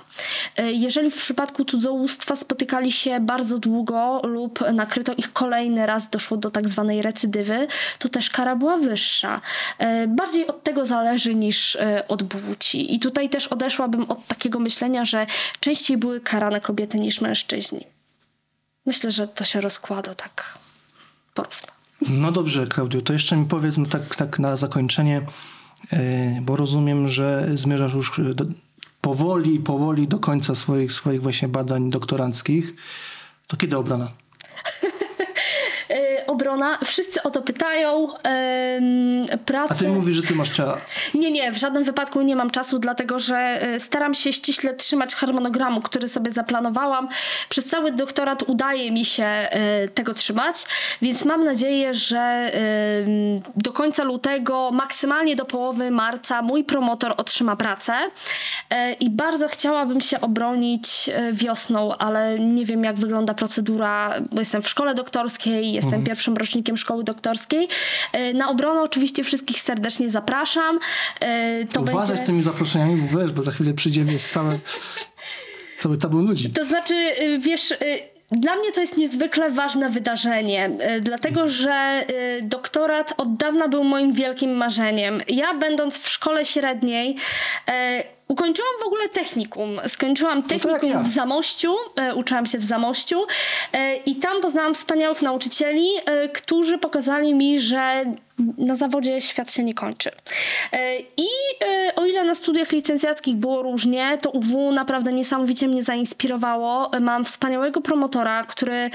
Jeżeli 0.57 1.11
w 1.11 1.17
przypadku 1.17 1.65
cudzołóstwa 1.65 2.35
spotykali 2.35 2.91
się 2.91 3.19
bardzo 3.19 3.59
długo 3.59 4.21
lub 4.23 4.59
nakryto 4.73 5.13
ich 5.13 5.33
kolejny 5.33 5.85
raz, 5.85 6.09
doszło 6.09 6.37
do 6.37 6.51
tak 6.51 6.67
zwanej 6.67 7.01
recydywy, 7.01 7.67
to 7.99 8.09
też 8.09 8.29
kara 8.29 8.55
była 8.55 8.77
wyższa. 8.77 9.41
E, 9.77 10.07
bardziej 10.07 10.47
od 10.47 10.63
tego 10.63 10.85
zależy 10.85 11.35
niż 11.35 11.75
e, 11.75 12.07
od 12.07 12.23
płci. 12.23 12.95
I 12.95 12.99
tutaj 12.99 13.29
też 13.29 13.47
odeszłabym 13.47 14.11
od 14.11 14.27
takiego 14.27 14.59
myślenia, 14.59 15.05
że 15.05 15.25
częściej 15.59 15.97
były 15.97 16.21
karane 16.21 16.61
kobiety 16.61 16.99
niż 16.99 17.21
mężczyźni. 17.21 17.87
Myślę, 18.85 19.11
że 19.11 19.27
to 19.27 19.43
się 19.43 19.61
rozkłada 19.61 20.15
tak 20.15 20.57
porówno. 21.33 21.78
No 22.07 22.31
dobrze, 22.31 22.67
Klaudio, 22.67 23.01
to 23.01 23.13
jeszcze 23.13 23.37
mi 23.37 23.45
powiedz 23.45 23.77
no 23.77 23.85
tak, 23.85 24.15
tak 24.15 24.39
na 24.39 24.55
zakończenie, 24.55 25.21
e, 25.91 26.41
bo 26.41 26.55
rozumiem, 26.55 27.07
że 27.07 27.49
zmierzasz 27.53 27.93
już 27.93 28.21
do, 28.35 28.45
powoli, 29.01 29.59
powoli 29.59 30.07
do 30.07 30.19
końca 30.19 30.55
swoich, 30.55 30.91
swoich 30.91 31.21
właśnie 31.21 31.47
badań 31.47 31.89
doktoranckich. 31.89 32.75
To 33.47 33.57
kiedy 33.57 33.77
obrona? 33.77 34.11
Obrona. 36.29 36.77
Wszyscy 36.85 37.23
o 37.23 37.31
to 37.31 37.41
pytają. 37.41 38.07
Pracę... 39.45 39.73
A 39.73 39.75
ty 39.75 39.87
mówisz, 39.87 40.15
że 40.15 40.23
ty 40.23 40.35
masz 40.35 40.51
czas. 40.51 40.79
Nie, 41.13 41.31
nie, 41.31 41.51
w 41.51 41.57
żadnym 41.57 41.83
wypadku 41.83 42.21
nie 42.21 42.35
mam 42.35 42.49
czasu, 42.49 42.79
dlatego 42.79 43.19
że 43.19 43.59
y, 43.75 43.79
staram 43.79 44.13
się 44.13 44.33
ściśle 44.33 44.73
trzymać 44.73 45.15
harmonogramu, 45.15 45.81
który 45.81 46.07
sobie 46.07 46.31
zaplanowałam. 46.31 47.07
Przez 47.49 47.65
cały 47.65 47.91
doktorat 47.91 48.43
udaje 48.43 48.91
mi 48.91 49.05
się 49.05 49.49
y, 49.85 49.89
tego 49.89 50.13
trzymać, 50.13 50.65
więc 51.01 51.25
mam 51.25 51.43
nadzieję, 51.43 51.93
że 51.93 52.51
do 53.55 53.73
końca 53.73 54.03
lutego, 54.03 54.71
maksymalnie 54.71 55.35
do 55.35 55.45
połowy 55.45 55.91
marca, 55.91 56.41
mój 56.41 56.63
promotor 56.63 57.13
otrzyma 57.17 57.55
pracę. 57.55 57.93
I 58.99 59.09
bardzo 59.09 59.47
chciałabym 59.47 60.01
się 60.01 60.21
obronić 60.21 61.09
wiosną, 61.33 61.97
ale 61.97 62.39
nie 62.39 62.65
wiem, 62.65 62.83
jak 62.83 62.95
wygląda 62.95 63.33
procedura, 63.33 64.13
bo 64.31 64.39
jestem 64.39 64.61
w 64.61 64.69
szkole 64.69 64.95
doktorskiej 64.95 65.73
jestem 65.73 65.93
mhm. 65.93 66.03
Pierwszym 66.19 66.37
rocznikiem 66.37 66.77
szkoły 66.77 67.03
doktorskiej. 67.03 67.67
E, 68.13 68.33
na 68.33 68.49
obronę 68.49 68.81
oczywiście 68.81 69.23
wszystkich 69.23 69.59
serdecznie 69.61 70.09
zapraszam. 70.09 70.79
E, 71.19 71.65
to 71.65 71.81
Uważaj 71.81 72.07
będzie... 72.07 72.23
z 72.23 72.25
tymi 72.25 72.43
zaproszeniami, 72.43 73.01
bo 73.11 73.19
wiesz, 73.19 73.31
bo 73.31 73.41
za 73.41 73.51
chwilę 73.51 73.73
przyjdzie 73.73 74.03
wiesz, 74.03 74.23
całe, 74.23 74.59
cały 75.77 75.97
tabun 75.97 76.27
ludzi. 76.27 76.49
To 76.49 76.65
znaczy, 76.65 76.93
y, 77.21 77.39
wiesz... 77.39 77.71
Y, 77.71 77.77
dla 78.31 78.55
mnie 78.55 78.71
to 78.71 78.81
jest 78.81 78.97
niezwykle 78.97 79.51
ważne 79.51 79.89
wydarzenie, 79.89 80.69
y, 80.97 81.01
dlatego 81.01 81.47
że 81.47 82.05
doktorat 82.41 83.13
od 83.17 83.35
dawna 83.35 83.67
był 83.67 83.83
moim 83.83 84.13
wielkim 84.13 84.51
marzeniem. 84.51 85.21
Ja, 85.27 85.53
będąc 85.53 85.97
w 85.97 86.09
szkole 86.09 86.45
średniej, 86.45 87.15
Ukończyłam 88.29 88.71
w 88.83 88.85
ogóle 88.85 89.09
technikum. 89.09 89.79
Skończyłam 89.87 90.37
no 90.37 90.47
technikum 90.47 90.89
no 90.89 90.95
ja. 90.95 90.99
w 90.99 91.07
Zamościu, 91.07 91.75
e, 91.95 92.15
uczyłam 92.15 92.45
się 92.45 92.57
w 92.57 92.63
Zamościu 92.63 93.25
e, 93.73 93.95
i 93.95 94.15
tam 94.15 94.41
poznałam 94.41 94.75
wspaniałych 94.75 95.21
nauczycieli, 95.21 95.87
e, 96.05 96.29
którzy 96.29 96.77
pokazali 96.77 97.33
mi, 97.33 97.59
że 97.59 98.05
na 98.57 98.75
zawodzie 98.75 99.21
świat 99.21 99.53
się 99.53 99.63
nie 99.63 99.73
kończy. 99.73 100.11
E, 100.71 100.99
I 100.99 101.27
e, 101.63 101.95
o 101.95 102.05
ile 102.05 102.23
na 102.23 102.35
studiach 102.35 102.71
licencjackich 102.71 103.35
było 103.35 103.61
różnie, 103.61 104.17
to 104.21 104.29
UW 104.29 104.71
naprawdę 104.71 105.13
niesamowicie 105.13 105.67
mnie 105.67 105.83
zainspirowało. 105.83 106.91
Mam 107.01 107.25
wspaniałego 107.25 107.81
promotora, 107.81 108.43
który 108.43 108.89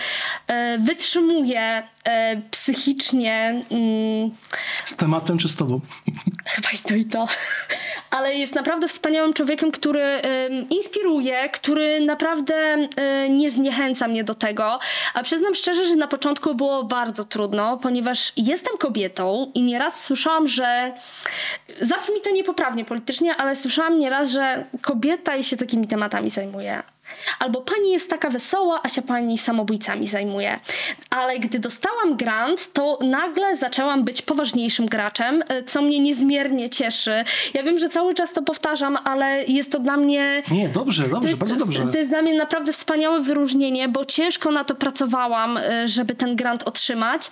e, 0.47 0.79
wytrzymuje 0.79 1.83
psychicznie. 2.51 3.65
Mm, 3.71 4.31
z 4.85 4.97
tematem 4.97 5.39
czy 5.39 5.49
z 5.49 5.57
tobą? 5.57 5.81
Chyba 6.55 6.69
i 6.71 6.79
to 6.79 6.95
i 6.95 7.05
to. 7.05 7.29
Ale 8.17 8.35
jest 8.35 8.55
naprawdę 8.55 8.89
wspaniałym 8.89 9.33
człowiekiem, 9.33 9.71
który 9.71 10.21
inspiruje, 10.71 11.49
który 11.49 12.01
naprawdę 12.01 12.89
nie 13.31 13.51
zniechęca 13.51 14.09
mnie 14.09 14.25
do 14.25 14.35
tego. 14.35 14.79
A 15.15 15.23
przyznam 15.23 15.55
szczerze, 15.55 15.87
że 15.87 15.97
na 15.97 16.09
początku 16.09 16.55
było 16.55 16.85
bardzo 16.85 17.25
trudno, 17.25 17.77
ponieważ 17.77 18.33
jestem 18.37 18.79
kobietą, 18.79 19.51
i 19.55 19.63
nieraz 19.63 20.05
słyszałam, 20.05 20.47
że 20.49 20.93
zabrzmi 21.81 22.21
to 22.25 22.31
niepoprawnie 22.31 22.85
politycznie, 22.85 23.37
ale 23.37 23.57
słyszałam 23.57 23.99
nieraz, 23.99 24.31
że 24.31 24.65
kobieta 24.83 25.43
się 25.43 25.57
takimi 25.57 25.87
tematami 25.87 26.31
zajmuje. 26.31 26.83
Albo 27.39 27.61
pani 27.61 27.93
jest 27.93 28.11
taka 28.11 28.31
wesoła, 28.31 28.81
a 28.83 28.89
się 28.89 29.03
pani 29.03 29.39
samobójcami 29.39 30.09
zajmuje. 30.09 30.61
Ale 31.11 31.39
gdy 31.39 31.59
dostałam 31.59 32.17
grant, 32.17 32.73
to 32.73 32.99
nagle 33.03 33.57
zaczęłam 33.57 34.05
być 34.05 34.23
poważniejszym 34.23 34.87
graczem, 34.87 35.43
e, 35.49 35.63
co 35.63 35.83
mnie 35.83 36.01
niezmiernie 36.01 36.71
cieszy. 36.71 37.25
Ja 37.55 37.63
wiem, 37.63 37.79
że 37.79 37.89
cały 37.89 38.15
czas 38.15 38.33
to 38.33 38.43
powtarzam, 38.43 38.99
ale 39.05 39.45
jest 39.45 39.73
to 39.73 39.79
dla 39.79 39.97
mnie. 39.97 40.43
Nie, 40.51 40.69
dobrze, 40.69 41.09
dobrze, 41.09 41.29
jest, 41.29 41.41
bardzo 41.41 41.57
dobrze. 41.57 41.87
To 41.93 41.99
jest 41.99 42.11
dla 42.11 42.23
mnie 42.23 42.35
naprawdę 42.35 42.73
wspaniałe 42.73 43.21
wyróżnienie, 43.21 43.89
bo 43.89 44.05
ciężko 44.05 44.51
na 44.51 44.65
to 44.65 44.75
pracowałam, 44.75 45.57
e, 45.57 45.89
żeby 45.89 46.15
ten 46.15 46.37
grant 46.37 46.63
otrzymać. 46.63 47.27
E, 47.27 47.31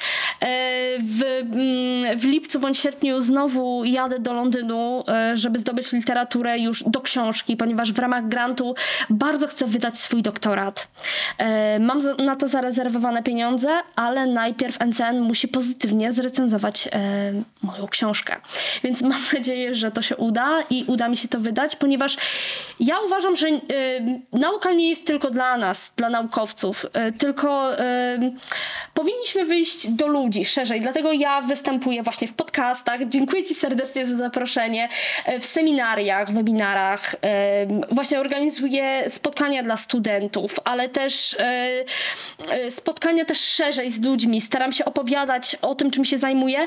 w, 0.98 1.22
mm, 1.22 2.18
w 2.18 2.24
lipcu 2.24 2.60
bądź 2.60 2.78
sierpniu 2.78 3.20
znowu 3.20 3.84
jadę 3.84 4.18
do 4.18 4.32
Londynu, 4.32 5.04
żeby 5.34 5.58
zdobyć 5.58 5.92
literaturę 5.92 6.58
już 6.58 6.84
do 6.86 7.00
książki, 7.00 7.56
ponieważ 7.56 7.92
w 7.92 7.98
ramach 7.98 8.28
grantu 8.28 8.74
bardzo 9.10 9.46
chcę 9.46 9.61
chcę 9.62 9.70
wydać 9.70 9.98
swój 9.98 10.22
doktorat. 10.22 10.88
E, 11.38 11.78
Mam 11.78 12.02
na 12.18 12.36
to 12.36 12.48
zarezerwowane 12.48 13.22
pieniądze, 13.22 13.68
ale 13.96 14.26
najpierw 14.26 14.80
NCN 14.80 15.20
musi 15.20 15.48
pozytywnie 15.48 16.12
zrecenzować 16.12 16.88
e, 16.92 17.32
moją 17.62 17.88
książkę. 17.88 18.36
Więc 18.84 19.02
mam 19.12 19.20
nadzieję, 19.32 19.74
że 19.74 19.90
to 19.90 20.02
się 20.02 20.16
uda 20.16 20.62
i 20.70 20.84
uda 20.86 21.08
mi 21.08 21.16
się 21.16 21.28
to 21.28 21.40
wydać, 21.40 21.76
ponieważ 21.76 22.16
ja 22.80 23.00
uważam, 23.00 23.36
że 23.36 23.48
e, 23.48 23.60
nauka 24.32 24.72
nie 24.72 24.90
jest 24.90 25.06
tylko 25.06 25.30
dla 25.30 25.56
nas, 25.56 25.92
dla 25.96 26.10
naukowców, 26.10 26.86
tylko 27.18 27.70
powinniśmy 28.94 29.44
wyjść 29.44 29.88
do 29.88 30.06
ludzi 30.06 30.44
szerzej. 30.44 30.80
Dlatego 30.80 31.12
ja 31.12 31.40
występuję 31.40 32.02
właśnie 32.02 32.28
w 32.28 32.32
podcastach. 32.32 33.00
Dziękuję 33.08 33.44
Ci 33.44 33.54
serdecznie 33.54 34.06
za 34.06 34.16
zaproszenie. 34.16 34.88
W 35.40 35.46
seminariach, 35.46 36.32
webinarach. 36.32 37.16
Właśnie 37.90 38.20
organizuję 38.20 39.10
spotkania 39.10 39.51
dla 39.62 39.76
studentów, 39.76 40.56
ale 40.64 40.88
też 40.88 41.34
e, 41.34 41.84
e, 42.48 42.70
spotkania 42.70 43.24
też 43.24 43.40
szerzej 43.40 43.90
z 43.90 44.04
ludźmi. 44.04 44.40
Staram 44.40 44.72
się 44.72 44.84
opowiadać 44.84 45.56
o 45.62 45.74
tym, 45.74 45.90
czym 45.90 46.04
się 46.04 46.18
zajmuję. 46.18 46.66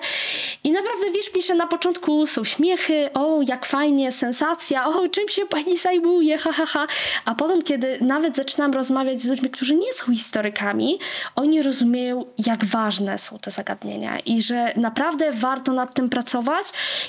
I 0.63 0.71
naprawdę, 0.71 1.11
wiesz, 1.11 1.29
piszę 1.29 1.55
na 1.55 1.67
początku 1.67 2.27
są 2.27 2.43
śmiechy, 2.43 3.09
o 3.13 3.39
jak 3.47 3.65
fajnie, 3.65 4.11
sensacja, 4.11 4.87
o 4.87 5.09
czym 5.09 5.29
się 5.29 5.45
pani 5.45 5.77
zajmuje, 5.77 6.37
ha, 6.37 6.51
ha, 6.51 6.65
ha. 6.65 6.87
A 7.25 7.35
potem, 7.35 7.61
kiedy 7.61 7.97
nawet 8.01 8.35
zaczynam 8.35 8.73
rozmawiać 8.73 9.21
z 9.21 9.25
ludźmi, 9.25 9.49
którzy 9.49 9.75
nie 9.75 9.93
są 9.93 10.13
historykami, 10.13 10.99
oni 11.35 11.61
rozumieją, 11.61 12.25
jak 12.45 12.65
ważne 12.65 13.17
są 13.17 13.39
te 13.39 13.51
zagadnienia 13.51 14.19
i 14.19 14.41
że 14.41 14.73
naprawdę 14.75 15.31
warto 15.31 15.73
nad 15.73 15.93
tym 15.93 16.09
pracować 16.09 16.67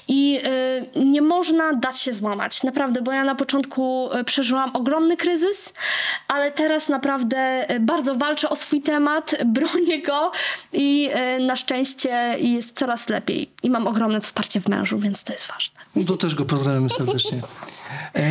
i 0.09 0.41
y, 0.97 1.05
nie 1.05 1.23
można 1.23 1.73
dać 1.73 2.01
się 2.01 2.13
złamać. 2.13 2.63
Naprawdę, 2.63 3.03
bo 3.03 3.13
ja 3.13 3.25
na 3.25 3.35
początku 3.35 4.09
przeżyłam 4.27 4.77
ogromny 4.77 5.17
kryzys, 5.17 5.66
ale 6.29 6.53
teraz 6.53 6.89
naprawdę 6.89 7.71
y, 7.71 7.81
bardzo 7.81 8.15
walczę 8.15 8.49
o 8.49 8.57
swój 8.57 8.83
temat, 8.83 9.35
bronię 9.55 10.03
go 10.03 10.31
i 10.73 11.09
y, 11.39 11.41
na 11.41 11.57
szczęście 11.57 12.37
jest 12.39 12.79
coraz 12.79 13.09
lepiej. 13.09 13.51
I 13.63 13.71
mam 13.71 13.87
ogromne 13.87 14.21
wsparcie 14.21 14.61
w 14.61 14.69
mężu, 14.69 14.99
więc 14.99 15.23
to 15.23 15.33
jest 15.33 15.47
ważne. 15.47 15.81
No 15.97 16.05
to 16.05 16.17
też 16.17 16.35
go 16.35 16.45
pozdrawiamy 16.45 16.91
serdecznie. 16.91 17.43
E, 18.15 18.23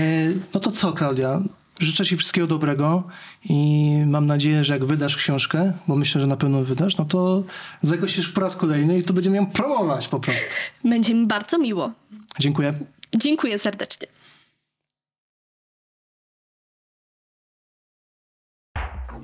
no 0.53 0.59
to 0.59 0.71
co, 0.71 0.93
Klaudia? 0.93 1.41
Życzę 1.79 2.05
Ci 2.05 2.17
wszystkiego 2.17 2.47
dobrego 2.47 3.03
i 3.49 3.91
mam 4.05 4.25
nadzieję, 4.25 4.63
że 4.63 4.73
jak 4.73 4.85
wydasz 4.85 5.15
książkę, 5.15 5.73
bo 5.87 5.95
myślę, 5.95 6.21
że 6.21 6.27
na 6.27 6.37
pewno 6.37 6.63
wydasz, 6.63 6.97
no 6.97 7.05
to 7.05 7.43
zagłosisz 7.81 8.29
po 8.29 8.41
raz 8.41 8.55
kolejny 8.55 8.97
i 8.97 9.03
to 9.03 9.13
będziemy 9.13 9.37
ją 9.37 9.45
promować 9.45 10.07
po 10.07 10.19
prostu. 10.19 10.43
Będzie 10.83 11.13
mi 11.13 11.27
bardzo 11.27 11.57
miło. 11.57 11.91
Dziękuję. 12.39 12.73
Dziękuję 13.15 13.59
serdecznie. 13.59 14.07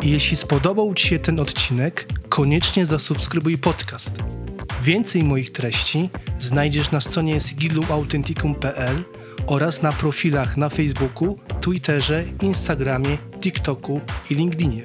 Jeśli 0.03 0.37
spodobał 0.37 0.93
Ci 0.93 1.07
się 1.07 1.19
ten 1.19 1.39
odcinek, 1.39 2.07
koniecznie 2.29 2.85
zasubskrybuj 2.85 3.57
podcast. 3.57 4.13
Więcej 4.83 5.23
moich 5.23 5.51
treści 5.51 6.09
znajdziesz 6.39 6.91
na 6.91 7.01
stronie 7.01 7.39
sigillumautenticum.pl 7.39 9.03
oraz 9.47 9.81
na 9.81 9.91
profilach 9.91 10.57
na 10.57 10.69
Facebooku, 10.69 11.39
Twitterze, 11.61 12.23
Instagramie, 12.41 13.17
TikToku 13.41 14.01
i 14.29 14.35
LinkedInie. 14.35 14.83